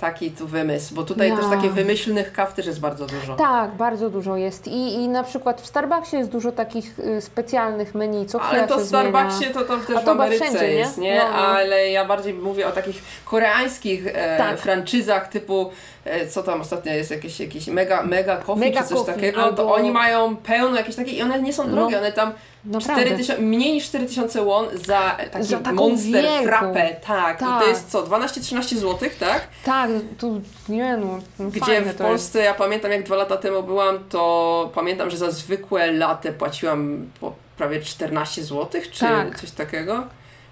Taki 0.00 0.30
tu 0.30 0.46
wymysł, 0.46 0.94
bo 0.94 1.02
tutaj 1.02 1.28
Ja. 1.28 1.36
też 1.36 1.46
takich 1.50 1.72
wymyślnych 1.74 2.32
kaw 2.32 2.54
też 2.54 2.66
jest 2.66 2.80
bardzo 2.80 3.06
dużo. 3.06 3.36
Tak, 3.36 3.70
bardzo 3.70 4.10
dużo 4.10 4.36
jest. 4.36 4.66
I, 4.68 4.94
I 4.94 5.08
na 5.08 5.22
przykład 5.24 5.60
w 5.60 5.66
Starbucksie 5.66 6.16
jest 6.16 6.30
dużo 6.30 6.52
takich 6.52 6.98
y, 6.98 7.20
specjalnych 7.20 7.94
menu, 7.94 8.26
co 8.26 8.40
Ale 8.42 8.66
to 8.68 8.78
w 8.78 8.84
Starbucksie 8.84 9.38
zmienia. 9.38 9.54
to, 9.54 9.60
to 9.64 9.76
też 9.76 9.96
A 9.96 10.00
w 10.00 10.04
to 10.04 10.10
chyba 10.10 10.12
Ameryce 10.24 10.44
wszędzie, 10.44 10.66
nie? 10.68 10.74
jest, 10.74 10.98
nie? 10.98 11.18
No, 11.18 11.24
no. 11.32 11.36
Ale 11.38 11.90
ja 11.90 12.04
bardziej 12.04 12.34
mówię 12.34 12.66
o 12.68 12.70
takich 12.72 13.02
koreańskich 13.24 14.06
e, 14.06 14.38
Tak. 14.38 14.58
franczyzach 14.58 15.28
typu, 15.28 15.70
e, 16.04 16.26
co 16.26 16.42
tam 16.42 16.60
ostatnio 16.60 16.92
jest, 16.92 17.10
jakieś, 17.10 17.40
jakieś 17.40 17.66
mega, 17.66 18.02
mega 18.02 18.36
coffee 18.36 18.60
Mega 18.60 18.82
czy 18.82 18.88
coś 18.88 18.98
Coffee, 18.98 19.12
takiego, 19.14 19.40
to 19.40 19.46
albo- 19.62 19.74
oni 19.74 19.90
mają 19.90 20.36
pełno 20.36 20.76
jakieś 20.76 20.96
takie 20.96 21.10
i 21.12 21.22
one 21.22 21.42
nie 21.42 21.52
są 21.52 21.70
drogie, 21.70 21.92
No, 21.96 21.98
one 22.02 22.12
tam 22.12 22.32
Naprawdę. 22.64 23.02
4000, 23.04 23.38
mniej 23.42 23.72
niż 23.72 23.84
4000 23.84 24.44
won 24.44 24.66
za 24.86 25.16
taki 25.32 25.44
Za 25.46 25.58
taką 25.58 25.76
monster 25.76 26.22
wielką. 26.22 26.42
frappe, 26.46 26.96
tak. 27.06 27.38
Tak. 27.40 27.62
to 27.62 27.68
jest 27.68 27.90
co, 27.90 28.02
12-13 28.02 28.76
zł, 28.76 29.08
tak? 29.20 29.48
Tak, 29.64 29.90
tu 30.18 30.40
nie 30.68 30.96
no, 30.96 31.18
no 31.38 31.50
Gdzie 31.50 31.80
w 31.82 31.94
Polsce, 31.94 32.38
ja 32.42 32.54
pamiętam 32.54 32.90
jak 32.90 33.02
dwa 33.02 33.16
lata 33.16 33.36
temu 33.36 33.62
byłam, 33.62 33.98
to 34.08 34.70
pamiętam, 34.74 35.10
że 35.10 35.16
za 35.16 35.30
zwykłe 35.30 35.92
latę 35.92 36.32
płaciłam 36.32 37.10
prawie 37.56 37.80
14 37.82 38.42
zł, 38.44 38.80
czy 38.92 39.00
Tak. 39.00 39.40
coś 39.40 39.50
takiego. 39.50 40.04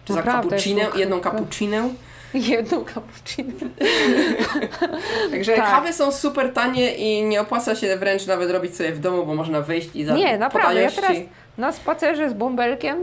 Czy 0.05 0.12
za 0.12 0.19
Naprawdę, 0.19 0.49
cappuccinę, 0.51 0.83
sztuka. 0.83 0.99
jedną 0.99 1.21
cappuccinę. 1.21 1.77
jest. 1.77 1.95
Jedną 2.51 2.85
cappuccino. 2.85 3.51
Także 5.31 5.53
Tak. 5.57 5.71
kawy 5.71 5.92
są 5.92 6.12
super 6.12 6.53
tanie 6.53 6.95
i 6.95 7.23
nie 7.23 7.40
opłaca 7.40 7.75
się 7.75 7.97
wręcz 7.97 8.27
nawet 8.27 8.51
robić 8.51 8.77
sobie 8.77 8.92
w 8.92 8.99
domu, 9.01 9.27
bo 9.27 9.35
można 9.35 9.61
wyjść 9.61 9.88
i 9.95 10.05
za 10.05 10.14
Nie, 10.14 10.38
naprawdę, 10.38 10.83
ja 10.83 10.90
teraz 10.90 11.12
na 11.59 11.73
spacerze 11.73 12.31
z 12.31 12.33
bąbelkiem 12.33 12.99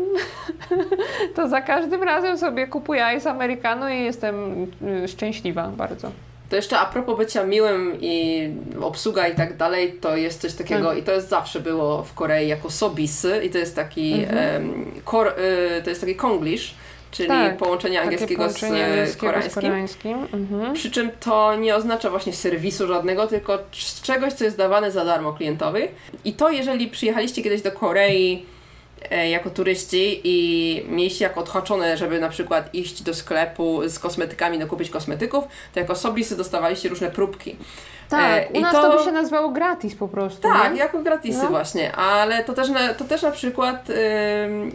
to 1.35 1.47
za 1.49 1.61
każdym 1.61 2.03
razem 2.03 2.37
sobie 2.37 2.67
kupuję 2.67 3.05
ice 3.17 3.31
americano 3.31 3.89
i 3.89 4.03
jestem 4.03 4.67
y, 5.03 5.07
szczęśliwa 5.07 5.67
bardzo. 5.67 6.11
To 6.49 6.55
jeszcze 6.55 6.79
a 6.79 6.85
propos 6.85 7.17
bycia 7.17 7.43
miłym 7.43 7.97
i 8.01 8.49
obsługa 8.81 9.27
i 9.27 9.35
tak 9.35 9.57
dalej, 9.57 9.93
to 10.01 10.17
jest 10.17 10.41
coś 10.41 10.53
takiego 10.53 10.89
Tak. 10.89 10.97
i 10.97 11.03
to 11.03 11.11
jest 11.11 11.29
zawsze 11.29 11.59
było 11.59 12.03
w 12.03 12.13
Korei 12.13 12.47
jako 12.47 12.69
sobisy 12.69 13.41
i 13.43 13.49
to 13.49 13.57
jest 13.57 13.75
taki 13.75 14.13
Mhm. 14.13 14.37
em, 14.55 14.85
kor, 15.05 15.27
y, 15.27 15.81
to 15.83 15.89
jest 15.89 16.01
taki 16.01 16.15
konglish, 16.15 16.75
czyli 17.13 17.29
Tak, 17.29 17.57
połączenie 17.57 18.01
angielskiego 18.01 18.43
połączenie 18.43 18.77
z 18.77 18.89
angielskiego 18.89 19.13
z 19.13 19.17
koreańskim. 19.17 19.61
koreańskim. 19.61 20.27
Mhm. 20.33 20.73
Przy 20.73 20.91
czym 20.91 21.11
to 21.19 21.55
nie 21.55 21.75
oznacza 21.75 22.09
właśnie 22.09 22.33
serwisu 22.33 22.87
żadnego, 22.87 23.27
tylko 23.27 23.59
czegoś, 24.03 24.33
co 24.33 24.43
jest 24.43 24.57
dawane 24.57 24.91
za 24.91 25.05
darmo 25.05 25.33
klientowi. 25.33 25.81
I 26.25 26.33
to, 26.33 26.49
jeżeli 26.49 26.87
przyjechaliście 26.87 27.43
kiedyś 27.43 27.61
do 27.61 27.71
Korei 27.71 28.45
jako 29.31 29.49
turyści 29.49 30.21
i 30.23 30.85
mieliście 30.89 31.25
jako 31.25 31.39
odhaczone, 31.41 31.97
żeby 31.97 32.19
na 32.19 32.29
przykład 32.29 32.73
iść 32.73 33.01
do 33.03 33.13
sklepu 33.13 33.81
z 33.89 33.99
kosmetykami, 33.99 34.59
no 34.59 34.67
kupić 34.67 34.89
kosmetyków, 34.89 35.43
to 35.73 35.79
jako 35.79 35.95
sobisy 35.95 36.37
dostawaliście 36.37 36.89
różne 36.89 37.11
próbki. 37.11 37.55
Tak, 38.09 38.21
E, 38.43 38.47
u 38.49 38.53
i 38.53 38.61
nas 38.61 38.71
to- 38.71 38.81
to... 38.91 38.97
by 38.97 39.03
się 39.03 39.11
nazywało 39.11 39.49
gratis 39.49 39.95
po 39.95 40.07
prostu. 40.07 40.41
Tak, 40.41 40.73
nie? 40.73 40.79
jako 40.79 40.99
gratisy 40.99 41.43
No. 41.43 41.49
właśnie, 41.49 41.95
ale 41.95 42.43
to 42.43 42.53
też 42.53 42.69
na, 42.69 42.93
to 42.93 43.03
też 43.05 43.21
na 43.21 43.31
przykład 43.31 43.87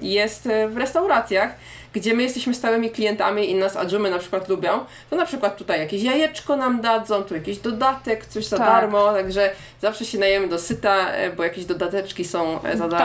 jest 0.02 0.46
e, 0.46 0.68
w 0.68 0.76
restauracjach, 0.76 1.50
gdzie 1.92 2.14
my 2.14 2.22
jesteśmy 2.22 2.54
stałymi 2.54 2.90
klientami 2.90 3.50
i 3.50 3.54
nas 3.54 3.76
adżumy 3.76 4.10
na 4.10 4.18
przykład 4.18 4.48
lubią, 4.48 4.70
to 5.10 5.16
na 5.16 5.26
przykład 5.26 5.56
tutaj 5.56 5.80
jakieś 5.80 6.02
jajeczko 6.02 6.56
nam 6.56 6.80
dadzą, 6.80 7.22
tu 7.22 7.34
jakiś 7.34 7.58
dodatek, 7.58 8.26
coś 8.26 8.46
za 8.46 8.58
Tak. 8.58 8.66
darmo, 8.66 9.12
także 9.12 9.50
zawsze 9.82 10.04
się 10.04 10.18
najemy 10.18 10.48
do 10.48 10.58
syta, 10.58 11.10
e, 11.10 11.30
bo 11.30 11.44
jakieś 11.44 11.64
dodateczki 11.64 12.24
są 12.24 12.62
e, 12.62 12.76
za 12.76 12.88
Tak. 12.88 12.98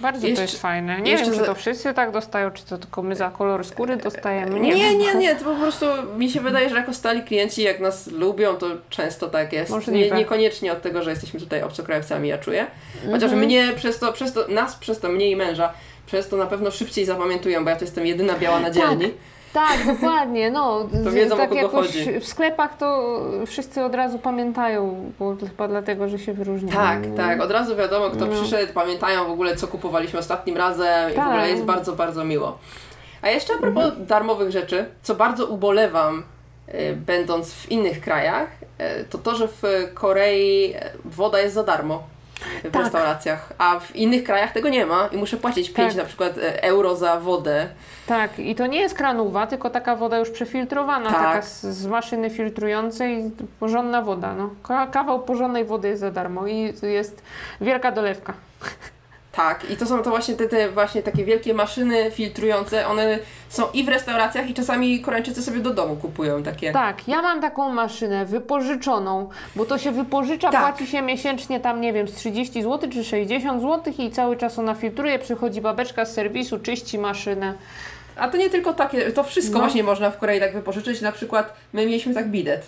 Bardzo 0.00 0.26
Jeszcze- 0.26 0.36
to 0.36 0.42
jest 0.42 0.62
fajne. 0.62 1.00
Nie 1.00 1.16
wiem, 1.16 1.32
czy 1.34 1.38
to 1.40 1.54
wszyscy 1.54 1.94
tak 1.94 2.10
dostają, 2.10 2.50
czy 2.50 2.64
to 2.64 2.78
tylko 2.78 3.02
my 3.02 3.16
za 3.16 3.30
kolor 3.30 3.64
skóry 3.66 3.96
dostajemy. 3.96 4.60
Nie, 4.60 4.74
Nie, 4.74 4.94
nie, 4.98 5.14
nie, 5.14 5.34
to 5.34 5.44
po 5.44 5.54
prostu 5.54 5.86
mi 6.18 6.30
się 6.30 6.40
wydaje, 6.40 6.70
że 6.70 6.76
jako 6.76 6.94
stali 6.94 7.22
klienci, 7.22 7.62
jak 7.62 7.80
nas 7.80 8.06
lubią, 8.06 8.54
to 8.56 8.66
często 8.90 9.28
tak 9.28 9.52
jest. 9.52 9.88
Nie, 9.88 10.10
niekoniecznie 10.10 10.72
od 10.72 10.82
tego, 10.82 11.02
że 11.02 11.10
jesteśmy 11.10 11.40
tutaj 11.40 11.62
obcokrajowcami, 11.62 12.28
ja 12.28 12.38
czuję. 12.38 12.66
Chociaż 13.06 13.22
Mhm. 13.32 13.40
mnie 13.42 13.72
przez 13.76 13.98
to, 13.98 14.12
przez 14.12 14.32
to, 14.32 14.48
nas 14.48 14.74
przez 14.76 15.00
to, 15.00 15.08
mnie 15.08 15.30
i 15.30 15.36
męża, 15.36 15.72
przez 16.06 16.28
to 16.28 16.36
na 16.36 16.46
pewno 16.46 16.70
szybciej 16.70 17.04
zapamiętują, 17.04 17.64
bo 17.64 17.70
ja 17.70 17.76
to 17.76 17.84
jestem 17.84 18.06
jedyna 18.06 18.38
biała 18.38 18.60
na 18.60 18.70
dzielni. 18.70 19.04
Tak, 19.04 19.14
dokładnie. 19.86 20.50
No, 20.50 20.88
To 21.04 21.10
wiedzą, 21.10 21.36
tak 21.36 21.54
jakoś 21.54 21.86
chodzi. 21.86 22.20
w 22.20 22.26
sklepach 22.26 22.76
to 22.76 23.20
wszyscy 23.46 23.84
od 23.84 23.94
razu 23.94 24.18
pamiętają, 24.18 25.12
bo 25.18 25.36
chyba 25.36 25.68
dlatego, 25.68 26.08
że 26.08 26.18
się 26.18 26.32
wyróżniają. 26.32 26.76
Tak, 26.76 27.16
tak, 27.16 27.40
od 27.40 27.50
razu 27.50 27.76
wiadomo, 27.76 28.10
kto 28.10 28.26
No. 28.26 28.32
przyszedł, 28.32 28.72
pamiętają 28.72 29.24
w 29.26 29.30
ogóle, 29.30 29.56
co 29.56 29.68
kupowaliśmy 29.68 30.18
ostatnim 30.18 30.56
razem 30.56 31.10
i 31.10 31.12
w 31.12 31.16
Tak. 31.16 31.28
ogóle 31.28 31.50
jest 31.50 31.64
bardzo, 31.64 31.92
bardzo 31.92 32.24
miło. 32.24 32.58
A 33.22 33.30
jeszcze 33.30 33.54
a 33.54 33.58
propos 33.58 33.84
darmowych 33.98 34.50
rzeczy, 34.50 34.86
co 35.02 35.14
bardzo 35.14 35.46
ubolewam, 35.46 36.22
y, 36.74 36.96
będąc 37.06 37.52
w 37.54 37.70
innych 37.70 38.00
krajach, 38.00 38.48
y, 39.00 39.04
to 39.04 39.18
to, 39.18 39.34
że 39.34 39.48
w 39.48 39.62
Korei 39.94 40.74
e, 40.76 40.90
woda 41.04 41.40
jest 41.40 41.54
za 41.54 41.64
darmo 41.64 42.02
w 42.64 42.70
Tak. 42.70 42.82
restauracjach, 42.82 43.52
a 43.58 43.78
w 43.80 43.96
innych 43.96 44.24
krajach 44.24 44.52
tego 44.52 44.68
nie 44.68 44.86
ma 44.86 45.06
i 45.12 45.16
muszę 45.16 45.36
płacić 45.36 45.70
5 45.70 45.88
Tak. 45.92 46.02
na 46.02 46.08
przykład 46.08 46.38
e, 46.38 46.62
euro 46.62 46.96
za 46.96 47.20
wodę. 47.20 47.68
Tak, 48.06 48.38
i 48.38 48.54
to 48.54 48.66
nie 48.66 48.80
jest 48.80 48.94
kranowa, 48.94 49.46
tylko 49.46 49.70
taka 49.70 49.96
woda 49.96 50.18
już 50.18 50.30
przefiltrowana, 50.30 51.10
Tak. 51.10 51.22
taka 51.22 51.42
z, 51.42 51.60
z 51.62 51.86
maszyny 51.86 52.30
filtrującej, 52.30 53.30
porządna 53.60 54.02
woda. 54.02 54.34
No. 54.34 54.50
Ka- 54.62 54.86
Kawał 54.86 55.22
porządnej 55.22 55.64
wody 55.64 55.88
jest 55.88 56.00
za 56.00 56.10
darmo 56.10 56.46
i 56.46 56.74
jest 56.82 57.22
wielka 57.60 57.92
dolewka. 57.92 58.34
Tak, 59.36 59.70
i 59.70 59.76
to 59.76 59.86
są 59.86 60.02
to 60.02 60.10
właśnie 60.10 60.34
te, 60.34 60.48
te 60.48 60.70
właśnie 60.70 61.02
takie 61.02 61.24
wielkie 61.24 61.54
maszyny 61.54 62.10
filtrujące, 62.10 62.86
one 62.86 63.18
są 63.48 63.62
i 63.74 63.84
w 63.84 63.88
restauracjach 63.88 64.50
i 64.50 64.54
czasami 64.54 65.00
Koreańczycy 65.00 65.42
sobie 65.42 65.60
do 65.60 65.70
domu 65.70 65.96
kupują 65.96 66.42
takie. 66.42 66.72
Tak, 66.72 67.08
ja 67.08 67.22
mam 67.22 67.40
taką 67.40 67.68
maszynę 67.68 68.26
wypożyczoną, 68.26 69.28
bo 69.56 69.64
to 69.64 69.78
się 69.78 69.92
wypożycza, 69.92 70.50
Tak. 70.50 70.60
płaci 70.60 70.90
się 70.90 71.02
miesięcznie 71.02 71.60
tam, 71.60 71.80
nie 71.80 71.92
wiem, 71.92 72.08
z 72.08 72.12
30 72.14 72.62
zł 72.62 72.90
czy 72.92 73.04
60 73.04 73.62
zł 73.62 73.94
i 73.98 74.10
cały 74.10 74.36
czas 74.36 74.58
ona 74.58 74.74
filtruje, 74.74 75.18
przychodzi 75.18 75.60
babeczka 75.60 76.04
z 76.04 76.12
serwisu, 76.14 76.58
czyści 76.58 76.98
maszynę. 76.98 77.54
A 78.16 78.28
to 78.28 78.36
nie 78.36 78.50
tylko 78.50 78.74
takie, 78.74 79.12
to 79.12 79.24
wszystko 79.24 79.54
No. 79.54 79.64
właśnie 79.64 79.82
można 79.82 80.10
w 80.10 80.18
Korei 80.18 80.40
tak 80.40 80.52
wypożyczyć. 80.54 81.00
Na 81.00 81.12
przykład 81.12 81.54
my 81.72 81.86
mieliśmy 81.86 82.14
tak 82.14 82.28
bidet 82.30 82.66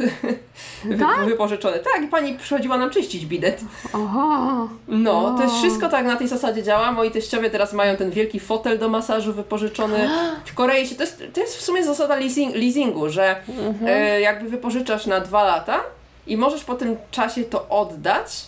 Tak? 1.01 1.25
wypożyczony. 1.25 1.79
Tak, 1.79 2.03
i 2.05 2.07
pani 2.09 2.35
przychodziła 2.39 2.79
nam 2.79 2.91
czyścić 2.91 3.27
bidet. 3.27 3.61
Aha, 3.93 4.69
No, 4.89 5.35
to 5.37 5.43
jest 5.43 5.55
wszystko 5.57 5.89
tak 5.89 6.07
na 6.07 6.17
tej 6.17 6.29
zasadzie 6.29 6.63
działa. 6.63 6.93
Moi 6.93 7.11
teściowie 7.11 7.51
teraz 7.51 7.73
mają 7.73 7.97
ten 7.97 8.11
wielki 8.11 8.41
fotel 8.41 8.79
do 8.79 8.89
masażu 8.89 9.33
wypożyczony. 9.33 10.09
W 10.45 10.55
Korei 10.55 10.87
się, 10.87 10.95
to 10.95 11.03
jest, 11.03 11.23
to 11.33 11.41
jest 11.41 11.57
w 11.57 11.63
sumie 11.63 11.85
zasada 11.85 12.17
leasing, 12.17 12.55
leasingu, 12.55 13.09
że 13.11 13.37
Mhm. 13.49 13.77
e, 13.87 14.21
jakby 14.21 14.49
wypożyczasz 14.51 15.07
na 15.07 15.21
dwa 15.21 15.45
lata 15.45 15.81
i 16.27 16.37
możesz 16.37 16.65
po 16.65 16.75
tym 16.75 16.97
czasie 17.11 17.45
to 17.45 17.69
oddać 17.69 18.47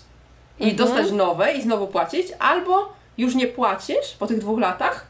i 0.61 0.71
Mhm. 0.71 0.77
dostać 0.77 1.13
nowe 1.13 1.53
i 1.53 1.63
znowu 1.63 1.87
płacić, 1.87 2.27
albo 2.39 2.93
już 3.19 3.35
nie 3.35 3.47
płacisz 3.47 4.17
po 4.19 4.27
tych 4.27 4.39
dwóch 4.39 4.61
latach, 4.61 5.07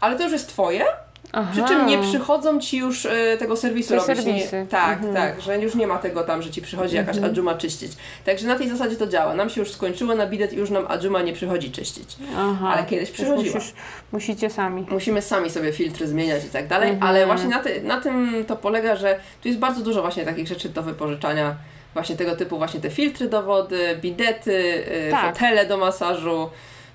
ale 0.00 0.16
to 0.16 0.22
już 0.22 0.32
jest 0.32 0.48
twoje, 0.48 0.84
aha. 1.32 1.52
przy 1.52 1.64
czym 1.74 1.86
nie 1.86 1.98
przychodzą 1.98 2.60
ci 2.60 2.78
już 2.78 3.06
e, 3.06 3.36
tego 3.38 3.56
serwisu 3.56 3.88
Te 3.88 3.94
robić. 3.96 4.06
serwisy. 4.16 4.56
Nie, 4.56 4.66
tak, 4.66 4.96
Mhm. 4.98 5.14
tak, 5.14 5.40
że 5.40 5.58
już 5.58 5.74
nie 5.74 5.86
ma 5.86 5.98
tego 5.98 6.22
tam, 6.24 6.42
że 6.42 6.50
ci 6.50 6.62
przychodzi 6.62 6.96
jakaś 6.96 7.16
Mhm. 7.16 7.32
adżuma 7.32 7.54
czyścić. 7.54 7.92
Także 8.24 8.46
na 8.46 8.58
tej 8.58 8.68
zasadzie 8.68 8.96
to 8.96 9.06
działa. 9.06 9.34
Nam 9.34 9.50
się 9.50 9.60
już 9.60 9.70
skończyło 9.70 10.14
na 10.14 10.26
bidet 10.26 10.52
i 10.52 10.56
już 10.56 10.70
nam 10.70 10.86
adżuma 10.88 11.22
nie 11.22 11.32
przychodzi 11.32 11.70
czyścić. 11.70 12.16
Aha. 12.36 12.70
Ale 12.74 12.84
kiedyś 12.86 13.10
przychodziła. 13.10 13.54
Musisz, 13.54 13.72
musicie 14.12 14.50
sami. 14.50 14.86
Musimy 14.90 15.22
sami 15.22 15.50
sobie 15.50 15.72
filtry 15.72 16.06
zmieniać 16.06 16.44
i 16.44 16.48
tak 16.48 16.68
dalej, 16.68 16.90
Mhm. 16.90 17.08
ale 17.10 17.26
właśnie 17.26 17.48
na, 17.48 17.58
ty, 17.58 17.82
na 17.82 18.00
tym 18.00 18.44
to 18.46 18.56
polega, 18.56 18.96
że 18.96 19.20
tu 19.42 19.48
jest 19.48 19.60
bardzo 19.60 19.82
dużo 19.82 20.02
właśnie 20.02 20.24
takich 20.24 20.46
rzeczy 20.48 20.68
do 20.68 20.82
wypożyczania. 20.82 21.54
Właśnie 21.94 22.16
tego 22.16 22.36
typu 22.36 22.58
właśnie 22.58 22.80
te 22.80 22.90
filtry 22.90 23.28
do 23.28 23.42
wody, 23.42 23.98
bidety, 24.00 24.52
y, 25.08 25.10
Tak. 25.10 25.34
fotele 25.34 25.66
do 25.66 25.76
masażu. 25.76 26.50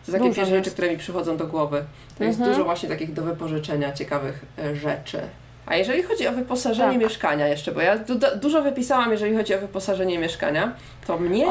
To 0.07 0.11
takie 0.11 0.23
Dużo 0.23 0.35
pierwsze 0.35 0.55
rzeczy, 0.55 0.65
jest. 0.67 0.73
które 0.75 0.91
mi 0.91 0.97
przychodzą 0.97 1.37
do 1.37 1.47
głowy. 1.47 1.83
To 2.17 2.23
jest 2.23 2.39
Mhm. 2.39 2.51
dużo 2.55 2.65
właśnie 2.65 2.89
takich 2.89 3.13
do 3.13 3.21
wypożyczenia 3.21 3.91
ciekawych 3.93 4.45
y, 4.59 4.75
rzeczy. 4.75 5.19
A 5.65 5.75
jeżeli 5.75 6.03
chodzi 6.03 6.27
o 6.27 6.31
wyposażenie 6.31 6.91
Tak. 6.93 7.01
mieszkania 7.01 7.47
jeszcze, 7.47 7.71
bo 7.71 7.81
ja 7.81 7.97
du- 7.97 8.15
du- 8.15 8.35
dużo 8.41 8.61
wypisałam, 8.61 9.11
jeżeli 9.11 9.35
chodzi 9.37 9.55
o 9.55 9.59
wyposażenie 9.59 10.19
mieszkania, 10.19 10.73
to 11.07 11.17
mnie. 11.17 11.47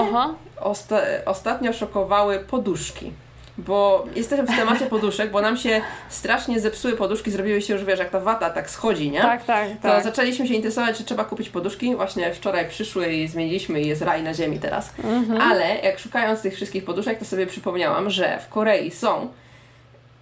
Osta- 0.61 1.03
ostatnio 1.27 1.73
szokowały 1.73 2.39
poduszki. 2.39 3.13
Bo 3.59 4.07
jesteśmy 4.15 4.47
w 4.47 4.57
temacie 4.57 4.87
poduszek, 4.87 5.31
bo 5.31 5.41
nam 5.41 5.57
się 5.57 5.81
strasznie 6.09 6.61
zepsuły 6.61 6.97
poduszki, 6.97 7.31
zrobiły 7.31 7.63
się 7.63 7.75
już, 7.75 7.85
wiesz, 7.85 7.99
jak 7.99 8.11
ta 8.11 8.21
wata 8.21 8.51
tak 8.51 8.71
schodzi, 8.71 9.11
nie? 9.11 9.21
Tak, 9.21 9.45
tak, 9.45 9.69
To 9.69 9.89
tak. 9.89 10.05
zaczęliśmy 10.05 10.49
się 10.49 10.55
interesować, 10.55 10.99
czy 10.99 11.05
trzeba 11.05 11.25
kupić 11.25 11.49
poduszki. 11.49 11.97
Właśnie 11.97 12.35
wczoraj 12.35 12.69
przyszły 12.69 13.13
i 13.13 13.29
zmieniliśmy 13.29 13.81
i 13.81 13.89
jest 13.89 14.03
raj 14.03 14.23
na 14.23 14.35
ziemi 14.35 14.59
teraz. 14.59 14.93
Mhm. 15.05 15.41
Ale 15.41 15.79
jak 15.79 15.99
szukając 15.99 16.43
tych 16.43 16.55
wszystkich 16.55 16.85
poduszek, 16.85 17.19
to 17.19 17.25
sobie 17.25 17.47
przypomniałam, 17.47 18.11
że 18.11 18.39
w 18.39 18.49
Korei 18.49 18.91
są 18.91 19.29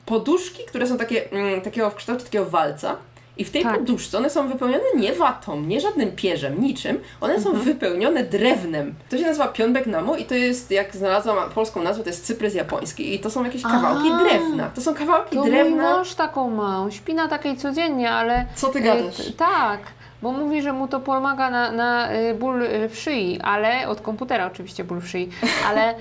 poduszki, 0.06 0.64
które 0.64 0.86
są 0.86 0.98
takie, 0.98 1.30
mm, 1.30 1.60
takiego 1.60 1.90
w 1.90 1.94
kształcie 1.94 2.24
takiego 2.24 2.44
walca. 2.46 2.96
I 3.36 3.44
w 3.44 3.50
tej 3.50 3.62
Tak. 3.62 3.78
poduszce 3.78 4.18
one 4.18 4.30
są 4.30 4.48
wypełnione 4.48 4.84
nie 4.96 5.12
watą, 5.12 5.60
nie 5.60 5.80
żadnym 5.80 6.12
pierzem, 6.12 6.60
niczym. 6.60 7.00
One 7.20 7.40
są 7.40 7.48
Mhm. 7.48 7.64
wypełnione 7.64 8.24
drewnem. 8.24 8.94
To 9.10 9.18
się 9.18 9.22
nazywa 9.26 9.48
pionbek 9.48 9.86
namu 9.86 10.14
i 10.16 10.24
to 10.24 10.34
jest, 10.34 10.70
jak 10.70 10.96
znalazłam 10.96 11.50
polską 11.50 11.82
nazwę, 11.82 12.02
to 12.04 12.10
jest 12.10 12.26
cyprys 12.26 12.54
japoński. 12.54 13.14
I 13.14 13.18
to 13.18 13.30
są 13.30 13.44
jakieś 13.44 13.62
kawałki 13.62 14.08
A. 14.12 14.18
drewna. 14.18 14.70
To 14.74 14.80
są 14.80 14.94
kawałki 14.94 15.36
To 15.36 15.42
mój 15.42 15.50
drewna. 15.50 15.82
mąż 15.96 16.14
taką 16.14 16.50
ma, 16.50 16.86
śpi 16.90 17.14
na 17.14 17.28
takiej 17.28 17.56
codziennie, 17.56 18.10
ale... 18.10 18.46
Co 18.54 18.68
ty 18.68 18.78
e, 18.78 18.82
gadasz? 18.82 19.32
tak, 19.36 19.80
bo 20.24 20.32
mówi, 20.32 20.62
że 20.62 20.72
mu 20.72 20.88
to 20.88 21.00
pomaga 21.00 21.50
na, 21.50 21.72
na 21.72 22.08
e, 22.08 22.34
ból 22.34 22.62
e, 22.62 22.88
w 22.88 22.98
szyi, 22.98 23.40
ale... 23.42 23.88
Od 23.88 24.00
komputera 24.00 24.46
oczywiście 24.46 24.84
ból 24.84 25.00
w 25.00 25.08
szyi, 25.08 25.28
ale 25.68 25.94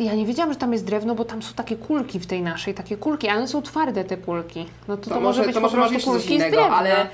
e, 0.00 0.04
ja 0.04 0.14
nie 0.14 0.26
wiedziałam, 0.26 0.52
że 0.52 0.58
tam 0.58 0.72
jest 0.72 0.84
drewno, 0.84 1.14
bo 1.14 1.24
tam 1.24 1.42
są 1.42 1.54
takie 1.54 1.76
kulki 1.76 2.18
w 2.20 2.26
tej 2.26 2.42
naszej, 2.42 2.74
takie 2.74 2.96
kulki, 2.96 3.28
a 3.28 3.34
one 3.36 3.48
są 3.48 3.62
twarde 3.62 4.04
te 4.04 4.16
kulki. 4.16 4.66
No 4.88 4.96
to, 4.96 5.10
to, 5.10 5.20
może 5.20 5.42
być 5.42 5.54
to 5.54 5.60
po 5.60 5.68
prostu 5.70 6.10
kulki 6.10 6.28
z 6.28 6.30
innego, 6.30 6.56
drewna. 6.56 6.76
ale 6.76 7.06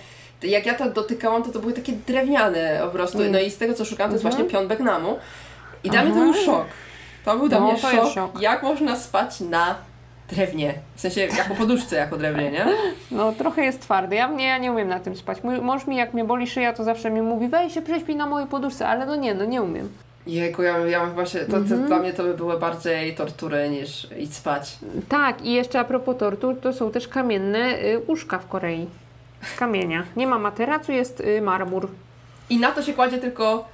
jak 0.42 0.66
ja 0.66 0.74
to 0.74 0.90
dotykałam, 0.90 1.42
to 1.42 1.52
to 1.52 1.58
były 1.58 1.72
takie 1.72 1.92
drewniane 1.92 2.80
po 2.84 2.90
prostu. 2.90 3.18
Mm. 3.18 3.32
No 3.32 3.38
i 3.40 3.50
z 3.50 3.58
tego 3.58 3.74
co 3.74 3.84
szukałam, 3.84 4.10
to 4.10 4.14
jest 4.14 4.24
Mhm. 4.24 4.42
właśnie 4.42 4.58
pionbek 4.58 4.80
namu. 4.80 5.18
I 5.84 5.90
dla 5.90 6.02
mnie 6.04 6.14
to 6.14 6.20
był 6.20 6.34
szok. 6.34 6.64
To 7.24 7.36
był 7.36 7.48
dla 7.48 7.60
No, 7.60 7.66
mnie 7.72 7.80
to 7.82 7.90
szok, 7.90 8.12
szok. 8.14 8.40
jak 8.40 8.62
można 8.62 8.96
spać 8.96 9.40
na 9.40 9.74
drewnie. 10.28 10.74
W 10.96 11.00
sensie 11.00 11.20
jako 11.20 11.54
poduszce, 11.54 11.96
jako 11.96 12.16
drewnie, 12.16 12.50
nie? 12.50 12.66
No 13.10 13.32
trochę 13.32 13.62
jest 13.64 13.80
twardy. 13.80 14.16
Ja 14.16 14.28
nie, 14.28 14.46
ja 14.46 14.58
nie 14.58 14.72
umiem 14.72 14.88
na 14.88 15.00
tym 15.00 15.16
spać. 15.16 15.42
Mój 15.42 15.60
mąż 15.60 15.86
mi, 15.86 15.96
jak 15.96 16.14
mnie 16.14 16.24
boli 16.24 16.46
szyja, 16.46 16.72
to 16.72 16.84
zawsze 16.84 17.10
mi 17.10 17.22
mówi, 17.22 17.48
weź 17.48 17.74
się 17.74 17.82
prześpij 17.82 18.16
na 18.16 18.26
mojej 18.26 18.48
poduszce, 18.48 18.88
ale 18.88 19.06
no 19.06 19.16
nie, 19.16 19.34
no 19.34 19.44
nie 19.44 19.62
umiem. 19.62 19.88
Jejku, 20.26 20.62
ja, 20.62 20.78
ja 20.78 21.06
właśnie, 21.06 21.40
to, 21.40 21.46
to 21.52 21.56
Mhm. 21.58 21.86
dla 21.86 21.98
mnie 21.98 22.12
to 22.12 22.22
by 22.22 22.34
były 22.34 22.58
bardziej 22.58 23.14
tortury 23.14 23.70
niż 23.70 24.08
iść 24.18 24.34
spać. 24.34 24.78
Tak, 25.08 25.42
i 25.42 25.52
jeszcze 25.52 25.80
a 25.80 25.84
propos 25.84 26.16
tortur, 26.18 26.60
to 26.60 26.72
są 26.72 26.90
też 26.90 27.08
kamienne 27.08 27.58
y, 27.82 28.00
łóżka 28.08 28.38
w 28.38 28.48
Korei. 28.48 28.86
Z 29.42 29.56
kamienia. 29.58 30.02
Nie 30.16 30.26
ma 30.26 30.38
materacu, 30.38 30.92
jest 30.92 31.20
y, 31.20 31.42
marmur. 31.42 31.88
I 32.50 32.58
na 32.58 32.72
to 32.72 32.82
się 32.82 32.92
kładzie 32.92 33.18
tylko 33.18 33.64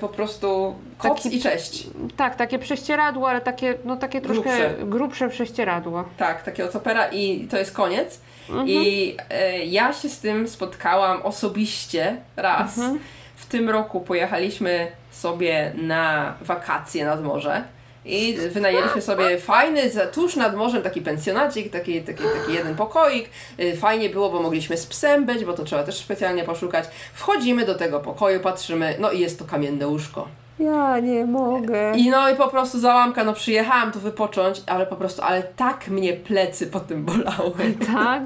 po 0.00 0.08
prostu 0.08 0.74
koc 0.98 1.22
Taki- 1.22 1.36
i 1.36 1.42
cześć. 1.42 1.86
Tak, 2.16 2.36
takie 2.36 2.58
prześcieradło, 2.58 3.28
ale 3.28 3.40
takie, 3.40 3.74
no 3.84 3.96
takie 3.96 4.20
troszkę 4.20 4.42
Grubsze. 4.42 4.74
grubsze, 4.86 5.28
prześcieradło. 5.28 6.04
Tak, 6.16 6.42
takiego 6.42 6.68
copera 6.68 7.08
i 7.08 7.46
to 7.50 7.58
jest 7.58 7.72
koniec. 7.72 8.20
Mhm. 8.48 8.68
I 8.68 9.16
e, 9.30 9.64
ja 9.64 9.92
się 9.92 10.08
z 10.08 10.20
tym 10.20 10.48
spotkałam 10.48 11.22
osobiście 11.22 12.16
raz. 12.36 12.78
Mhm. 12.78 12.98
W 13.36 13.46
tym 13.46 13.70
roku 13.70 14.00
pojechaliśmy 14.00 14.86
sobie 15.10 15.72
na 15.76 16.34
wakacje 16.40 17.04
nad 17.04 17.22
morze. 17.24 17.64
I 18.04 18.36
wynajęliśmy 18.50 19.02
sobie 19.02 19.38
fajny, 19.38 19.90
za- 19.90 20.06
tuż 20.06 20.36
nad 20.36 20.56
morzem 20.56 20.82
taki 20.82 21.00
pensjonacik, 21.00 21.72
taki, 21.72 22.02
taki, 22.02 22.22
taki 22.42 22.52
jeden 22.54 22.74
pokoik. 22.76 23.30
Y, 23.60 23.76
Fajnie 23.76 24.10
było, 24.10 24.30
bo 24.30 24.42
mogliśmy 24.42 24.76
z 24.76 24.86
psem 24.86 25.26
być, 25.26 25.44
bo 25.44 25.52
to 25.52 25.64
trzeba 25.64 25.82
też 25.82 25.96
specjalnie 25.98 26.44
poszukać. 26.44 26.84
Wchodzimy 27.14 27.64
do 27.66 27.74
tego 27.74 28.00
pokoju, 28.00 28.40
patrzymy, 28.40 28.94
no 29.00 29.10
i 29.10 29.20
jest 29.20 29.38
to 29.38 29.44
kamienne 29.44 29.86
łóżko. 29.88 30.28
Ja 30.58 30.98
nie 30.98 31.24
mogę. 31.24 31.92
I 31.96 32.10
no 32.10 32.30
i 32.30 32.34
po 32.36 32.48
prostu 32.48 32.78
załamka, 32.78 33.24
no 33.24 33.32
przyjechałam 33.32 33.92
tu 33.92 34.00
wypocząć, 34.00 34.62
ale 34.66 34.86
po 34.86 34.96
prostu, 34.96 35.22
ale 35.22 35.42
tak 35.42 35.88
mnie 35.88 36.12
plecy 36.12 36.66
po 36.66 36.80
tym 36.80 37.04
bolały. 37.04 37.74
Tak, 37.94 38.22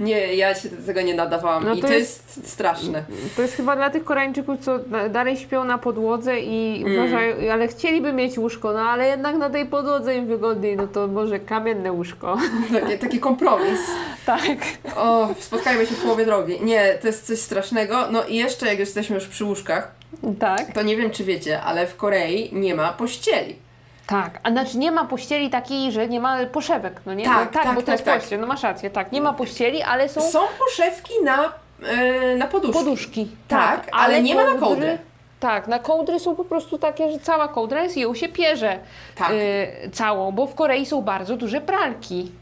Nie, 0.00 0.34
ja 0.34 0.54
się 0.54 0.68
do 0.68 0.86
tego 0.86 1.00
nie 1.02 1.14
nadawałam 1.14 1.64
No 1.64 1.74
i 1.74 1.80
to 1.80 1.86
jest- 1.92 2.36
jest 2.36 2.52
straszne. 2.52 3.04
to 3.36 3.42
jest 3.42 3.54
chyba 3.56 3.76
dla 3.76 3.90
tych 3.90 4.04
Koreańczyków, 4.04 4.58
co 4.60 4.78
dalej 5.10 5.36
śpią 5.36 5.64
na 5.64 5.78
podłodze 5.78 6.40
i 6.40 6.82
Mm. 6.86 6.98
uważają, 6.98 7.36
ale 7.52 7.68
chcieliby 7.68 8.12
mieć 8.12 8.38
łóżko, 8.38 8.72
no 8.72 8.80
ale 8.80 9.06
jednak 9.08 9.36
na 9.36 9.50
tej 9.50 9.66
podłodze 9.66 10.16
im 10.16 10.26
wygodniej, 10.26 10.76
no 10.76 10.86
to 10.86 11.06
może 11.06 11.40
kamienne 11.40 11.92
łóżko. 11.92 12.36
Taki, 12.80 12.98
taki 12.98 13.18
kompromis. 13.20 13.80
tak. 14.26 14.42
O, 14.96 15.28
spotkajmy 15.40 15.86
się 15.86 15.94
w 15.94 16.02
połowie 16.02 16.24
drogi. 16.24 16.58
Nie, 16.62 16.94
to 17.00 17.06
jest 17.06 17.26
coś 17.26 17.38
strasznego. 17.38 18.10
No 18.10 18.24
i 18.24 18.36
jeszcze 18.36 18.66
jak 18.66 18.78
jesteśmy 18.78 19.14
już 19.14 19.26
przy 19.26 19.44
łóżkach, 19.44 19.90
Tak. 20.40 20.72
to 20.72 20.82
nie 20.82 20.96
wiem 20.96 21.10
czy 21.10 21.24
wiecie, 21.24 21.60
ale 21.62 21.86
w 21.86 21.96
Korei 21.96 22.48
nie 22.52 22.74
ma 22.74 22.92
pościeli. 22.92 23.56
Tak, 24.06 24.40
a 24.42 24.50
znaczy 24.50 24.78
nie 24.78 24.92
ma 24.92 25.04
pościeli 25.04 25.50
takiej, 25.50 25.92
że 25.92 26.08
nie 26.08 26.20
ma 26.20 26.46
poszewek, 26.46 27.00
no 27.06 27.14
nie? 27.14 27.24
Tak, 27.24 27.46
no, 27.46 27.52
tak, 27.52 27.62
tak, 27.64 27.74
bo 27.74 27.80
to 27.80 27.86
tak, 27.86 27.92
jest 27.92 28.04
tak. 28.04 28.20
pościel, 28.20 28.40
no 28.40 28.46
masz 28.46 28.62
rację, 28.62 28.90
tak, 28.90 29.12
nie 29.12 29.20
ma 29.20 29.32
pościeli, 29.32 29.82
ale 29.82 30.08
są, 30.08 30.20
Są 30.20 30.40
poszewki 30.58 31.12
na, 31.24 31.52
e, 31.88 32.36
na 32.36 32.46
poduszki. 32.46 32.78
poduszki. 32.78 33.28
Tak, 33.48 33.88
ale 33.92 34.22
nie 34.22 34.34
ma 34.34 34.44
na 34.44 34.60
kołdry-. 34.60 34.98
Tak, 35.40 35.68
na 35.68 35.78
kołdry 35.78 36.20
są 36.20 36.36
po 36.36 36.44
prostu 36.44 36.78
takie, 36.78 37.12
że 37.12 37.18
cała 37.18 37.48
kołdra 37.48 37.82
jest 37.82 37.96
i 37.96 38.00
ją 38.00 38.14
się 38.14 38.28
pierze 38.28 38.78
Tak. 39.14 39.30
y, 39.30 39.90
całą, 39.92 40.32
bo 40.32 40.46
w 40.46 40.54
Korei 40.54 40.86
są 40.86 41.02
bardzo 41.02 41.36
duże 41.36 41.60
pralki. 41.60 42.32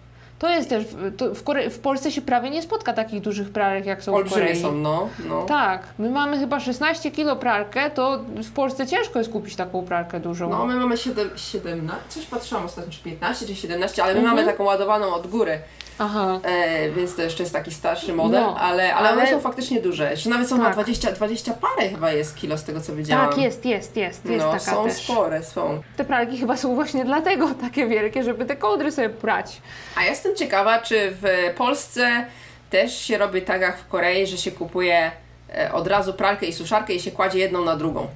To 0.42 0.50
jest 0.50 0.68
też, 0.68 0.84
to 1.16 1.34
w, 1.34 1.44
Kore- 1.44 1.70
w 1.70 1.78
Polsce 1.78 2.10
się 2.12 2.22
prawie 2.22 2.50
nie 2.50 2.62
spotka 2.62 2.92
takich 2.92 3.20
dużych 3.20 3.50
pralek, 3.50 3.86
jak 3.86 4.02
są 4.04 4.12
w 4.12 4.14
Olbrzymie 4.14 4.46
Korei. 4.46 4.60
są, 4.62 4.72
no. 4.74 5.08
no. 5.28 5.42
Tak, 5.42 5.82
my 5.98 6.10
mamy 6.10 6.38
chyba 6.38 6.60
16 6.60 7.10
kilo 7.10 7.36
pralkę, 7.36 7.90
to 7.90 8.18
w 8.36 8.52
Polsce 8.52 8.86
ciężko 8.86 9.18
jest 9.18 9.30
kupić 9.32 9.56
taką 9.56 9.84
pralkę 9.84 10.20
dużą. 10.20 10.50
No, 10.50 10.66
my 10.66 10.76
mamy 10.76 10.96
7, 10.96 11.30
17, 11.36 12.02
coś 12.08 12.26
patrzyłam 12.26 12.64
ostatnio, 12.64 12.92
czy 12.92 13.00
15, 13.02 13.46
czy 13.46 13.54
17, 13.54 14.02
ale 14.04 14.14
my 14.14 14.20
Mhm. 14.20 14.36
mamy 14.36 14.48
taką 14.52 14.64
ładowaną 14.64 15.14
od 15.14 15.26
góry, 15.26 15.58
Aha. 15.98 16.40
e, 16.44 16.90
więc 16.90 17.16
to 17.16 17.22
jeszcze 17.22 17.42
jest 17.42 17.52
taki 17.52 17.74
starszy 17.74 18.12
model, 18.12 18.40
No, 18.40 18.56
ale, 18.60 18.94
ale, 18.94 19.10
one 19.12 19.22
ale- 19.22 19.30
są 19.30 19.40
faktycznie 19.40 19.80
duże. 19.80 20.10
Jeszcze 20.10 20.30
nawet 20.30 20.48
są 20.48 20.56
na 20.58 20.64
Tak. 20.64 20.72
20, 20.74 21.12
20 21.12 21.52
parę 21.54 21.88
chyba 21.88 22.12
jest 22.12 22.36
kilo 22.36 22.58
z 22.58 22.64
tego 22.64 22.80
co 22.80 22.94
widziałam. 22.96 23.28
Tak, 23.28 23.38
jest, 23.38 23.64
jest, 23.64 23.96
jest, 23.96 24.26
jest 24.26 24.44
no, 24.44 24.52
taka 24.52 24.58
są 24.72 24.84
też. 24.88 24.96
spore, 24.96 25.42
są. 25.44 25.82
Te 25.96 26.04
pralki 26.04 26.38
chyba 26.38 26.56
są 26.56 26.74
właśnie 26.74 27.04
dlatego 27.04 27.48
takie 27.60 27.86
wielkie, 27.86 28.22
żeby 28.24 28.44
te 28.44 28.56
kołdry 28.56 28.92
sobie 28.92 29.10
prać. 29.10 29.62
A 29.96 30.04
jestem 30.04 30.36
ciekawa, 30.36 30.78
czy 30.80 31.10
w 31.22 31.54
Polsce 31.56 32.26
też 32.70 32.98
się 32.98 33.18
robi 33.18 33.42
tak 33.42 33.60
jak 33.60 33.78
w 33.78 33.88
Korei, 33.88 34.26
że 34.26 34.36
się 34.38 34.50
kupuje 34.52 35.10
e, 35.54 35.72
od 35.72 35.86
razu 35.86 36.12
pralkę 36.14 36.46
i 36.46 36.52
suszarkę 36.52 36.92
i 36.92 37.00
się 37.00 37.10
kładzie 37.10 37.38
jedną 37.38 37.64
na 37.64 37.76
drugą. 37.76 38.06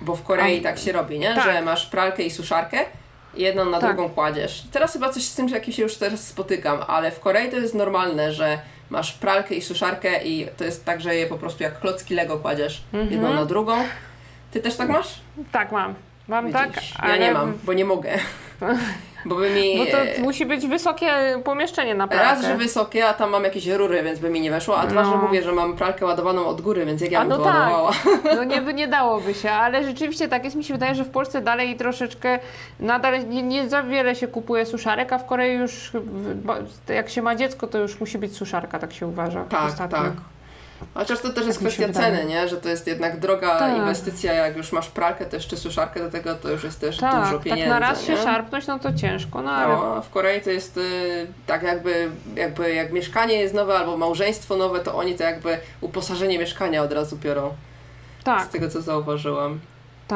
Bo 0.00 0.16
w 0.16 0.22
Korei 0.22 0.60
A, 0.60 0.62
tak 0.62 0.78
się 0.78 0.92
robi, 0.92 1.18
nie? 1.18 1.34
tak. 1.34 1.44
Że 1.44 1.62
masz 1.62 1.86
pralkę 1.86 2.22
i 2.22 2.30
suszarkę 2.30 2.78
jedną 3.34 3.64
na 3.64 3.80
Tak. 3.80 3.96
drugą 3.96 4.08
kładziesz. 4.14 4.62
Teraz 4.72 4.92
chyba 4.92 5.08
coś 5.10 5.22
z 5.24 5.34
tym, 5.34 5.48
że 5.48 5.54
jakimś 5.54 5.76
się 5.76 5.82
już 5.82 5.96
teraz 5.96 6.26
spotykam, 6.26 6.78
ale 6.86 7.10
w 7.10 7.20
Korei 7.20 7.50
to 7.50 7.56
jest 7.56 7.74
normalne, 7.74 8.32
że 8.32 8.58
masz 8.90 9.12
pralkę 9.12 9.54
i 9.54 9.62
suszarkę 9.62 10.24
i 10.24 10.46
to 10.56 10.64
jest 10.64 10.84
tak, 10.84 11.00
że 11.00 11.14
je 11.16 11.26
po 11.26 11.38
prostu 11.38 11.62
jak 11.62 11.80
klocki 11.80 12.14
Lego 12.14 12.36
kładziesz 12.38 12.82
Mhm. 12.92 13.12
jedną 13.12 13.34
na 13.34 13.44
drugą. 13.44 13.76
Ty 14.50 14.60
też 14.60 14.76
tak 14.76 14.88
masz? 14.88 15.20
Tak, 15.52 15.72
mam. 15.72 15.94
Mam 16.28 16.46
Widzisz, 16.46 16.60
tak, 16.62 16.76
Ja 16.76 16.98
ale... 16.98 17.18
nie 17.18 17.32
mam, 17.32 17.58
bo 17.64 17.72
nie 17.72 17.84
mogę. 17.84 18.10
Bo 19.24 19.34
by 19.34 19.50
mi... 19.50 19.78
Bo 19.78 19.84
e, 19.98 20.06
to 20.16 20.22
musi 20.22 20.46
być 20.46 20.66
wysokie 20.66 21.10
pomieszczenie 21.44 21.94
na 21.94 22.08
pralkę. 22.08 22.26
Raz, 22.26 22.42
że 22.44 22.56
wysokie, 22.56 23.06
a 23.08 23.14
tam 23.14 23.30
mam 23.30 23.44
jakieś 23.44 23.66
rury, 23.66 24.02
więc 24.02 24.18
by 24.18 24.30
mi 24.30 24.40
nie 24.40 24.50
weszło, 24.50 24.78
a 24.78 24.86
dwa, 24.86 25.02
No. 25.02 25.10
że 25.10 25.16
mówię, 25.16 25.42
że 25.42 25.52
mam 25.52 25.76
pralkę 25.76 26.06
ładowaną 26.06 26.46
od 26.46 26.60
góry, 26.60 26.86
więc 26.86 27.00
jak 27.00 27.10
ja 27.10 27.18
A 27.18 27.22
bym 27.22 27.30
no 27.30 27.36
to 27.36 27.44
tak. 27.44 27.54
ładowała. 27.54 27.90
No 28.36 28.44
nie, 28.44 28.60
by- 28.62 28.74
nie 28.74 28.88
dałoby 28.88 29.34
się, 29.34 29.50
ale 29.50 29.84
rzeczywiście 29.84 30.28
tak 30.28 30.44
jest. 30.44 30.56
Mi 30.56 30.64
się 30.64 30.74
wydaje, 30.74 30.94
że 30.94 31.04
w 31.04 31.10
Polsce 31.10 31.40
dalej 31.40 31.76
troszeczkę 31.76 32.38
nadal 32.80 33.28
nie, 33.28 33.42
nie 33.42 33.68
za 33.68 33.82
wiele 33.82 34.14
się 34.14 34.28
kupuje 34.28 34.66
suszarek, 34.66 35.12
a 35.12 35.18
w 35.18 35.26
Korei 35.26 35.54
już 35.58 35.92
jak 36.88 37.08
się 37.10 37.22
ma 37.22 37.34
dziecko, 37.34 37.66
to 37.66 37.78
już 37.78 38.00
musi 38.00 38.18
być 38.18 38.36
suszarka, 38.36 38.78
tak 38.78 38.92
się 38.92 39.06
uważa 39.06 39.44
Tak, 39.44 39.64
ostatnio. 39.66 39.98
tak. 39.98 40.12
Chociaż 40.94 41.20
to 41.20 41.32
też 41.32 41.46
jest 41.46 41.62
Tak 41.62 41.70
się 41.72 41.76
kwestia 41.84 42.00
ceny, 42.02 42.24
nie? 42.24 42.48
Że 42.48 42.56
to 42.56 42.68
jest 42.68 42.86
jednak 42.86 43.18
droga 43.20 43.58
Tak. 43.58 43.76
inwestycja, 43.76 44.32
jak 44.32 44.56
już 44.56 44.72
masz 44.72 44.88
pralkę 44.88 45.26
też 45.26 45.46
czy 45.48 45.56
suszarkę 45.56 46.00
do 46.00 46.10
tego, 46.10 46.34
to 46.34 46.50
już 46.50 46.64
jest 46.64 46.80
też 46.80 46.96
Tak, 46.96 47.24
dużo 47.24 47.34
tak 47.34 47.42
pieniędzy. 47.42 47.68
na 47.70 47.78
raz 47.78 48.04
się 48.04 48.12
nie? 48.12 48.22
szarpnąć, 48.22 48.66
no 48.66 48.78
to 48.78 48.92
ciężko, 48.94 49.42
no 49.42 49.50
ale 49.50 49.74
No, 49.74 50.02
w 50.02 50.10
Korei 50.10 50.40
to 50.40 50.50
jest 50.50 50.76
y, 50.76 51.26
tak 51.46 51.62
jakby, 51.62 52.10
jakby 52.36 52.74
jak 52.74 52.92
mieszkanie 52.92 53.34
jest 53.34 53.54
nowe 53.54 53.78
albo 53.78 53.96
małżeństwo 53.96 54.56
nowe, 54.56 54.80
to 54.80 54.94
oni 54.94 55.14
to 55.14 55.24
jakby 55.24 55.58
uposażenie 55.80 56.38
mieszkania 56.38 56.82
od 56.82 56.92
razu 56.92 57.16
biorą. 57.16 57.54
tak. 58.24 58.44
Z 58.44 58.48
tego 58.48 58.68
co 58.68 58.82
zauważyłam. 58.82 59.60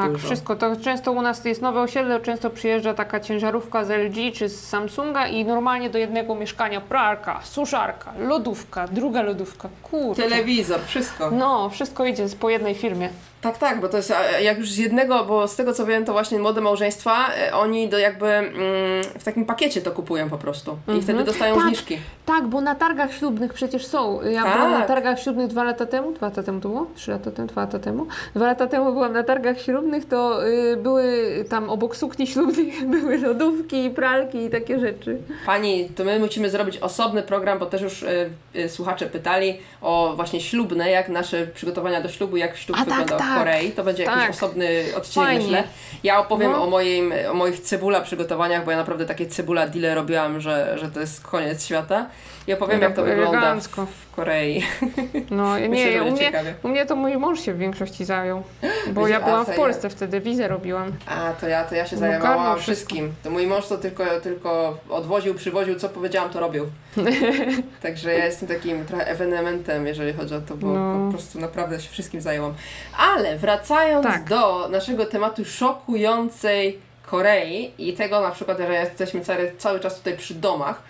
Tak, 0.03 0.13
Dużo. 0.13 0.27
wszystko. 0.27 0.57
To 0.57 0.77
często 0.77 1.13
u 1.13 1.23
nas 1.23 1.45
jest 1.45 1.63
nowe 1.63 1.81
osiedle, 1.81 2.21
często 2.21 2.51
przyjeżdża 2.51 2.95
taka 2.95 3.21
ciężarówka 3.21 3.85
z 3.85 3.91
LG 3.91 4.33
czy 4.35 4.49
z 4.49 4.69
Samsunga 4.69 5.27
i 5.27 5.45
normalnie 5.45 5.91
do 5.91 5.99
jednego 5.99 6.35
mieszkania 6.35 6.81
pralka, 6.81 7.41
suszarka, 7.45 8.13
lodówka, 8.19 8.89
druga 8.89 9.23
lodówka. 9.23 9.69
Kurczę. 9.83 10.23
Telewizor, 10.23 10.81
wszystko. 10.87 11.31
No, 11.31 11.71
wszystko 11.71 12.05
idzie 12.07 12.27
po 12.41 12.51
jednej 12.51 12.75
firmie. 12.75 13.11
Tak, 13.47 13.59
tak, 13.59 13.81
bo 13.81 13.89
to 13.89 13.97
jest 13.97 14.13
jak 14.41 14.59
już 14.59 14.71
z 14.71 14.79
jednego, 14.79 15.25
bo 15.25 15.49
z 15.49 15.57
tego 15.57 15.73
co 15.73 15.87
wiem, 15.87 16.05
to 16.05 16.13
właśnie 16.13 16.39
młode 16.39 16.61
małżeństwa, 16.61 17.31
e, 17.35 17.55
oni 17.55 17.89
do 17.89 17.99
jakby 17.99 18.27
mm, 18.27 18.55
w 19.19 19.25
takim 19.25 19.45
pakiecie 19.45 19.81
to 19.83 19.93
kupują 19.93 20.31
po 20.31 20.39
prostu. 20.39 20.79
I 20.99 21.03
wtedy 21.03 21.25
dostają 21.25 21.55
Tak. 21.55 21.65
zniżki. 21.65 21.99
Tak, 22.27 22.47
bo 22.47 22.61
na 22.61 22.75
targach 22.75 23.13
ślubnych 23.13 23.53
przecież 23.53 23.87
są. 23.87 24.23
Ja 24.23 24.43
Tak. 24.43 24.57
byłam 24.57 24.71
na 24.71 24.83
targach 24.83 25.21
ślubnych 25.21 25.47
dwa 25.47 25.65
lata 25.65 25.87
temu. 25.87 26.13
Dwa 26.13 26.27
lata 26.27 26.43
temu 26.43 26.61
to 26.61 26.69
było? 26.69 26.87
Trzy 26.95 27.11
lata 27.11 27.31
temu? 27.31 27.49
Dwa 27.49 27.61
lata 27.61 27.79
temu? 27.79 28.07
Dwa 28.35 28.47
lata 28.47 28.67
temu 28.67 28.93
byłam 28.93 29.13
na 29.13 29.23
targach 29.23 29.61
ślubnych, 29.61 30.09
to 30.09 30.47
y, 30.47 30.77
były 30.77 31.27
tam 31.51 31.71
obok 31.71 31.97
sukni 31.97 32.27
ślubnych 32.27 32.87
były 33.01 33.19
lodówki 33.19 33.91
pralki 33.91 34.39
i 34.45 34.51
takie 34.51 34.81
rzeczy. 34.81 35.19
Pani, 35.47 35.89
to 35.97 36.05
my 36.05 36.19
musimy 36.19 36.51
zrobić 36.51 36.79
osobny 36.79 37.23
program, 37.23 37.59
bo 37.59 37.67
też 37.67 37.83
już 37.83 38.03
e, 38.03 38.31
e, 38.55 38.69
słuchacze 38.69 39.07
pytali 39.07 39.59
o 39.81 40.13
właśnie 40.17 40.41
ślubne, 40.41 40.91
jak 40.91 41.09
nasze 41.09 41.47
przygotowania 41.47 42.01
do 42.01 42.09
ślubu, 42.09 42.37
jak 42.37 42.57
ślub 42.57 42.79
A, 42.81 42.85
tak, 42.85 42.99
wyglądał 42.99 43.19
tak. 43.39 43.45
Korei. 43.45 43.73
To 43.73 43.85
będzie 43.85 44.03
jakiś 44.03 44.21
Tak. 44.23 44.31
osobny 44.31 44.69
odcinek, 44.97 45.29
Fajnie. 45.29 45.45
myślę. 45.45 45.63
Ja 46.05 46.19
opowiem 46.19 46.53
No. 46.53 46.63
o, 46.63 46.71
moim, 46.71 47.13
o 47.31 47.35
moich 47.35 47.61
cebula 47.61 48.01
przygotowaniach, 48.01 48.65
bo 48.65 48.71
ja 48.71 48.77
naprawdę 48.77 49.07
takie 49.07 49.27
cebula 49.27 49.67
deale 49.69 49.95
robiłam, 49.95 50.41
że, 50.41 50.79
że 50.79 50.91
to 50.91 51.01
jest 51.01 51.21
koniec 51.27 51.67
świata. 51.67 52.07
I 52.49 52.53
opowiem, 52.53 52.81
jak 52.83 52.95
to 52.97 53.03
wygląda 53.05 53.55
w, 53.55 53.69
w 53.69 54.15
Korei. 54.17 54.65
No 55.31 55.59
nie, 55.69 56.03
u 56.03 56.11
mnie, 56.11 56.19
ciekawie. 56.19 56.55
u 56.63 56.69
mnie 56.69 56.87
to 56.87 56.97
mój 56.97 57.17
mąż 57.17 57.41
się 57.41 57.55
w 57.55 57.59
większości 57.59 58.05
zajął. 58.05 58.43
Bo 58.87 59.01
Będzie- 59.01 59.11
ja 59.13 59.21
byłam 59.21 59.43
w 59.43 59.47
to 59.47 59.53
ja- 59.53 59.59
Polsce 59.59 59.91
wtedy, 59.91 60.21
wizę 60.21 60.49
robiłam. 60.49 60.93
A, 61.07 61.33
to 61.41 61.49
ja, 61.49 61.65
to 61.65 61.75
ja 61.75 61.87
się 61.87 61.97
No, 61.97 62.01
zajmowałam 62.01 62.59
wszystkim. 62.59 63.13
To 63.25 63.31
mój 63.31 63.47
mąż 63.47 63.67
to 63.67 63.77
tylko, 63.79 64.05
tylko 64.23 64.79
odwoził, 64.91 65.35
przywoził, 65.35 65.75
co 65.79 65.89
powiedziałam, 65.89 66.31
to 66.31 66.41
robił. 66.41 66.67
Także 67.83 68.13
ja 68.13 68.25
jestem 68.25 68.49
takim 68.49 68.85
trochę 68.85 69.07
ewenementem, 69.07 69.87
jeżeli 69.87 70.13
chodzi 70.13 70.35
o 70.35 70.41
to, 70.41 70.57
bo 70.57 70.67
No. 70.67 71.05
po 71.07 71.11
prostu 71.13 71.41
naprawdę 71.41 71.81
się 71.81 71.89
wszystkim 71.91 72.21
zajęłam. 72.21 72.55
Ale 72.99 73.26
wracając 73.37 74.07
Tak. 74.07 74.25
do 74.29 74.69
naszego 74.69 75.07
tematu 75.07 75.45
szokującej 75.45 76.79
Korei 77.07 77.73
i 77.79 77.93
tego 77.93 78.21
na 78.21 78.31
przykład, 78.31 78.59
że 78.59 78.75
jesteśmy 78.75 79.21
cały, 79.21 79.53
cały 79.59 79.81
czas 79.81 79.97
tutaj 79.97 80.17
przy 80.17 80.35
domach, 80.35 80.83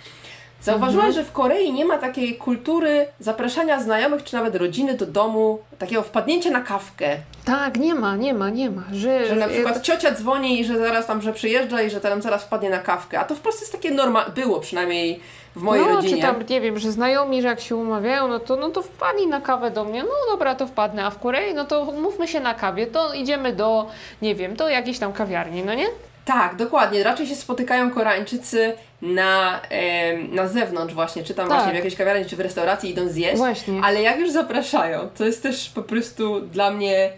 Zauważyłaś, 0.66 1.14
że 1.14 1.24
w 1.24 1.32
Korei 1.32 1.72
nie 1.72 1.84
ma 1.84 1.98
takiej 1.98 2.36
kultury 2.36 3.06
zapraszania 3.20 3.80
znajomych 3.82 4.24
czy 4.24 4.34
nawet 4.34 4.56
rodziny 4.56 4.94
do 4.94 5.06
domu, 5.06 5.58
takiego 5.78 6.02
wpadnięcia 6.02 6.50
na 6.50 6.60
kawkę. 6.60 7.16
Tak, 7.44 7.76
nie 7.76 7.94
ma, 7.94 8.16
nie 8.16 8.34
ma, 8.34 8.50
nie 8.50 8.70
ma. 8.70 8.82
Że, 8.92 9.26
Że 9.26 9.36
na 9.36 9.48
przykład 9.48 9.82
ciocia 9.82 10.10
dzwoni 10.12 10.60
i 10.60 10.64
że 10.64 10.78
zaraz 10.78 11.06
tam, 11.06 11.22
że 11.22 11.32
przyjeżdża 11.32 11.82
i 11.82 11.90
że 11.90 12.00
tam 12.00 12.22
zaraz 12.22 12.44
wpadnie 12.44 12.70
na 12.70 12.78
kawkę. 12.78 13.20
A 13.20 13.24
to 13.24 13.34
w 13.34 13.40
Polsce 13.40 13.60
jest 13.60 13.72
takie 13.72 13.90
norma, 13.90 14.28
było 14.28 14.60
przynajmniej 14.60 15.20
w 15.56 15.62
mojej 15.62 15.84
no, 15.86 15.94
rodzinie. 15.94 16.16
czy 16.16 16.22
tam, 16.22 16.42
nie 16.50 16.60
wiem, 16.60 16.78
że 16.78 16.92
znajomi, 16.92 17.42
że 17.42 17.48
jak 17.48 17.60
się 17.60 17.76
umawiają, 17.76 18.28
no 18.28 18.38
to, 18.38 18.56
no 18.56 18.70
to 18.70 18.82
wpadnij 18.82 19.26
na 19.26 19.40
kawę 19.40 19.70
do 19.70 19.84
mnie. 19.84 20.02
No 20.02 20.32
dobra, 20.32 20.54
to 20.54 20.66
wpadnę. 20.66 21.04
A 21.06 21.10
w 21.10 21.18
Korei, 21.18 21.54
no 21.54 21.64
to 21.64 21.84
mówmy 21.84 22.28
się 22.28 22.40
na 22.40 22.54
kawie, 22.54 22.86
to 22.86 23.14
idziemy 23.14 23.52
do, 23.52 23.86
nie 24.22 24.34
wiem, 24.34 24.56
do 24.56 24.68
jakiejś 24.68 24.98
tam 24.98 25.12
kawiarni, 25.12 25.62
no 25.64 25.74
nie? 25.74 25.86
Tak, 26.24 26.56
dokładnie. 26.56 27.02
Raczej 27.02 27.26
się 27.26 27.34
spotykają 27.36 27.90
Koreańczycy 27.90 28.72
na, 29.02 29.60
em, 29.70 30.34
na 30.34 30.48
zewnątrz 30.48 30.94
właśnie, 30.94 31.24
czy 31.24 31.34
tam 31.34 31.48
Tak. 31.48 31.56
właśnie 31.56 31.72
w 31.72 31.76
jakiejś 31.76 31.96
kawiarni, 31.96 32.24
czy 32.26 32.36
w 32.36 32.40
restauracji 32.40 32.90
idą 32.90 33.08
zjeść. 33.08 33.36
Właśnie. 33.36 33.80
Ale 33.84 34.02
jak 34.02 34.18
już 34.18 34.30
zapraszają, 34.30 35.08
to 35.18 35.24
jest 35.24 35.42
też 35.42 35.70
po 35.70 35.82
prostu 35.82 36.40
dla 36.40 36.70
mnie, 36.70 37.10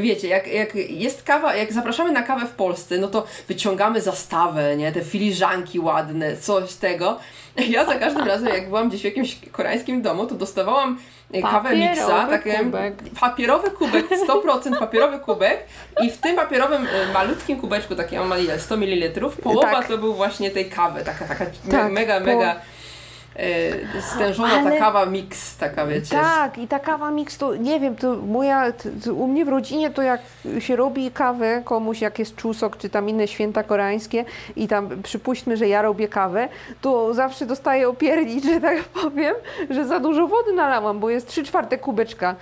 wiecie, 0.00 0.28
jak, 0.28 0.46
jak 0.46 0.74
jest 0.74 1.22
kawa, 1.22 1.54
jak 1.56 1.72
zapraszamy 1.72 2.12
na 2.12 2.22
kawę 2.22 2.46
w 2.46 2.50
Polsce, 2.50 2.98
no 2.98 3.08
to 3.08 3.26
wyciągamy 3.48 4.00
zastawę, 4.00 4.76
nie, 4.76 4.92
te 4.92 5.00
filiżanki 5.04 5.80
ładne, 5.80 6.36
coś 6.36 6.74
tego. 6.74 7.18
Ja 7.68 7.84
za 7.84 7.94
każdym 7.94 8.26
razem, 8.26 8.48
jak 8.48 8.68
byłam 8.68 8.88
gdzieś 8.88 9.00
w 9.00 9.04
jakimś 9.04 9.36
koreańskim 9.52 10.02
domu, 10.02 10.26
to 10.26 10.34
dostawałam 10.34 10.98
kawę 11.42 11.42
Papierowy 11.70 11.76
miksa, 11.76 12.26
takie 12.28 12.58
kubek. 12.58 12.94
papierowy 13.20 13.70
kubek, 13.70 14.06
100% 14.28 14.78
papierowy 14.78 15.18
kubek 15.18 15.64
i 16.02 16.10
w 16.10 16.18
tym 16.18 16.36
papierowym 16.36 16.86
e, 16.86 17.12
malutkim 17.12 17.60
kubeczku, 17.60 17.94
taki 17.94 18.18
on 18.18 18.28
ma 18.28 18.38
ile, 18.38 18.58
100 18.60 18.76
ml, 18.76 19.20
połowa 19.42 19.70
Tak. 19.72 19.88
to 19.88 19.98
był 19.98 20.14
właśnie 20.14 20.50
tej 20.50 20.64
kawy, 20.70 21.04
taka, 21.04 21.24
taka 21.24 21.46
Tak, 21.46 21.82
me, 21.84 21.88
mega, 21.88 22.20
po- 22.20 22.26
mega 22.26 22.56
e, 23.36 24.00
stężona 24.02 24.48
ta 24.54 24.60
Ale- 24.60 24.78
kawa 24.78 25.06
mix, 25.06 25.56
taka 25.56 25.86
wiecie. 25.86 26.16
Tak, 26.16 26.58
i 26.58 26.68
ta 26.68 26.78
kawa 26.78 27.10
mix 27.10 27.38
to, 27.38 27.56
nie 27.56 27.80
wiem, 27.80 27.96
to 27.96 28.16
moja, 28.16 28.72
t, 28.72 28.90
t, 29.04 29.12
u 29.12 29.26
mnie 29.26 29.44
w 29.44 29.48
rodzinie 29.48 29.90
to 29.90 30.02
jak 30.02 30.20
się 30.58 30.76
robi 30.76 31.10
kawę 31.10 31.62
komuś, 31.64 32.00
jak 32.00 32.18
jest 32.18 32.36
czusok, 32.36 32.76
czy 32.76 32.88
tam 32.90 33.08
inne 33.08 33.28
święta 33.28 33.62
koreańskie 33.62 34.24
i 34.56 34.68
tam 34.68 35.02
przypuśćmy, 35.02 35.56
że 35.56 35.68
ja 35.68 35.82
robię 35.82 36.08
kawę, 36.08 36.48
to 36.80 37.14
zawsze 37.14 37.46
dostaję 37.46 37.88
opierdzić, 37.88 38.44
że 38.44 38.60
tak 38.60 38.84
powiem, 39.02 39.34
że 39.70 39.86
za 39.86 40.00
dużo 40.00 40.28
wody 40.28 40.52
nalałam, 40.52 41.00
bo 41.00 41.10
jest 41.10 41.28
3 41.28 41.44
czwarte 41.44 41.78
kubeczka, 41.78 42.34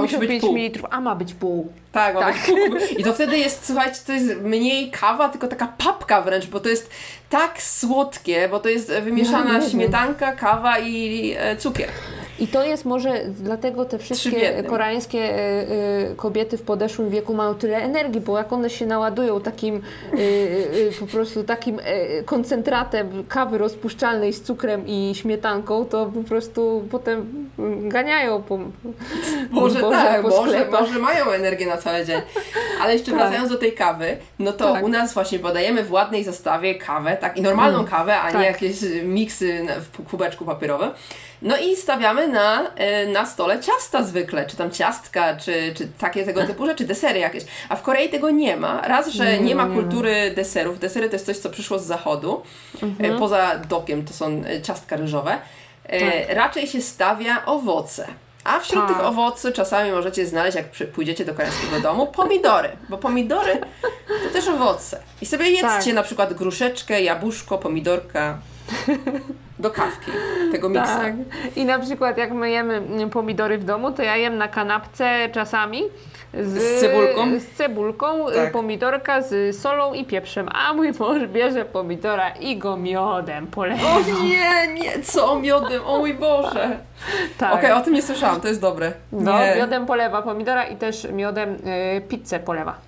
musi 0.00 0.18
być 0.18 0.30
75 0.30 0.40
pół. 0.40 0.52
ml, 0.52 0.86
a 0.90 1.00
ma 1.00 1.14
być 1.14 1.34
pół. 1.34 1.68
Tak, 1.98 2.14
Tak. 2.14 2.36
I 2.98 3.04
to 3.04 3.12
wtedy 3.12 3.38
jest, 3.38 3.66
słuchajcie, 3.66 4.00
to 4.06 4.12
jest 4.12 4.40
mniej 4.40 4.90
kawa, 4.90 5.28
tylko 5.28 5.48
taka 5.48 5.66
papka 5.66 6.22
wręcz, 6.22 6.46
bo 6.46 6.60
to 6.60 6.68
jest 6.68 6.90
tak 7.30 7.62
słodkie, 7.62 8.48
bo 8.48 8.60
to 8.60 8.68
jest 8.68 8.90
e, 8.90 9.02
wymieszana 9.02 9.60
wiem. 9.60 9.70
śmietanka, 9.70 10.32
kawa 10.32 10.78
i 10.78 11.34
e, 11.38 11.56
cukier. 11.56 11.88
I 12.40 12.48
to 12.48 12.64
jest 12.64 12.84
może 12.84 13.20
dlatego 13.28 13.84
te 13.84 13.98
wszystkie 13.98 14.62
koreańskie 14.62 15.18
y, 15.18 16.12
y, 16.12 16.16
kobiety 16.16 16.58
w 16.58 16.62
podeszłym 16.62 17.10
wieku 17.10 17.34
mają 17.34 17.54
tyle 17.54 17.76
energii, 17.76 18.20
bo 18.20 18.38
jak 18.38 18.52
one 18.52 18.70
się 18.70 18.86
naładują 18.86 19.40
takim 19.40 19.82
po 21.00 21.06
prostu 21.06 21.44
takim 21.44 21.80
koncentratem 22.24 23.24
kawy 23.28 23.58
rozpuszczalnej 23.58 24.32
z 24.32 24.42
cukrem 24.42 24.86
i 24.86 25.12
śmietanką, 25.14 25.84
to 25.84 26.06
po 26.06 26.22
prostu 26.22 26.84
potem 26.90 27.48
ganiają 27.82 28.42
po 28.42 28.58
Może 29.50 29.80
po, 29.80 29.90
tak, 29.90 30.22
po 30.22 30.28
może, 30.28 30.68
może 30.70 30.98
mają 30.98 31.30
energię 31.30 31.66
na 31.66 31.76
cały 31.76 31.87
dzień. 32.06 32.20
Ale 32.82 32.92
jeszcze 32.92 33.10
tak. 33.10 33.20
wracając 33.20 33.50
do 33.50 33.58
tej 33.58 33.72
kawy, 33.72 34.16
no 34.38 34.52
to 34.52 34.72
tak. 34.72 34.84
u 34.84 34.88
nas 34.88 35.14
właśnie 35.14 35.38
podajemy 35.38 35.84
w 35.84 35.92
ładnej 35.92 36.24
zastawie 36.24 36.74
kawę, 36.74 37.16
tak 37.16 37.36
i 37.36 37.42
normalną 37.42 37.78
mm. 37.78 37.90
kawę, 37.90 38.20
a 38.20 38.32
tak. 38.32 38.40
nie 38.40 38.46
jakieś 38.46 38.76
miksy 39.02 39.66
w 39.80 40.10
kubeczku 40.10 40.44
papierowym. 40.44 40.90
No 41.42 41.56
i 41.56 41.76
stawiamy 41.76 42.28
na, 42.28 42.70
e, 42.74 43.06
na 43.06 43.26
stole 43.26 43.60
ciasta 43.60 44.02
zwykle, 44.02 44.46
czy 44.46 44.56
tam 44.56 44.70
ciastka, 44.70 45.36
czy, 45.36 45.74
czy 45.76 45.88
takie 45.98 46.24
tego 46.24 46.46
typu 46.46 46.66
rzeczy, 46.66 46.84
desery 46.84 47.18
jakieś. 47.18 47.44
A 47.68 47.76
w 47.76 47.82
Korei 47.82 48.08
tego 48.08 48.30
nie 48.30 48.56
ma. 48.56 48.80
Raz, 48.80 49.08
że 49.08 49.38
nie 49.38 49.54
ma 49.54 49.66
kultury 49.66 50.32
deserów. 50.36 50.78
Desery 50.78 51.08
to 51.08 51.14
jest 51.14 51.26
coś, 51.26 51.38
co 51.38 51.50
przyszło 51.50 51.78
z 51.78 51.84
zachodu. 51.84 52.42
E, 52.82 52.86
mhm. 52.86 53.18
Poza 53.18 53.58
dokiem 53.68 54.04
to 54.04 54.12
są 54.12 54.42
e, 54.46 54.62
ciastka 54.62 54.96
ryżowe. 54.96 55.38
Tak. 55.82 56.00
Raczej 56.28 56.66
się 56.66 56.80
stawia 56.80 57.46
owoce. 57.46 58.08
A 58.48 58.60
wśród 58.60 58.86
tak. 58.86 58.96
tych 58.96 59.06
owoców 59.06 59.52
czasami 59.52 59.90
możecie 59.90 60.26
znaleźć, 60.26 60.56
jak 60.56 60.90
pójdziecie 60.94 61.24
do 61.24 61.34
koreańskiego 61.34 61.80
domu, 61.80 62.06
pomidory, 62.06 62.68
bo 62.88 62.98
pomidory 62.98 63.60
to 64.24 64.32
też 64.32 64.48
owoce. 64.48 65.02
I 65.22 65.26
sobie 65.26 65.50
jedzcie 65.50 65.84
tak. 65.84 65.94
na 65.94 66.02
przykład 66.02 66.34
gruszeczkę, 66.34 67.02
jabłuszko, 67.02 67.58
pomidorka 67.58 68.38
do 69.58 69.70
kawki, 69.70 70.12
tego 70.52 70.68
miksa. 70.68 70.98
Tak. 70.98 71.14
I 71.56 71.64
na 71.64 71.78
przykład 71.78 72.18
jak 72.18 72.32
my 72.32 72.50
jemy 72.50 72.82
pomidory 73.12 73.58
w 73.58 73.64
domu, 73.64 73.92
to 73.92 74.02
ja 74.02 74.16
jem 74.16 74.36
na 74.36 74.48
kanapce 74.48 75.28
czasami 75.32 75.82
z, 76.34 76.58
z 76.58 76.80
cebulką, 76.80 77.40
z 77.40 77.56
cebulką 77.56 78.06
tak. 78.34 78.52
pomidorka 78.52 79.22
z 79.22 79.56
solą 79.56 79.94
i 79.94 80.04
pieprzem, 80.04 80.48
a 80.52 80.72
mój 80.72 80.92
mąż 80.92 81.26
bierze 81.26 81.64
pomidora 81.64 82.30
i 82.30 82.56
go 82.56 82.76
miodem 82.76 83.46
polewa. 83.46 83.82
O 83.96 84.00
nie, 84.22 84.74
nie, 84.74 85.02
co 85.02 85.40
miodem, 85.40 85.82
o 85.86 85.98
mój 85.98 86.14
Boże. 86.14 86.78
Tak. 87.38 87.52
Okej, 87.52 87.70
okay, 87.70 87.82
o 87.82 87.84
tym 87.84 87.94
nie 87.94 88.02
słyszałam, 88.02 88.40
to 88.40 88.48
jest 88.48 88.60
dobre. 88.60 88.92
No, 89.12 89.32
miodem 89.56 89.86
polewa 89.86 90.22
pomidora 90.22 90.64
i 90.64 90.76
też 90.76 91.06
miodem 91.12 91.54
y, 91.96 92.00
pizzę 92.08 92.40
polewa. 92.40 92.87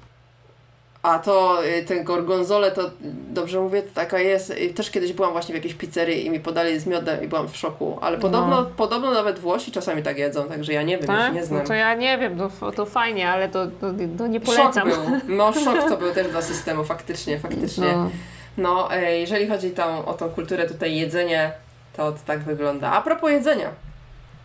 A 1.03 1.19
to 1.19 1.65
y, 1.65 1.85
ten 1.85 2.05
gorgonzole, 2.05 2.71
to 2.71 2.91
dobrze 3.31 3.61
mówię, 3.61 3.83
to 3.83 3.89
taka 3.95 4.19
jest. 4.19 4.55
Też 4.75 4.91
kiedyś 4.91 5.13
byłam 5.13 5.33
właśnie 5.33 5.53
w 5.53 5.57
jakiejś 5.57 5.75
pizzerii 5.75 6.27
i 6.27 6.31
mi 6.31 6.41
podali 6.41 6.81
z 6.81 6.87
miodem 6.87 7.25
i 7.25 7.29
byłam 7.29 7.49
w 7.49 7.57
szoku. 7.57 7.99
Ale 8.01 8.19
podobno, 8.19 8.61
no. 8.61 8.67
podobno 8.77 9.11
nawet 9.11 9.39
Włosi 9.39 9.73
czasami 9.73 10.03
tak 10.03 10.19
jedzą, 10.19 10.49
także 10.49 10.73
ja 10.73 10.83
nie 10.83 10.99
wiem, 10.99 11.07
tak? 11.07 11.35
nie 11.35 11.45
znam. 11.45 11.61
No 11.61 11.67
to 11.67 11.75
ja 11.75 11.95
nie 11.95 12.19
wiem, 12.19 12.39
to, 12.39 12.73
to 12.73 12.87
fajnie, 12.87 13.31
ale 13.31 13.49
to, 13.49 13.67
to, 13.67 13.87
to 14.19 14.27
nie 14.27 14.41
polecam. 14.41 14.91
Szok 14.91 15.01
był. 15.05 15.37
No 15.37 15.53
szok 15.65 15.89
to 15.89 15.97
był 15.97 16.13
też 16.13 16.29
dla 16.29 16.43
systemu, 16.43 16.85
faktycznie, 16.85 17.39
faktycznie. 17.39 17.93
No, 17.93 18.11
no 18.59 18.95
e, 18.95 19.19
jeżeli 19.19 19.49
chodzi 19.49 19.71
tam 19.71 19.99
o 19.99 20.15
tą 20.15 20.29
kulturę 20.29 20.69
tutaj 20.69 20.97
jedzenie, 20.97 21.53
to, 21.97 22.13
to 22.13 22.19
tak 22.27 22.39
wygląda. 22.41 22.93
A 22.93 23.03
propos 23.03 23.31
jedzenia. 23.31 23.69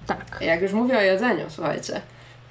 Tak. 0.07 0.37
Jak 0.41 0.61
już 0.61 0.71
mówię 0.71 0.97
o 0.97 1.01
jedzeniu, 1.01 1.45
słuchajcie 1.49 2.01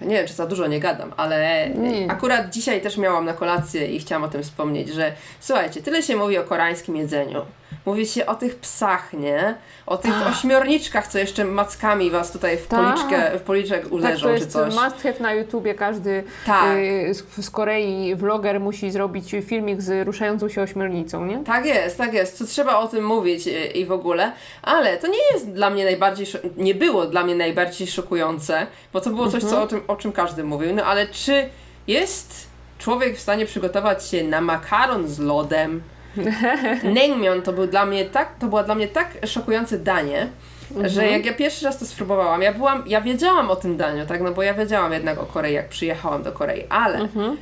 nie 0.00 0.16
wiem, 0.16 0.26
czy 0.26 0.34
za 0.34 0.46
dużo 0.46 0.66
nie 0.66 0.80
gadam, 0.80 1.12
ale 1.16 1.68
nie. 1.70 2.10
akurat 2.10 2.50
dzisiaj 2.50 2.80
też 2.80 2.96
miałam 2.96 3.24
na 3.24 3.32
kolację 3.32 3.86
i 3.86 3.98
chciałam 3.98 4.24
o 4.24 4.28
tym 4.28 4.42
wspomnieć, 4.42 4.88
że 4.88 5.12
słuchajcie, 5.40 5.82
tyle 5.82 6.02
się 6.02 6.16
mówi 6.16 6.38
o 6.38 6.44
koreańskim 6.44 6.96
jedzeniu. 6.96 7.42
Mówi 7.86 8.06
się 8.06 8.26
o 8.26 8.34
tych 8.34 8.56
psach, 8.56 9.12
nie? 9.12 9.54
O 9.86 9.96
tych 9.96 10.12
Ach. 10.14 10.32
ośmiorniczkach, 10.32 11.06
co 11.06 11.18
jeszcze 11.18 11.44
mackami 11.44 12.10
was 12.10 12.32
tutaj 12.32 12.56
w, 12.56 12.66
policzkę, 12.66 13.38
w 13.38 13.42
policzek 13.42 13.92
uderzą, 13.92 14.28
tak, 14.28 14.38
czy 14.38 14.46
coś. 14.46 14.74
must 14.74 15.02
have 15.02 15.20
na 15.20 15.32
YouTubie. 15.32 15.74
Każdy 15.74 16.24
tak. 16.46 16.76
y, 16.78 17.14
z, 17.14 17.44
z, 17.44 17.50
Korei 17.50 18.14
vloger 18.16 18.60
musi 18.60 18.90
zrobić 18.90 19.34
filmik 19.42 19.82
z 19.82 20.06
ruszającą 20.06 20.48
się 20.48 20.62
ośmiornicą, 20.62 21.26
nie? 21.26 21.38
Tak 21.44 21.66
jest, 21.66 21.98
tak 21.98 22.14
jest. 22.14 22.38
Co 22.38 22.44
trzeba 22.44 22.78
o 22.78 22.88
tym 22.88 23.04
mówić 23.04 23.46
i, 23.46 23.50
y, 23.50 23.66
i 23.66 23.86
w 23.86 23.92
ogóle. 23.92 24.32
Ale 24.62 24.96
to 24.98 25.06
nie 25.06 25.32
jest 25.32 25.52
dla 25.52 25.70
mnie 25.70 25.84
najbardziej, 25.84 26.26
nie 26.56 26.74
było 26.74 27.06
dla 27.06 27.24
mnie 27.24 27.34
najbardziej 27.34 27.86
szokujące, 27.86 28.66
bo 28.92 29.00
to 29.00 29.10
było 29.10 29.30
coś, 29.30 29.42
mhm. 29.42 29.52
co 29.52 29.62
o, 29.62 29.66
tym, 29.66 29.80
o 29.88 29.96
czym 29.96 30.12
każdy 30.12 30.44
mówił. 30.44 30.74
No 30.74 30.84
ale 30.84 31.06
czy 31.06 31.48
jest 31.86 32.46
człowiek 32.78 33.16
w 33.16 33.20
stanie 33.20 33.46
przygotować 33.46 34.06
się 34.06 34.24
na 34.24 34.40
makaron 34.40 35.08
z 35.08 35.18
lodem? 35.18 35.82
Naengmyeon 36.94 37.42
to 37.42 37.52
był 37.52 37.66
dla 37.66 37.86
mnie 37.86 38.04
tak, 38.04 38.28
to 38.38 38.46
była 38.46 38.62
dla 38.62 38.74
mnie 38.74 38.88
tak 38.88 39.08
szokujące 39.26 39.78
danie, 39.78 40.28
mhm. 40.70 40.88
że 40.88 41.06
jak 41.06 41.26
ja 41.26 41.34
pierwszy 41.34 41.64
raz 41.64 41.78
to 41.78 41.86
spróbowałam, 41.86 42.42
ja 42.42 42.52
byłam, 42.52 42.82
ja 42.86 43.00
wiedziałam 43.00 43.50
o 43.50 43.56
tym 43.56 43.76
daniu, 43.76 44.06
tak, 44.06 44.20
no 44.20 44.32
bo 44.32 44.42
ja 44.42 44.54
wiedziałam 44.54 44.92
jednak 44.92 45.18
o 45.18 45.26
Korei, 45.26 45.54
jak 45.54 45.68
przyjechałam 45.68 46.22
do 46.22 46.32
Korei, 46.32 46.64
ale 46.68 46.98
mhm. 46.98 47.36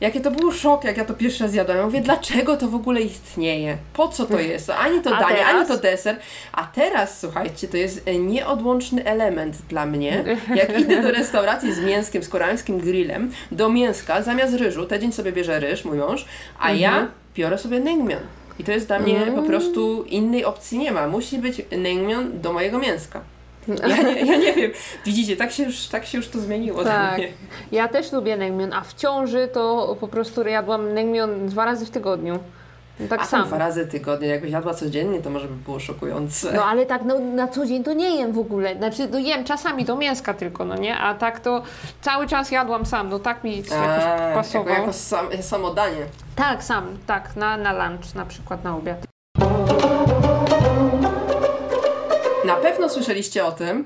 Jakie 0.00 0.20
to 0.20 0.30
był 0.30 0.52
szok, 0.52 0.84
jak 0.84 0.96
ja 0.96 1.04
to 1.04 1.14
pierwszy 1.14 1.44
raz 1.44 1.54
jadłam. 1.54 1.76
Ja 1.76 1.84
mówię, 1.84 2.00
dlaczego 2.00 2.56
to 2.56 2.68
w 2.68 2.74
ogóle 2.74 3.00
istnieje? 3.00 3.76
Po 3.92 4.08
co 4.08 4.26
to 4.26 4.38
jest? 4.50 4.70
Ani 4.70 5.00
to 5.00 5.16
a 5.16 5.20
danie, 5.20 5.36
teraz? 5.36 5.54
ani 5.54 5.68
to 5.68 5.76
deser. 5.76 6.16
A 6.52 6.66
teraz, 6.66 7.20
słuchajcie, 7.20 7.68
to 7.68 7.76
jest 7.76 8.08
e, 8.08 8.18
nieodłączny 8.18 9.04
element 9.04 9.56
dla 9.68 9.86
mnie. 9.86 10.24
Jak 10.54 10.80
idę 10.80 11.02
do 11.02 11.10
restauracji 11.10 11.72
z 11.72 11.80
mięskiem, 11.80 12.22
z 12.22 12.28
koreańskim 12.28 12.78
grillem, 12.78 13.30
do 13.52 13.68
mięska, 13.68 14.22
zamiast 14.22 14.54
ryżu, 14.54 14.86
dzień 15.00 15.12
sobie 15.12 15.32
bierze 15.32 15.60
ryż, 15.60 15.84
mój 15.84 15.98
mąż, 15.98 16.24
a 16.58 16.70
mhm. 16.70 16.78
ja 16.78 17.08
biorę 17.38 17.58
sobie 17.58 17.80
naengmyeon. 17.80 18.22
I 18.58 18.64
to 18.64 18.72
jest 18.72 18.86
dla 18.86 18.98
mnie 18.98 19.22
mm. 19.22 19.34
po 19.34 19.42
prostu 19.42 20.02
innej 20.02 20.44
opcji 20.44 20.78
nie 20.78 20.92
ma. 20.92 21.08
Musi 21.08 21.38
być 21.38 21.62
naengmyeon 21.78 22.40
do 22.40 22.52
mojego 22.52 22.78
mięska. 22.78 23.20
Ja 23.88 24.02
nie, 24.02 24.24
ja 24.24 24.36
nie 24.36 24.54
wiem. 24.54 24.70
Widzicie, 25.04 25.36
tak 25.36 25.52
się 25.52 25.62
już, 25.62 25.86
tak 25.86 26.06
się 26.06 26.18
już 26.18 26.28
to 26.28 26.40
zmieniło. 26.40 26.84
Tak. 26.84 27.20
Ja 27.72 27.88
też 27.88 28.12
lubię 28.12 28.36
naengmyeon, 28.36 28.72
a 28.72 28.80
w 28.80 28.94
ciąży 28.94 29.48
to 29.52 29.96
po 30.00 30.08
prostu 30.08 30.42
jadłam 30.48 30.94
naengmyeon 30.94 31.48
dwa 31.48 31.64
razy 31.64 31.86
w 31.86 31.90
tygodniu. 31.90 32.38
Tak 33.08 33.20
a 33.20 33.24
sam. 33.24 33.46
dwa 33.46 33.58
razy 33.58 33.86
tygodnie, 33.86 34.28
jakbyś 34.28 34.50
jadła 34.50 34.74
codziennie, 34.74 35.22
to 35.22 35.30
może 35.30 35.48
by 35.48 35.54
było 35.54 35.80
szokujące. 35.80 36.52
No 36.52 36.64
ale 36.64 36.86
tak 36.86 37.04
no, 37.04 37.18
na 37.18 37.48
co 37.48 37.66
dzień 37.66 37.84
to 37.84 37.92
nie 37.92 38.16
jem 38.16 38.32
w 38.32 38.38
ogóle. 38.38 38.76
Znaczy, 38.76 39.08
no 39.12 39.18
jem 39.18 39.44
czasami 39.44 39.84
do 39.84 39.96
mięska 39.96 40.34
tylko, 40.34 40.64
no 40.64 40.76
nie? 40.76 40.98
A 40.98 41.14
tak 41.14 41.40
to 41.40 41.62
cały 42.00 42.26
czas 42.26 42.50
jadłam 42.50 42.86
sam, 42.86 43.08
no 43.08 43.18
tak 43.18 43.44
mi 43.44 43.56
jakoś 43.56 44.04
pasowało. 44.34 44.68
Jako, 44.68 44.80
jako 44.80 44.92
sam, 44.92 45.26
samo 45.40 45.74
danie. 45.74 46.06
Tak, 46.36 46.64
sam, 46.64 46.98
tak, 47.06 47.36
na, 47.36 47.56
na 47.56 47.88
lunch 47.88 48.14
na 48.14 48.24
przykład, 48.26 48.64
na 48.64 48.76
obiad. 48.76 49.06
Na 52.44 52.54
pewno 52.54 52.88
słyszeliście 52.88 53.44
o 53.44 53.52
tym, 53.52 53.84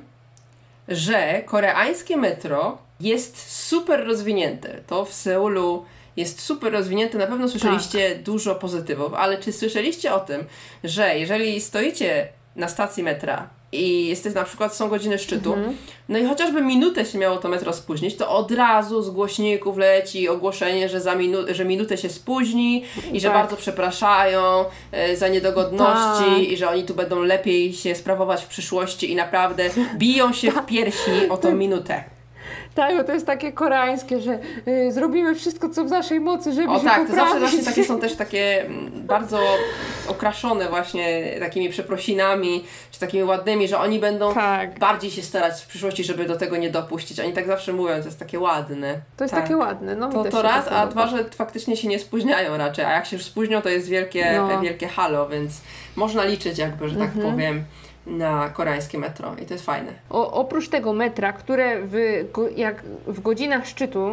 że 0.89 1.43
koreańskie 1.47 2.17
metro 2.17 2.79
jest 3.01 3.53
super 3.69 4.07
rozwinięte. 4.07 4.69
To 4.87 5.05
w 5.05 5.13
Seulu 5.15 5.85
jest 6.17 6.41
super 6.41 6.73
rozwinięte. 6.73 7.19
Na 7.19 7.27
pewno 7.27 7.49
słyszeliście 7.49 8.11
tak. 8.11 8.23
dużo 8.23 8.55
pozytywów, 8.55 9.15
ale 9.15 9.39
czy 9.39 9.53
słyszeliście 9.53 10.15
o 10.15 10.21
tym, 10.21 10.45
że 10.85 11.19
jeżeli 11.19 11.61
stoicie 11.61 12.29
na 12.57 12.69
stacji 12.69 13.03
metra 13.03 13.49
i 13.73 14.07
jesteś 14.07 14.35
na 14.35 14.45
przykład, 14.45 14.77
są 14.77 14.89
godziny 14.89 15.19
szczytu, 15.19 15.53
mhm. 15.53 15.77
no 16.09 16.19
i 16.19 16.27
chociażby 16.27 16.63
minutę 16.63 17.05
się 17.05 17.19
miało 17.19 17.37
to 17.37 17.49
metro 17.49 17.73
spóźnić, 17.73 18.17
to 18.17 18.31
od 18.31 18.51
razu 18.51 19.03
z 19.03 19.11
głośników 19.11 19.77
leci 19.77 20.29
ogłoszenie, 20.29 20.89
że, 20.89 21.01
za 21.01 21.15
minu 21.15 21.39
że 21.51 21.65
minutę 21.65 21.99
się 21.99 22.09
spóźni 22.09 22.85
i 23.13 23.21
że 23.21 23.29
tak. 23.29 23.37
bardzo 23.37 23.57
przepraszają 23.57 24.65
e, 24.93 25.17
za 25.17 25.29
niedogodności 25.29 26.31
tak. 26.31 26.49
i 26.49 26.57
że 26.57 26.71
oni 26.71 26.85
tu 26.85 26.95
będą 26.95 27.23
lepiej 27.23 27.73
się 27.73 27.95
sprawować 27.95 28.45
w 28.45 28.49
przyszłości 28.49 29.13
i 29.13 29.15
naprawdę 29.15 29.71
biją 29.97 30.33
się 30.33 30.51
w 30.51 30.55
tak. 30.55 30.67
piersi 30.67 31.29
o 31.31 31.37
tą 31.37 31.55
minutę. 31.55 32.05
Tak, 32.75 32.97
bo 32.97 33.05
to 33.05 33.13
jest 33.13 33.27
takie 33.27 33.53
koreańskie, 33.53 34.21
że 34.21 34.39
y, 34.69 34.93
zrobimy 34.93 35.35
wszystko, 35.35 35.69
co 35.69 35.85
w 35.85 35.91
naszej 35.91 36.21
mocy, 36.21 36.53
żeby 36.53 36.69
o, 36.69 36.79
się 36.79 36.85
tak, 36.85 37.07
poprawić. 37.07 37.11
to 37.11 37.17
zawsze 37.17 37.41
właśnie 37.41 37.65
takie 37.65 37.85
są 37.85 38.01
też 38.01 38.15
takie 38.25 38.67
mm, 38.67 38.91
bardzo 39.07 39.41
okraszone 40.09 40.69
właśnie 40.69 41.37
takimi 41.41 41.69
przeprosinami, 41.69 42.65
czy 42.91 43.01
takimi 43.01 43.25
ładnymi, 43.25 43.69
że 43.69 43.79
oni 43.79 43.99
będą 43.99 44.35
tak. 44.35 44.79
bardziej 44.79 45.11
się 45.11 45.23
starać 45.23 45.63
w 45.63 45.67
przyszłości, 45.67 46.05
żeby 46.05 46.25
do 46.25 46.37
tego 46.37 46.57
nie 46.57 46.71
dopuścić. 46.71 47.21
Oni 47.21 47.33
tak 47.33 47.47
zawsze 47.47 47.73
mówią, 47.73 47.99
to 47.99 48.05
jest 48.05 48.19
takie 48.19 48.41
ładne. 48.41 48.95
To 49.17 49.25
jest 49.25 49.35
tak. 49.35 49.43
takie 49.43 49.57
ładne, 49.57 49.97
no 49.97 50.09
To, 50.09 50.25
to 50.25 50.43
raz, 50.43 50.69
a 50.69 50.87
dwa, 50.87 51.07
że 51.07 51.25
faktycznie 51.25 51.77
się 51.77 51.89
nie 51.89 51.99
spóźniają 51.99 52.57
raczej, 52.57 52.85
a 52.85 52.93
jak 52.93 53.07
się 53.07 53.17
już 53.17 53.25
spóźnią, 53.25 53.63
to 53.63 53.69
jest 53.69 53.89
wielkie, 53.89 54.33
no. 54.37 54.61
wielkie 54.61 54.89
halo, 54.89 55.29
więc 55.29 55.61
można 55.97 56.25
liczyć 56.25 56.59
jakby, 56.59 56.89
że 56.89 56.97
tak 56.97 57.17
mhm. 57.17 57.33
powiem 57.33 57.65
na 58.07 58.49
koreańskie 58.49 58.99
metro 58.99 59.35
i 59.43 59.47
to 59.47 59.55
jest 59.55 59.67
fajne. 59.67 59.93
O, 60.11 60.33
oprócz 60.33 60.69
tego 60.69 60.93
metra, 60.93 61.33
które 61.33 61.83
w, 61.83 62.25
jak 62.57 62.83
w 63.07 63.21
godzinach 63.21 63.67
szczytu, 63.67 64.11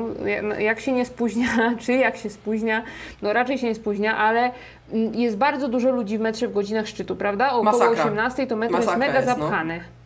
jak 0.60 0.80
się 0.80 0.92
nie 0.92 1.06
spóźnia, 1.06 1.48
czy 1.82 1.94
jak 1.94 2.18
się 2.18 2.30
spóźnia, 2.30 2.84
no 3.22 3.34
raczej 3.34 3.58
się 3.58 3.68
nie 3.68 3.76
spóźnia, 3.76 4.18
ale 4.18 4.52
mm, 4.92 5.16
jest 5.16 5.38
bardzo 5.38 5.68
dużo 5.68 5.92
ludzi 5.92 6.18
w 6.18 6.22
metrze 6.22 6.48
w 6.48 6.54
godzinach 6.54 6.88
szczytu, 6.88 7.16
prawda? 7.16 7.48
Około 7.48 7.64
Masakra. 7.64 8.04
18 8.04 8.48
to 8.48 8.56
metro 8.56 8.78
Masakra 8.78 9.06
jest 9.06 9.16
mega 9.16 9.20
jest, 9.20 9.40
no. 9.40 9.48
zapchane. 9.48 9.78
No. 9.78 9.99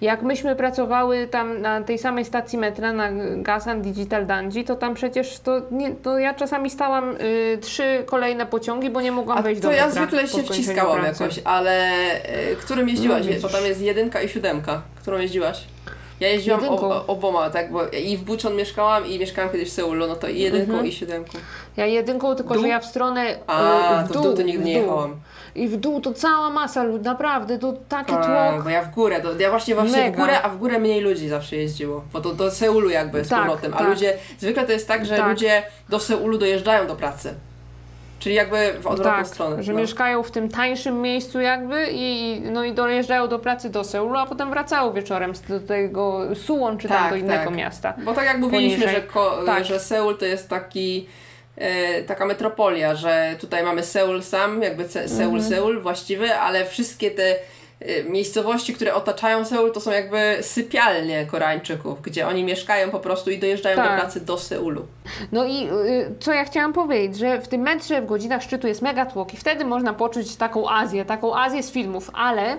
Jak 0.00 0.22
myśmy 0.22 0.56
pracowały 0.56 1.26
tam 1.26 1.60
na 1.62 1.82
tej 1.82 1.98
samej 1.98 2.24
stacji 2.24 2.58
metra 2.58 2.92
na 2.92 3.08
Gasan 3.36 3.82
Digital 3.82 4.26
Danji, 4.26 4.64
to 4.64 4.76
tam 4.76 4.94
przecież 4.94 5.38
to, 5.40 5.62
nie, 5.70 5.90
to 5.90 6.18
ja 6.18 6.34
czasami 6.34 6.70
stałam 6.70 7.16
y, 7.20 7.58
trzy 7.60 8.02
kolejne 8.06 8.46
pociągi, 8.46 8.90
bo 8.90 9.00
nie 9.00 9.12
mogłam 9.12 9.38
A 9.38 9.42
wejść 9.42 9.60
to 9.62 9.68
do 9.68 9.74
ja 9.74 9.86
metra 9.86 10.02
zwykle 10.02 10.20
po 10.20 10.26
się 10.26 10.32
skończeniu 10.32 10.62
wciskałam 10.62 11.00
pracy. 11.00 11.22
jakoś, 11.22 11.40
ale 11.44 11.90
y, 12.52 12.56
którym 12.56 12.88
jeździłaś? 12.88 13.26
No, 13.26 13.32
widzisz. 13.32 13.52
tam 13.52 13.64
jest 13.64 13.80
jedynka 13.80 14.22
i 14.22 14.28
siódemka. 14.28 14.82
Którą 15.02 15.18
jeździłaś? 15.18 15.64
Ja 16.20 16.28
jeździłam 16.28 16.60
oboma, 17.06 17.50
tak, 17.50 17.72
bo 17.72 17.88
i 17.88 18.16
w 18.16 18.24
Buchon 18.24 18.56
mieszkałam 18.56 19.06
i 19.06 19.18
mieszkałam 19.18 19.50
kiedyś 19.50 19.68
w 19.68 19.72
Seulu, 19.72 20.06
no 20.06 20.16
to 20.16 20.28
i 20.28 20.38
jedynką 20.40 20.72
Mhm. 20.72 20.86
i 20.86 20.92
siódemką. 20.92 21.38
Ja 21.76 21.86
jedynką, 21.86 22.34
tylko 22.34 22.54
Dół? 22.54 22.62
że 22.62 22.68
ja 22.68 22.80
w 22.80 22.84
stronę 22.84 23.30
y, 23.34 23.38
A, 23.46 24.02
w 24.04 24.08
to 24.08 24.14
dół, 24.14 24.22
w 24.22 24.26
dół 24.26 24.36
to 24.36 24.42
nigdy 24.42 24.64
nie 24.64 24.72
jechałam. 24.72 25.16
I 25.56 25.68
w 25.68 25.76
dół 25.76 26.00
to 26.00 26.12
cała 26.14 26.50
masa 26.50 26.82
ludzi, 26.82 27.04
naprawdę, 27.04 27.58
to 27.58 27.74
taki 27.88 28.12
A, 28.12 28.16
tłok. 28.50 28.64
bo 28.64 28.70
ja 28.70 28.82
w 28.82 28.90
górę, 28.94 29.20
to, 29.20 29.28
ja 29.38 29.50
właśnie 29.50 29.74
właśnie 29.74 29.92
w 30.02 30.04
Mega. 30.04 30.16
górę, 30.18 30.42
a 30.42 30.48
w 30.48 30.58
górę 30.58 30.78
mniej 30.78 31.00
ludzi 31.00 31.28
zawsze 31.28 31.56
jeździło, 31.56 32.04
bo 32.12 32.20
to 32.20 32.34
do 32.34 32.50
Seulu 32.50 32.90
jakby 32.90 33.24
z 33.24 33.28
Tak, 33.28 33.38
powrotem, 33.38 33.74
a 33.74 33.78
tak. 33.78 33.88
ludzie, 33.88 34.14
zwykle 34.38 34.64
to 34.66 34.72
jest 34.72 34.88
tak, 34.88 35.06
że 35.06 35.16
Tak. 35.16 35.28
ludzie 35.28 35.62
do 35.88 35.98
Seulu 36.00 36.38
dojeżdżają 36.38 36.86
do 36.86 36.94
pracy. 36.96 37.34
Czyli 38.18 38.34
jakby 38.34 38.56
w 38.80 38.86
odwrotną 38.86 39.12
Tak, 39.18 39.26
stronę. 39.26 39.62
że 39.62 39.72
no. 39.72 39.78
mieszkają 39.80 40.22
w 40.22 40.30
tym 40.30 40.48
tańszym 40.48 41.02
miejscu 41.02 41.40
jakby 41.40 41.86
i, 41.92 42.40
no 42.40 42.64
i 42.64 42.72
dojeżdżają 42.74 43.28
do 43.28 43.38
pracy 43.38 43.70
do 43.70 43.84
Seulu, 43.84 44.16
a 44.18 44.26
potem 44.26 44.50
wracają 44.50 44.92
wieczorem 44.92 45.32
do 45.48 45.60
tego 45.60 46.20
Suwon 46.34 46.78
czy 46.78 46.88
tam 46.88 46.98
Tak, 46.98 47.10
do 47.10 47.16
innego 47.16 47.44
tak. 47.44 47.54
miasta. 47.54 47.94
Bo 48.04 48.14
tak 48.14 48.24
jak 48.24 48.38
mówiliśmy, 48.38 48.78
Poniżej. 48.84 49.02
że, 49.02 49.06
ko- 49.08 49.42
Tak. 49.46 49.64
że 49.64 49.80
Seul 49.80 50.16
to 50.18 50.24
jest 50.24 50.48
taki 50.48 51.06
taka 52.06 52.26
metropolia, 52.26 52.94
że 52.94 53.36
tutaj 53.40 53.62
mamy 53.64 53.82
Seul 53.82 54.22
sam, 54.22 54.62
jakby 54.62 54.88
Seul, 54.88 55.10
Mhm. 55.36 55.42
Seul 55.42 55.80
właściwy, 55.80 56.34
ale 56.34 56.66
wszystkie 56.66 57.10
te 57.10 57.34
e, 57.80 58.04
miejscowości, 58.04 58.74
które 58.74 58.94
otaczają 58.94 59.44
Seul, 59.44 59.72
to 59.72 59.80
są 59.80 59.90
jakby 59.90 60.36
sypialnie 60.40 61.26
Koreańczyków, 61.26 62.02
gdzie 62.02 62.28
oni 62.28 62.44
mieszkają 62.44 62.90
po 62.90 63.00
prostu 63.00 63.30
i 63.30 63.38
dojeżdżają 63.38 63.76
do 63.76 63.82
Tak. 63.82 64.00
pracy 64.00 64.20
do 64.20 64.38
Seulu. 64.38 64.86
No 65.32 65.44
i 65.44 65.68
y, 65.68 66.14
co 66.20 66.32
ja 66.32 66.44
chciałam 66.44 66.72
powiedzieć, 66.72 67.18
że 67.18 67.40
w 67.40 67.48
tym 67.48 67.60
metrze 67.60 68.02
w 68.02 68.06
godzinach 68.06 68.42
szczytu 68.42 68.66
jest 68.68 68.82
mega 68.82 69.06
tłok 69.06 69.34
i 69.34 69.36
wtedy 69.36 69.64
można 69.64 69.92
poczuć 69.94 70.36
taką 70.36 70.70
Azję, 70.70 71.04
taką 71.04 71.36
Azję 71.36 71.62
z 71.62 71.70
filmów, 71.72 72.10
ale 72.14 72.56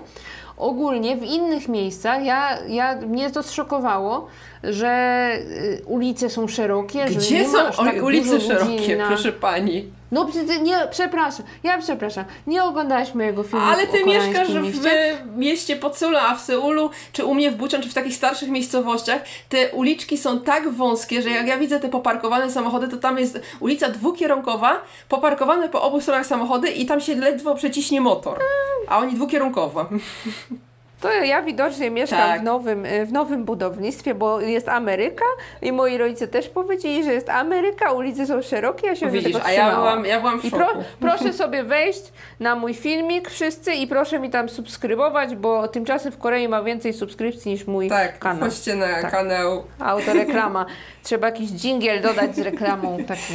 ogólnie 0.58 1.18
w 1.18 1.24
innych 1.24 1.68
miejscach 1.68 2.26
ja, 2.26 2.58
ja, 2.68 2.95
mnie 2.95 3.32
to 3.32 3.43
zszokowało, 3.43 4.28
że 4.64 5.30
y, 5.39 5.82
ulice 5.86 6.30
są 6.30 6.47
szerokie, 6.47 7.08
że 7.08 7.20
Gdzie 7.20 7.39
nie 7.39 7.47
ma 7.47 7.51
są 7.53 7.68
aż 7.68 7.78
tak 7.78 8.03
ulice 8.03 8.41
szerokie, 8.41 8.97
na... 8.97 9.08
proszę 9.08 9.32
pani? 9.32 9.96
No 10.12 10.26
przecież 10.26 10.60
nie, 10.62 10.88
przepraszam, 10.91 11.45
ja 11.64 11.78
przepraszam, 11.78 12.26
nie 12.47 12.64
oglądałaś 12.64 13.14
mojego 13.14 13.43
filmu 13.43 13.66
Ale 13.66 13.88
ty 13.88 14.05
mieszkasz 14.05 14.47
w 14.47 14.64
mieście? 14.64 15.18
mieście 15.36 15.76
pod 15.76 15.97
Seulem, 15.97 16.24
a 16.26 16.36
w 16.36 16.41
Seulu, 16.41 16.89
czy 17.12 17.26
u 17.26 17.34
mnie 17.34 17.51
w 17.51 17.55
Bucheon, 17.55 17.82
czy 17.82 17.89
w 17.89 17.93
takich 17.93 18.16
starszych 18.16 18.49
miejscowościach, 18.49 19.22
te 19.49 19.72
uliczki 19.72 20.18
są 20.18 20.39
tak 20.39 20.70
wąskie, 20.70 21.22
że 21.22 21.30
jak 21.30 21.47
ja 21.47 21.58
widzę 21.58 21.80
te 21.80 21.89
poparkowane 21.89 22.51
samochody, 22.51 22.88
to 22.88 22.97
tam 22.97 23.20
jest 23.20 23.39
ulica 23.60 23.89
dwukierunkowa, 23.89 24.82
poparkowane 25.10 25.70
po 25.70 25.82
obu 25.82 26.01
stronach 26.01 26.26
samochody 26.26 26.70
i 26.70 26.86
tam 26.86 27.01
się 27.01 27.16
ledwo 27.16 27.55
przeciśnie 27.55 28.01
motor. 28.01 28.39
A 28.88 28.97
oni 28.97 29.14
dwukierunkowo. 29.14 29.86
To 31.01 31.11
ja 31.11 31.41
widocznie 31.41 31.91
mieszkam 31.91 32.19
Tak. 32.19 32.41
w, 32.41 32.43
nowym, 32.43 32.85
y, 32.85 33.05
w 33.05 33.11
nowym 33.11 33.43
budownictwie, 33.45 34.15
bo 34.15 34.41
jest 34.41 34.69
Ameryka 34.69 35.25
i 35.61 35.71
moi 35.71 35.97
rodzice 35.97 36.27
też 36.27 36.49
powiedzieli, 36.49 37.03
że 37.03 37.13
jest 37.13 37.29
Ameryka, 37.29 37.91
ulice 37.91 38.27
są 38.27 38.41
szerokie, 38.41 38.87
ja 38.87 38.95
się 38.95 39.09
Widzisz, 39.09 39.33
tego 39.33 39.45
a 39.45 39.51
ja 39.51 39.75
byłam, 39.75 40.05
ja 40.05 40.19
byłam 40.19 40.39
w 40.41 40.45
I 40.45 40.51
pro, 40.51 40.67
proszę 40.99 41.33
sobie 41.33 41.63
wejść 41.63 42.03
na 42.39 42.55
mój 42.55 42.73
filmik 42.73 43.29
wszyscy 43.29 43.73
i 43.73 43.87
proszę 43.87 44.19
mi 44.19 44.29
tam 44.29 44.49
subskrybować, 44.49 45.35
bo 45.35 45.67
tymczasem 45.67 46.11
w 46.11 46.17
Korei 46.17 46.47
ma 46.47 46.63
więcej 46.63 46.93
subskrypcji 46.93 47.51
niż 47.51 47.67
mój 47.67 47.89
Tak, 47.89 48.19
kanał. 48.19 48.43
chodźcie 48.49 48.75
na 48.75 48.87
Tak. 49.01 49.11
kanał. 49.11 49.63
Autoreklama. 49.79 50.65
Trzeba 51.03 51.27
jakiś 51.27 51.49
dżingiel 51.51 52.01
dodać 52.01 52.35
z 52.35 52.39
reklamą 52.39 52.97
taki. 53.07 53.33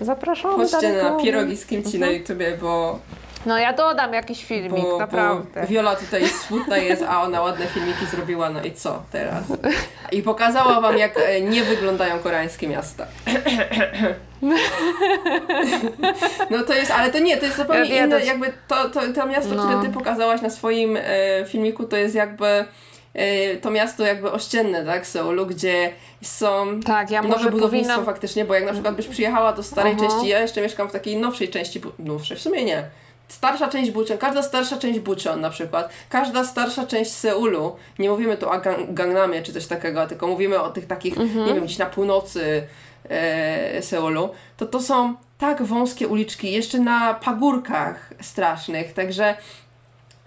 Zapraszamy 0.00 0.54
Chodźcie 0.54 0.92
na 1.02 1.10
pierogi 1.10 1.56
z 1.56 1.66
kimchi 1.66 1.98
na 1.98 2.06
Mhm. 2.06 2.20
YouTubie, 2.22 2.56
bo, 2.60 2.98
No 3.46 3.58
ja 3.58 3.72
dodam 3.72 4.12
jakiś 4.12 4.44
filmik, 4.44 4.82
bo, 4.84 4.98
naprawdę. 4.98 5.60
bo 5.60 5.66
Viola 5.66 5.96
tutaj 5.96 6.28
smutna 6.28 6.76
jest, 6.76 7.02
a 7.08 7.22
ona 7.22 7.40
ładne 7.42 7.66
filmiki 7.66 8.06
zrobiła, 8.06 8.50
no 8.50 8.62
i 8.64 8.72
co 8.72 9.02
teraz? 9.12 9.44
I 10.12 10.22
pokazała 10.22 10.80
wam, 10.80 10.98
jak 10.98 11.18
e, 11.18 11.40
nie 11.40 11.62
wyglądają 11.62 12.18
koreańskie 12.18 12.68
miasta. 12.68 13.06
No 16.50 16.62
to 16.66 16.72
jest, 16.74 16.90
ale 16.90 17.10
to 17.10 17.18
nie, 17.18 17.36
to 17.36 17.44
jest 17.44 17.56
zupełnie 17.56 17.94
Ja- 17.94 18.04
inne, 18.06 18.24
jakby 18.24 18.52
to, 18.68 18.88
to, 18.90 19.00
to 19.14 19.26
miasto, 19.26 19.54
No. 19.54 19.62
które 19.64 19.82
ty 19.82 19.88
pokazałaś 19.92 20.40
na 20.42 20.50
swoim 20.50 20.96
e, 21.00 21.02
filmiku, 21.46 21.84
to 21.84 21.96
jest 21.96 22.14
jakby 22.14 22.64
e, 23.14 23.56
to 23.56 23.70
miasto 23.70 24.06
jakby 24.06 24.32
ościenne, 24.32 24.84
tak, 24.84 25.06
Seulu, 25.06 25.46
gdzie 25.46 25.92
są 26.22 26.80
Tak, 26.86 27.10
ja 27.10 27.22
nowe 27.22 27.34
budownictwo 27.50 27.68
powinnam... 27.68 28.04
faktycznie, 28.04 28.44
bo 28.44 28.54
jak 28.54 28.64
na 28.64 28.72
przykład 28.72 28.94
byś 28.94 29.06
przyjechała 29.08 29.52
do 29.52 29.62
starej 29.62 29.96
Aha. 29.98 30.08
części, 30.08 30.28
ja 30.28 30.40
jeszcze 30.40 30.60
mieszkam 30.62 30.88
w 30.88 30.92
takiej 30.92 31.16
nowszej 31.16 31.48
części, 31.48 31.80
nowszej, 31.98 32.36
w 32.36 32.40
sumie 32.40 32.64
nie, 32.64 32.84
starsza 33.32 33.68
część 33.68 33.90
Bucheon, 33.90 34.18
każda 34.18 34.42
starsza 34.42 34.76
część 34.76 34.98
Bucheon 35.00 35.40
na 35.40 35.50
przykład, 35.50 35.88
każda 36.08 36.44
starsza 36.44 36.86
część 36.86 37.10
Seulu, 37.12 37.76
nie 37.98 38.10
mówimy 38.10 38.36
tu 38.36 38.48
o 38.48 38.52
Gang- 38.52 38.94
Gangnamie 38.94 39.42
czy 39.42 39.52
coś 39.52 39.66
takiego, 39.66 40.06
tylko 40.06 40.26
mówimy 40.26 40.60
o 40.60 40.70
tych 40.70 40.86
takich, 40.86 41.18
Mhm. 41.18 41.46
nie 41.46 41.54
wiem, 41.54 41.64
gdzieś 41.64 41.78
na 41.78 41.86
północy 41.86 42.62
e, 43.10 43.82
Seulu, 43.82 44.28
to 44.56 44.66
to 44.66 44.80
są 44.80 45.14
tak 45.38 45.62
wąskie 45.62 46.08
uliczki, 46.08 46.52
jeszcze 46.52 46.78
na 46.78 47.14
pagórkach 47.14 48.10
strasznych, 48.20 48.92
także 48.92 49.34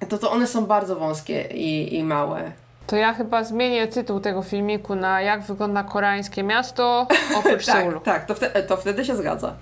to, 0.09 0.17
to 0.17 0.31
one 0.31 0.47
są 0.47 0.65
bardzo 0.65 0.95
wąskie 0.95 1.41
i, 1.53 1.95
i 1.95 2.03
małe. 2.03 2.51
To 2.87 2.95
ja 2.95 3.13
chyba 3.13 3.43
zmienię 3.43 3.87
tytuł 3.87 4.19
tego 4.19 4.41
filmiku 4.41 4.95
na 4.95 5.21
jak 5.21 5.41
wygląda 5.41 5.83
koreańskie 5.83 6.43
miasto 6.43 7.07
oprócz 7.35 7.65
Seulu. 7.75 7.99
Tak, 7.99 8.03
tak, 8.03 8.25
to, 8.25 8.35
wte, 8.35 8.63
to 8.63 8.77
wtedy 8.77 9.05
się 9.05 9.15
zgadza. 9.15 9.53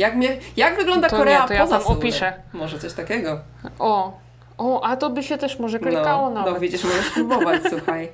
Jak, 0.00 0.16
mnie, 0.16 0.36
jak 0.56 0.76
wygląda 0.76 1.08
To 1.08 1.16
Korea 1.16 1.42
nie, 1.42 1.48
to 1.48 1.54
ja 1.54 1.60
poza 1.60 1.78
tam 1.78 1.86
opiszę. 1.86 2.32
Może 2.52 2.78
coś 2.78 2.92
takiego. 2.92 3.40
O, 3.78 4.18
o, 4.58 4.84
a 4.84 4.96
to 4.96 5.10
by 5.10 5.22
się 5.22 5.38
też 5.38 5.58
może 5.58 5.78
klikało 5.78 6.28
no, 6.28 6.34
nawet. 6.34 6.54
no 6.54 6.60
widzisz, 6.60 6.84
możesz 6.84 7.06
spróbować, 7.06 7.62
słuchaj. 7.70 8.08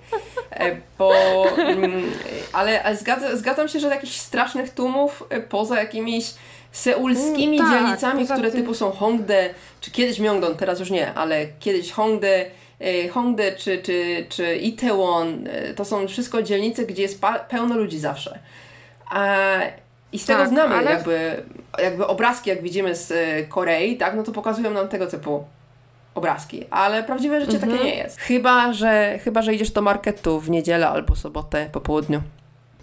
E, 0.51 0.77
Bo, 0.99 1.13
mm, 1.59 2.13
ale 2.53 2.83
ale 2.83 2.97
zgadza, 2.97 3.37
zgadzam 3.37 3.69
się, 3.69 3.81
że 3.81 3.89
jakichś 3.89 4.17
strasznych 4.17 4.71
tłumów 4.71 5.23
e, 5.31 5.41
poza 5.41 5.81
jakimiś 5.81 6.35
seulskimi 6.73 7.59
Mm, 7.61 7.71
tak, 7.71 7.81
dzielnicami, 7.81 8.25
które 8.25 8.51
typu 8.51 8.75
są 8.75 8.91
Hongdae, 8.91 9.55
czy 9.81 9.91
kiedyś 9.91 10.19
Myeongdong, 10.19 10.59
teraz 10.59 10.81
już 10.81 10.91
nie, 10.91 11.15
ale 11.15 11.47
kiedyś 11.61 11.93
Hongdae, 11.93 12.51
e, 12.81 13.09
Hongdae 13.09 13.53
czy, 13.53 13.79
czy, 13.79 14.27
czy 14.29 14.57
Itaewon, 14.57 15.49
e, 15.49 15.75
to 15.75 15.85
są 15.85 16.09
wszystko 16.09 16.43
dzielnice, 16.43 16.87
gdzie 16.87 17.03
jest 17.03 17.21
pełno 17.49 17.77
ludzi 17.77 17.99
zawsze. 17.99 18.39
A, 19.11 19.47
I 20.13 20.19
z 20.19 20.27
tego 20.27 20.39
Tak, 20.41 20.49
znamy 20.49 20.75
ale- 20.75 20.91
jakby, 20.91 21.43
jakby 21.79 22.07
obrazki, 22.07 22.51
jak 22.51 22.63
widzimy 22.63 22.95
z 22.95 23.11
e, 23.13 23.43
Korei, 23.45 23.97
tak, 23.97 24.17
no 24.17 24.23
to 24.23 24.33
pokazują 24.33 24.71
nam 24.71 24.89
tego 24.89 25.07
typu 25.07 25.45
obrazki, 26.15 26.65
ale 26.71 27.03
prawdziwe 27.03 27.41
życie 27.41 27.53
Mhm. 27.55 27.73
takie 27.73 27.85
nie 27.85 27.95
jest. 27.97 28.19
Chyba 28.21 28.73
że, 28.73 29.19
chyba, 29.25 29.43
że 29.43 29.55
idziesz 29.55 29.71
do 29.71 29.83
marketu 29.83 30.41
w 30.41 30.51
niedzielę 30.51 30.89
albo 30.89 31.17
sobotę 31.17 31.69
po 31.73 31.81
południu. 31.81 32.23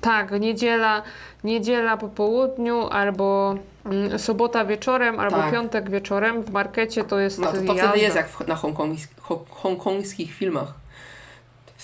Tak, 0.01 0.31
niedziela, 0.39 1.01
niedziela 1.43 1.97
po 1.97 2.07
południu 2.07 2.87
albo 2.91 3.55
mm, 3.85 4.19
sobota 4.19 4.65
wieczorem, 4.65 5.19
albo 5.19 5.35
Tak. 5.37 5.51
piątek 5.51 5.89
wieczorem 5.89 6.43
w 6.43 6.51
markecie 6.51 7.03
to 7.03 7.19
jest 7.19 7.39
No 7.39 7.51
to, 7.51 7.61
to 7.61 7.73
wtedy 7.75 7.99
jest 7.99 8.15
jak 8.15 8.27
w, 8.29 8.47
na 8.47 8.55
hongkongis, 8.55 9.07
ho, 9.21 9.45
hongkongskich 9.49 10.33
filmach. 10.33 10.73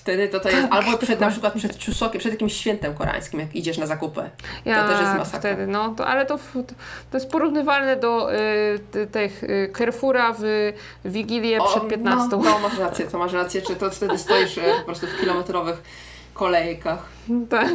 Wtedy 0.10 0.28
to, 0.28 0.40
to 0.40 0.50
jest 0.50 0.62
Tak, 0.62 0.72
albo 0.86 0.98
przed, 0.98 1.20
na 1.20 1.30
przykład 1.30 1.54
przed 1.54 1.86
Chusokiem, 1.86 2.20
przed 2.20 2.32
jakimś 2.32 2.54
świętem 2.54 2.94
koreańskim, 2.96 3.40
jak 3.40 3.56
idziesz 3.56 3.78
na 3.78 3.86
zakupy. 3.86 4.30
Ja, 4.66 4.88
też 4.88 5.00
jest 5.00 5.14
masakra. 5.18 5.40
Wtedy, 5.40 5.68
no, 5.68 5.90
to, 5.98 6.08
ale 6.08 6.26
to, 6.26 6.38
to 7.12 7.18
jest 7.18 7.30
porównywalne 7.32 7.96
do 7.96 8.34
y, 8.36 8.38
ty- 8.92 9.08
tych 9.08 9.44
y, 9.44 9.74
Carrefoura 9.78 10.36
w 10.40 10.72
Wigilię 11.06 11.60
przed 11.72 11.88
15. 11.88 12.28
No, 12.32 12.44
no, 12.44 12.60
masz 12.60 12.78
rację, 12.80 13.06
to 13.08 13.18
masz 13.18 13.34
rację, 13.34 13.62
czy 13.62 13.76
to 13.76 13.90
wtedy 13.90 14.18
stoisz 14.18 14.58
e, 14.58 14.62
po 14.80 14.86
prostu 14.86 15.08
w 15.08 15.20
kilometrowych 15.20 15.82
kolejkach. 16.34 17.06
Tak. 17.50 17.68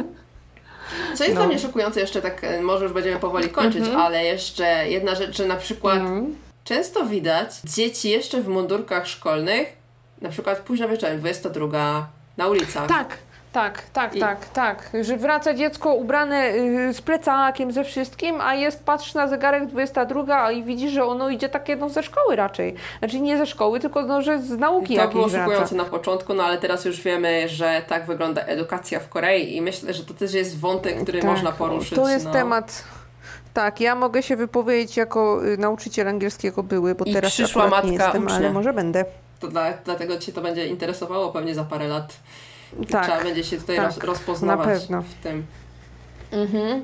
Co 1.14 1.24
jest 1.24 1.34
No. 1.36 1.40
dla 1.40 1.46
mnie 1.48 1.58
szokujące 1.58 2.00
jeszcze, 2.00 2.22
tak 2.22 2.44
e, 2.44 2.62
może 2.62 2.84
już 2.84 2.92
będziemy 2.92 3.16
powoli 3.20 3.48
kończyć, 3.48 3.80
Mhm. 3.82 4.00
ale 4.00 4.24
jeszcze 4.24 4.88
jedna 4.88 5.14
rzecz, 5.14 5.36
że 5.36 5.46
na 5.46 5.56
przykład 5.56 5.96
Mm. 5.98 6.36
często 6.64 7.06
widać 7.06 7.50
dzieci 7.64 8.10
jeszcze 8.10 8.40
w 8.40 8.48
mundurkach 8.48 9.06
szkolnych, 9.06 9.76
na 10.22 10.28
przykład 10.28 10.58
późno 10.58 10.88
wieczorem, 10.88 11.18
22, 11.20 12.06
na 12.36 12.46
ulicach. 12.48 12.86
Tak, 12.88 13.08
tak, 13.52 13.82
tak, 13.92 14.16
I- 14.16 14.20
tak, 14.20 14.48
tak. 14.48 14.90
Że 15.00 15.16
wraca 15.16 15.54
dziecko 15.54 15.94
ubrane 15.94 16.54
y, 16.54 16.92
z 16.94 17.00
plecakiem, 17.00 17.72
ze 17.72 17.84
wszystkim, 17.84 18.40
a 18.40 18.54
jest, 18.54 18.84
patrz 18.84 19.14
na 19.14 19.28
zegarek 19.28 19.66
22 19.66 20.52
i 20.52 20.62
widzisz, 20.62 20.92
że 20.92 21.04
ono 21.04 21.28
idzie 21.28 21.48
takie 21.48 21.76
no 21.76 21.88
ze 21.88 22.02
szkoły 22.02 22.36
raczej. 22.36 22.74
Znaczy 22.98 23.20
nie 23.20 23.38
ze 23.38 23.46
szkoły, 23.46 23.80
tylko 23.80 24.02
no, 24.02 24.22
że 24.22 24.42
z 24.42 24.50
nauki 24.50 24.96
To 24.96 25.08
było 25.08 25.28
szokujące 25.28 25.74
na 25.74 25.84
początku, 25.84 26.34
no 26.34 26.44
ale 26.44 26.58
teraz 26.58 26.84
już 26.84 27.00
wiemy, 27.02 27.48
że 27.48 27.82
tak 27.88 28.06
wygląda 28.06 28.42
edukacja 28.42 29.00
w 29.00 29.08
Korei 29.08 29.56
i 29.56 29.62
myślę, 29.62 29.92
że 29.92 30.04
to 30.04 30.14
też 30.14 30.34
jest 30.34 30.60
wątek, 30.60 31.02
który 31.02 31.20
Tak, 31.20 31.30
można 31.30 31.52
poruszyć. 31.52 31.94
To 31.94 32.08
jest 32.08 32.24
no. 32.24 32.32
temat. 32.32 32.84
Tak, 33.54 33.80
ja 33.80 33.94
mogę 33.94 34.22
się 34.22 34.36
wypowiedzieć 34.36 34.96
jako 34.96 35.46
y, 35.46 35.58
nauczyciel 35.58 36.08
angielskiego 36.08 36.62
były, 36.62 36.94
bo 36.94 37.04
I 37.04 37.12
teraz 37.12 37.32
przyszła 37.32 37.64
akurat 37.64 37.84
nie 37.84 37.90
matka 37.90 38.04
jestem, 38.04 38.22
ucznia. 38.24 38.36
ale 38.36 38.52
może 38.52 38.72
będę. 38.72 39.04
To 39.44 39.50
dla, 39.50 39.72
dlatego 39.84 40.18
Cię 40.18 40.32
to 40.32 40.40
będzie 40.40 40.66
interesowało 40.66 41.32
pewnie 41.32 41.54
za 41.54 41.64
parę 41.64 41.88
lat. 41.88 42.16
Tak, 42.90 43.04
Trzeba 43.06 43.22
będzie 43.24 43.44
się 43.44 43.56
tutaj 43.56 43.76
tak, 43.76 43.84
roz, 43.84 43.98
rozpoznawać 43.98 44.66
na 44.88 45.02
pewno. 45.02 45.02
w 45.02 45.14
tym. 45.14 45.46
Mhm. 46.32 46.82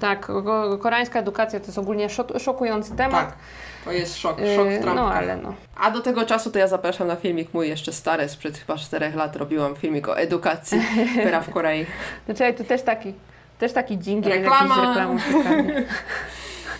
Tak, 0.00 0.26
ko- 0.26 0.78
koreańska 0.78 1.18
edukacja 1.20 1.60
to 1.60 1.66
jest 1.66 1.78
ogólnie 1.78 2.08
szok- 2.08 2.38
szokujący 2.40 2.96
temat. 2.96 3.26
Tak, 3.28 3.36
to 3.84 3.92
jest 3.92 4.16
szok, 4.16 4.36
szok 4.56 4.68
w 4.68 4.70
Yy, 4.72 4.78
trampkach. 4.80 4.94
no 4.94 5.12
ale 5.14 5.36
no. 5.36 5.54
A 5.76 5.90
do 5.90 6.00
tego 6.00 6.24
czasu 6.26 6.50
to 6.50 6.58
ja 6.58 6.68
zapraszam 6.68 7.06
na 7.08 7.16
filmik 7.16 7.54
mój 7.54 7.68
jeszcze 7.68 7.92
stary, 7.92 8.28
sprzed 8.28 8.58
chyba 8.58 8.78
4 8.78 9.10
lat 9.16 9.36
robiłam 9.36 9.76
filmik 9.76 10.08
o 10.08 10.18
edukacji 10.18 10.78
pera 11.24 11.40
w 11.40 11.50
Korei. 11.50 11.86
No 12.28 12.34
czekaj, 12.34 12.54
tu 12.54 12.64
też 12.64 12.82
taki, 12.82 13.14
też 13.58 13.72
taki 13.72 13.98
dżingiel 13.98 14.32
Reklama. 14.32 14.74
jakiś 14.76 14.84
z 14.84 14.88
reklamą 14.88 15.18
szukamy. 15.18 15.86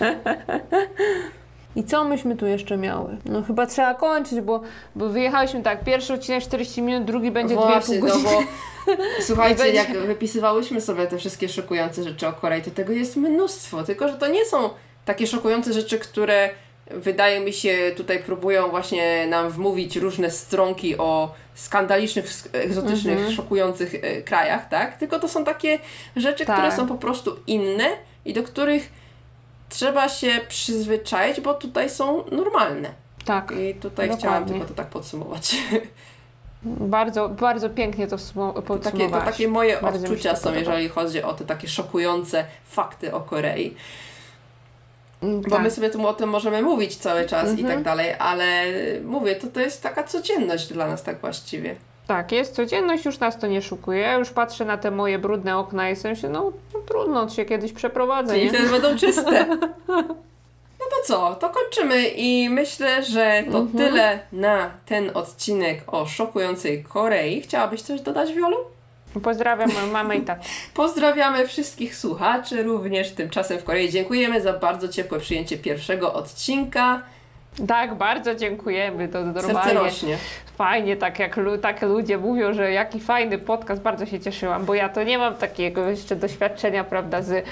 I 1.76 1.84
co 1.84 2.04
myśmy 2.04 2.36
tu 2.36 2.46
jeszcze 2.46 2.76
miały? 2.76 3.16
No 3.24 3.42
chyba 3.42 3.66
trzeba 3.66 3.94
kończyć, 3.94 4.40
bo, 4.40 4.60
bo 4.96 5.08
wyjechałyśmy 5.08 5.62
tak, 5.62 5.84
pierwszy 5.84 6.14
odcinek 6.14 6.42
40 6.42 6.82
minut, 6.82 7.04
drugi 7.04 7.30
będzie 7.30 7.54
2,5 7.56 7.66
Właśnie, 7.66 7.98
no 7.98 8.06
godziny. 8.06 8.28
bo 8.86 8.92
słuchajcie, 9.26 9.62
będzie- 9.62 9.76
jak 9.78 9.92
wypisywałyśmy 9.98 10.80
sobie 10.80 11.06
te 11.06 11.18
wszystkie 11.18 11.48
szokujące 11.48 12.04
rzeczy 12.04 12.28
o 12.28 12.32
Korei, 12.32 12.62
to 12.62 12.70
tego 12.70 12.92
jest 12.92 13.16
mnóstwo, 13.16 13.82
tylko 13.82 14.08
że 14.08 14.14
to 14.14 14.26
nie 14.26 14.44
są 14.44 14.70
takie 15.04 15.26
szokujące 15.26 15.72
rzeczy, 15.72 15.98
które 15.98 16.50
wydaje 16.90 17.40
mi 17.40 17.52
się 17.52 17.92
tutaj 17.96 18.18
próbują 18.22 18.68
właśnie 18.68 19.26
nam 19.26 19.50
wmówić 19.50 19.96
różne 19.96 20.30
stronki 20.30 20.98
o 20.98 21.34
skandalicznych, 21.54 22.26
egzotycznych, 22.52 23.16
Mhm. 23.18 23.34
szokujących 23.36 23.94
e, 23.94 24.22
krajach, 24.22 24.68
tak? 24.68 24.96
Tylko 24.96 25.18
to 25.18 25.28
są 25.28 25.44
takie 25.44 25.78
rzeczy, 26.16 26.44
które 26.44 26.58
Tak. 26.68 26.72
są 26.74 26.86
po 26.86 26.94
prostu 26.94 27.36
inne 27.46 27.84
i 28.24 28.32
do 28.32 28.42
których 28.42 28.92
trzeba 29.70 30.08
się 30.08 30.40
przyzwyczaić, 30.48 31.40
bo 31.40 31.54
tutaj 31.54 31.90
są 31.90 32.24
normalne. 32.32 32.90
Tak, 33.24 33.50
I 33.50 33.74
tutaj 33.74 33.80
Dokładnie. 34.08 34.16
chciałam 34.16 34.44
tylko 34.44 34.64
to 34.66 34.74
tak 34.74 34.86
podsumować. 34.86 35.56
bardzo, 36.62 37.28
bardzo 37.28 37.70
pięknie 37.70 38.06
to 38.06 38.16
wsmo- 38.16 38.52
Takie, 38.52 38.66
to 38.66 38.74
podsumowałaś. 38.74 39.24
takie 39.26 39.48
moje 39.48 39.78
Bardzo 39.82 40.06
odczucia 40.08 40.36
są, 40.36 40.54
jeżeli 40.54 40.88
chodzi 40.88 41.22
o 41.22 41.32
te 41.34 41.44
takie 41.44 41.68
szokujące 41.68 42.44
fakty 42.64 43.14
o 43.14 43.20
Korei. 43.20 43.76
Mm, 45.22 45.40
Bo 45.40 45.50
tak. 45.50 45.62
my 45.62 45.70
sobie 45.70 45.90
tu 45.90 46.06
o 46.06 46.14
tym 46.14 46.28
możemy 46.30 46.62
mówić 46.62 46.96
cały 46.96 47.26
czas 47.26 47.46
i 47.48 47.50
Mhm. 47.50 47.68
tak 47.68 47.82
dalej, 47.84 48.14
ale 48.18 48.64
mówię, 49.04 49.36
to 49.36 49.46
to 49.46 49.60
jest 49.60 49.82
taka 49.82 50.04
codzienność 50.04 50.72
dla 50.72 50.88
nas 50.88 51.02
tak 51.02 51.20
właściwie. 51.20 51.76
Tak, 52.10 52.32
jest 52.32 52.54
codzienność, 52.54 53.04
już 53.04 53.18
nas 53.18 53.38
to 53.38 53.46
nie 53.46 53.62
szukuje. 53.62 54.00
Ja 54.00 54.14
już 54.14 54.30
patrzę 54.30 54.64
na 54.64 54.76
te 54.78 54.90
moje 54.90 55.18
brudne 55.18 55.58
okna 55.58 55.90
i 55.90 55.96
sobie 55.96 56.14
myślę, 56.14 56.28
no, 56.28 56.52
no 56.74 56.80
trudno, 56.80 57.28
się 57.28 57.44
kiedyś 57.44 57.72
przeprowadzę, 57.72 58.38
I 58.38 58.44
nie? 58.44 58.48
wtedy 58.48 58.68
będą 58.68 58.96
czyste. 58.98 59.46
No 60.80 60.86
to 60.90 61.06
co, 61.06 61.34
to 61.34 61.50
kończymy 61.50 62.08
i 62.08 62.48
myślę, 62.48 63.02
że 63.02 63.42
to 63.52 63.58
Mhm. 63.58 63.78
tyle 63.78 64.18
na 64.32 64.70
ten 64.86 65.10
odcinek 65.14 65.82
o 65.86 66.06
szokującej 66.06 66.84
Korei. 66.84 67.40
Chciałabyś 67.40 67.82
coś 67.82 68.00
dodać, 68.00 68.32
Wiolu? 68.32 68.56
Pozdrawiam 69.22 69.72
moją 69.72 69.86
mamę 69.86 70.16
i 70.16 70.22
tatę. 70.22 70.40
Pozdrawiamy 70.74 71.46
wszystkich 71.46 71.96
słuchaczy 71.96 72.62
również 72.62 73.10
tymczasem 73.10 73.58
w 73.58 73.64
Korei. 73.64 73.90
Dziękujemy 73.90 74.40
za 74.40 74.52
bardzo 74.52 74.88
ciepłe 74.88 75.20
przyjęcie 75.20 75.58
pierwszego 75.58 76.14
odcinka. 76.14 77.02
Tak, 77.68 77.94
bardzo 77.94 78.34
dziękujemy. 78.34 79.08
To 79.08 79.22
normalnie 79.24 79.74
rośnie. 79.74 80.16
fajnie, 80.56 80.96
tak 80.96 81.18
jak 81.18 81.40
tak 81.62 81.82
ludzie 81.82 82.18
mówią, 82.18 82.52
że 82.52 82.72
jaki 82.72 83.00
fajny 83.00 83.38
podcast, 83.38 83.82
bardzo 83.82 84.06
się 84.06 84.20
cieszyłam, 84.20 84.64
bo 84.64 84.74
ja 84.74 84.88
to 84.88 85.02
nie 85.02 85.18
mam 85.18 85.34
takiego 85.34 85.90
jeszcze 85.90 86.16
doświadczenia, 86.16 86.84
prawda, 86.84 87.22
z, 87.22 87.30
yy, 87.30 87.44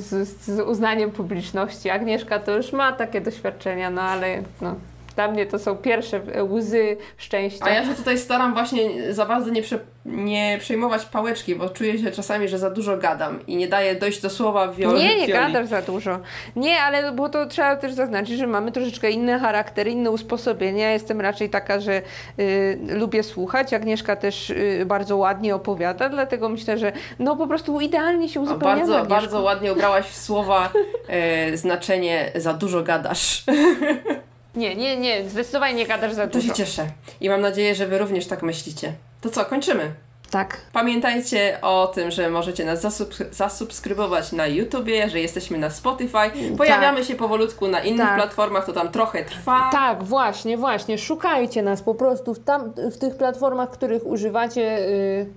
z, 0.00 0.28
z 0.44 0.60
uznaniem 0.60 1.10
publiczności. 1.10 1.90
Agnieszka 1.90 2.38
to 2.38 2.56
już 2.56 2.72
ma 2.72 2.92
takie 2.92 3.20
doświadczenia, 3.20 3.90
no 3.90 4.02
ale 4.02 4.42
no, 4.60 4.74
dla 5.16 5.28
mnie 5.28 5.46
to 5.46 5.58
są 5.58 5.76
pierwsze 5.76 6.20
e, 6.32 6.44
łzy 6.44 6.96
szczęścia. 7.16 7.64
A 7.64 7.70
ja 7.70 7.84
się 7.84 7.94
tutaj 7.94 8.18
staram 8.18 8.54
właśnie 8.54 9.14
za 9.14 9.26
bardzo 9.26 9.50
nie, 9.50 9.62
prze, 9.62 9.78
nie 10.04 10.56
przejmować 10.60 11.04
pałeczki, 11.04 11.54
bo 11.54 11.68
czuję 11.68 11.98
się 11.98 12.10
czasami, 12.10 12.48
że 12.48 12.58
za 12.58 12.70
dużo 12.70 12.96
gadam 12.96 13.46
i 13.46 13.56
nie 13.56 13.68
daję 13.68 13.94
dojść 13.94 14.22
do 14.22 14.30
słowa 14.30 14.68
wioli. 14.68 14.98
Nie, 15.02 15.16
nie 15.16 15.26
wioli. 15.26 15.32
gadasz 15.32 15.66
za 15.66 15.82
dużo. 15.82 16.18
Nie, 16.56 16.80
ale 16.80 17.12
bo 17.12 17.28
to 17.28 17.46
trzeba 17.46 17.76
też 17.76 17.92
zaznaczyć, 17.92 18.38
że 18.38 18.46
mamy 18.46 18.72
troszeczkę 18.72 19.10
inny 19.10 19.38
charakter, 19.38 19.88
inne 19.88 20.10
usposobienie. 20.10 20.82
Ja 20.82 20.90
jestem 20.92 21.20
raczej 21.20 21.50
taka, 21.50 21.80
że 21.80 22.02
y, 22.38 22.78
lubię 22.88 23.22
słuchać. 23.22 23.74
Agnieszka 23.74 24.16
też 24.16 24.50
y, 24.50 24.84
bardzo 24.86 25.16
ładnie 25.16 25.54
opowiada, 25.54 26.08
dlatego 26.08 26.48
myślę, 26.48 26.78
że 26.78 26.92
no 27.18 27.36
po 27.36 27.46
prostu 27.46 27.80
idealnie 27.80 28.28
się 28.28 28.40
O, 28.40 28.42
uzupełniamy. 28.42 28.92
bardzo, 28.92 29.06
bardzo 29.06 29.40
ładnie 29.42 29.72
ubrałaś 29.72 30.06
w 30.06 30.16
słowa 30.16 30.72
e, 31.08 31.56
znaczenie 31.56 32.30
za 32.34 32.52
dużo 32.54 32.82
gadasz. 32.82 33.44
Nie, 34.56 34.76
nie, 34.76 34.96
nie, 34.96 35.28
zdecydowanie 35.28 35.74
nie 35.74 35.86
gadasz 35.86 36.12
za 36.12 36.26
To 36.26 36.40
się 36.40 36.48
dużo. 36.48 36.54
cieszę. 36.54 36.86
I 37.20 37.28
mam 37.28 37.40
nadzieję, 37.40 37.74
że 37.74 37.86
Wy 37.86 37.98
również 37.98 38.26
tak 38.26 38.42
myślicie. 38.42 38.92
To 39.20 39.30
co, 39.30 39.44
kończymy. 39.44 39.94
Tak. 40.30 40.60
Pamiętajcie 40.72 41.58
o 41.62 41.86
tym, 41.94 42.10
że 42.10 42.30
możecie 42.30 42.64
nas 42.64 42.84
zasubs- 42.84 43.24
zasubskrybować 43.34 44.32
na 44.32 44.46
YouTubie, 44.46 45.10
że 45.10 45.20
jesteśmy 45.20 45.58
na 45.58 45.70
Spotify. 45.70 46.18
Pojawiamy 46.56 47.04
się 47.04 47.14
powolutku 47.14 47.68
na 47.68 47.80
innych 47.80 48.06
Tak. 48.06 48.16
platformach, 48.16 48.66
to 48.66 48.72
tam 48.72 48.88
trochę 48.92 49.24
trwa. 49.24 49.68
Tak, 49.72 50.04
właśnie, 50.04 50.56
właśnie. 50.58 50.98
Szukajcie 50.98 51.62
nas 51.62 51.82
po 51.82 51.94
prostu 51.94 52.34
w, 52.34 52.38
tam, 52.44 52.72
w 52.92 52.98
tych 52.98 53.16
platformach, 53.16 53.70
których 53.70 54.06
używacie, 54.06 54.78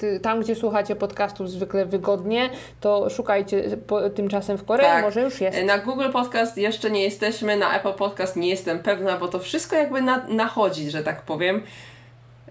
y, 0.04 0.20
tam 0.24 0.42
gdzie 0.42 0.56
słuchacie 0.56 0.96
podcastów 0.96 1.50
zwykle 1.50 1.86
wygodnie, 1.86 2.50
to 2.82 3.10
szukajcie 3.10 3.64
po, 3.88 4.10
tymczasem 4.10 4.58
w 4.58 4.66
Korei, 4.66 4.86
Tak. 4.86 5.04
może 5.04 5.22
już 5.22 5.42
jest. 5.42 5.64
Na 5.64 5.78
Google 5.78 6.10
Podcast 6.14 6.58
jeszcze 6.58 6.92
nie 6.92 7.04
jesteśmy, 7.04 7.58
na 7.58 7.76
Apple 7.78 7.94
Podcast 7.94 8.36
nie 8.36 8.50
jestem 8.50 8.80
pewna, 8.80 9.18
bo 9.18 9.28
to 9.28 9.40
wszystko 9.40 9.76
jakby 9.76 10.02
na, 10.02 10.26
nachodzi, 10.28 10.92
że 10.92 11.04
tak 11.04 11.22
powiem. 11.22 11.64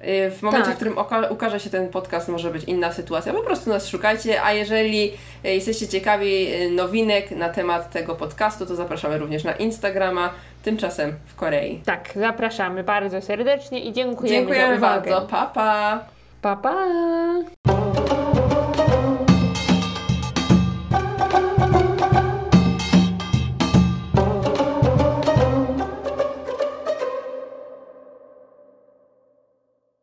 Yy, 0.04 0.30
W 0.30 0.42
momencie, 0.42 0.64
Tak. 0.66 0.74
w 0.74 0.76
którym 0.76 0.94
ukaże 1.30 1.60
się 1.60 1.70
ten 1.70 1.88
podcast, 1.88 2.28
może 2.28 2.50
być 2.50 2.64
inna 2.64 2.92
sytuacja. 2.92 3.32
Po 3.32 3.40
prostu 3.42 3.70
nas 3.70 3.88
szukajcie, 3.88 4.42
a 4.42 4.52
jeżeli 4.52 5.04
yy, 5.44 5.54
jesteście 5.54 5.88
ciekawi 5.88 6.50
yy, 6.50 6.70
nowinek 6.70 7.30
na 7.30 7.48
temat 7.48 7.90
tego 7.90 8.14
podcastu, 8.14 8.66
to 8.66 8.76
zapraszamy 8.76 9.18
również 9.18 9.44
na 9.44 9.52
Instagrama, 9.52 10.30
tymczasem 10.62 11.12
w 11.26 11.34
Korei. 11.36 11.80
Tak, 11.84 12.08
zapraszamy 12.16 12.84
bardzo 12.84 13.20
serdecznie 13.22 13.80
i 13.84 13.92
dziękujemy, 13.92 14.36
Dziękujemy 14.36 14.72
za 14.80 14.86
uwagę. 14.86 15.10
bardzo, 15.10 15.26
pa 15.28 15.46
pa! 15.46 16.04
Pa, 16.42 16.56
pa! 16.56 17.77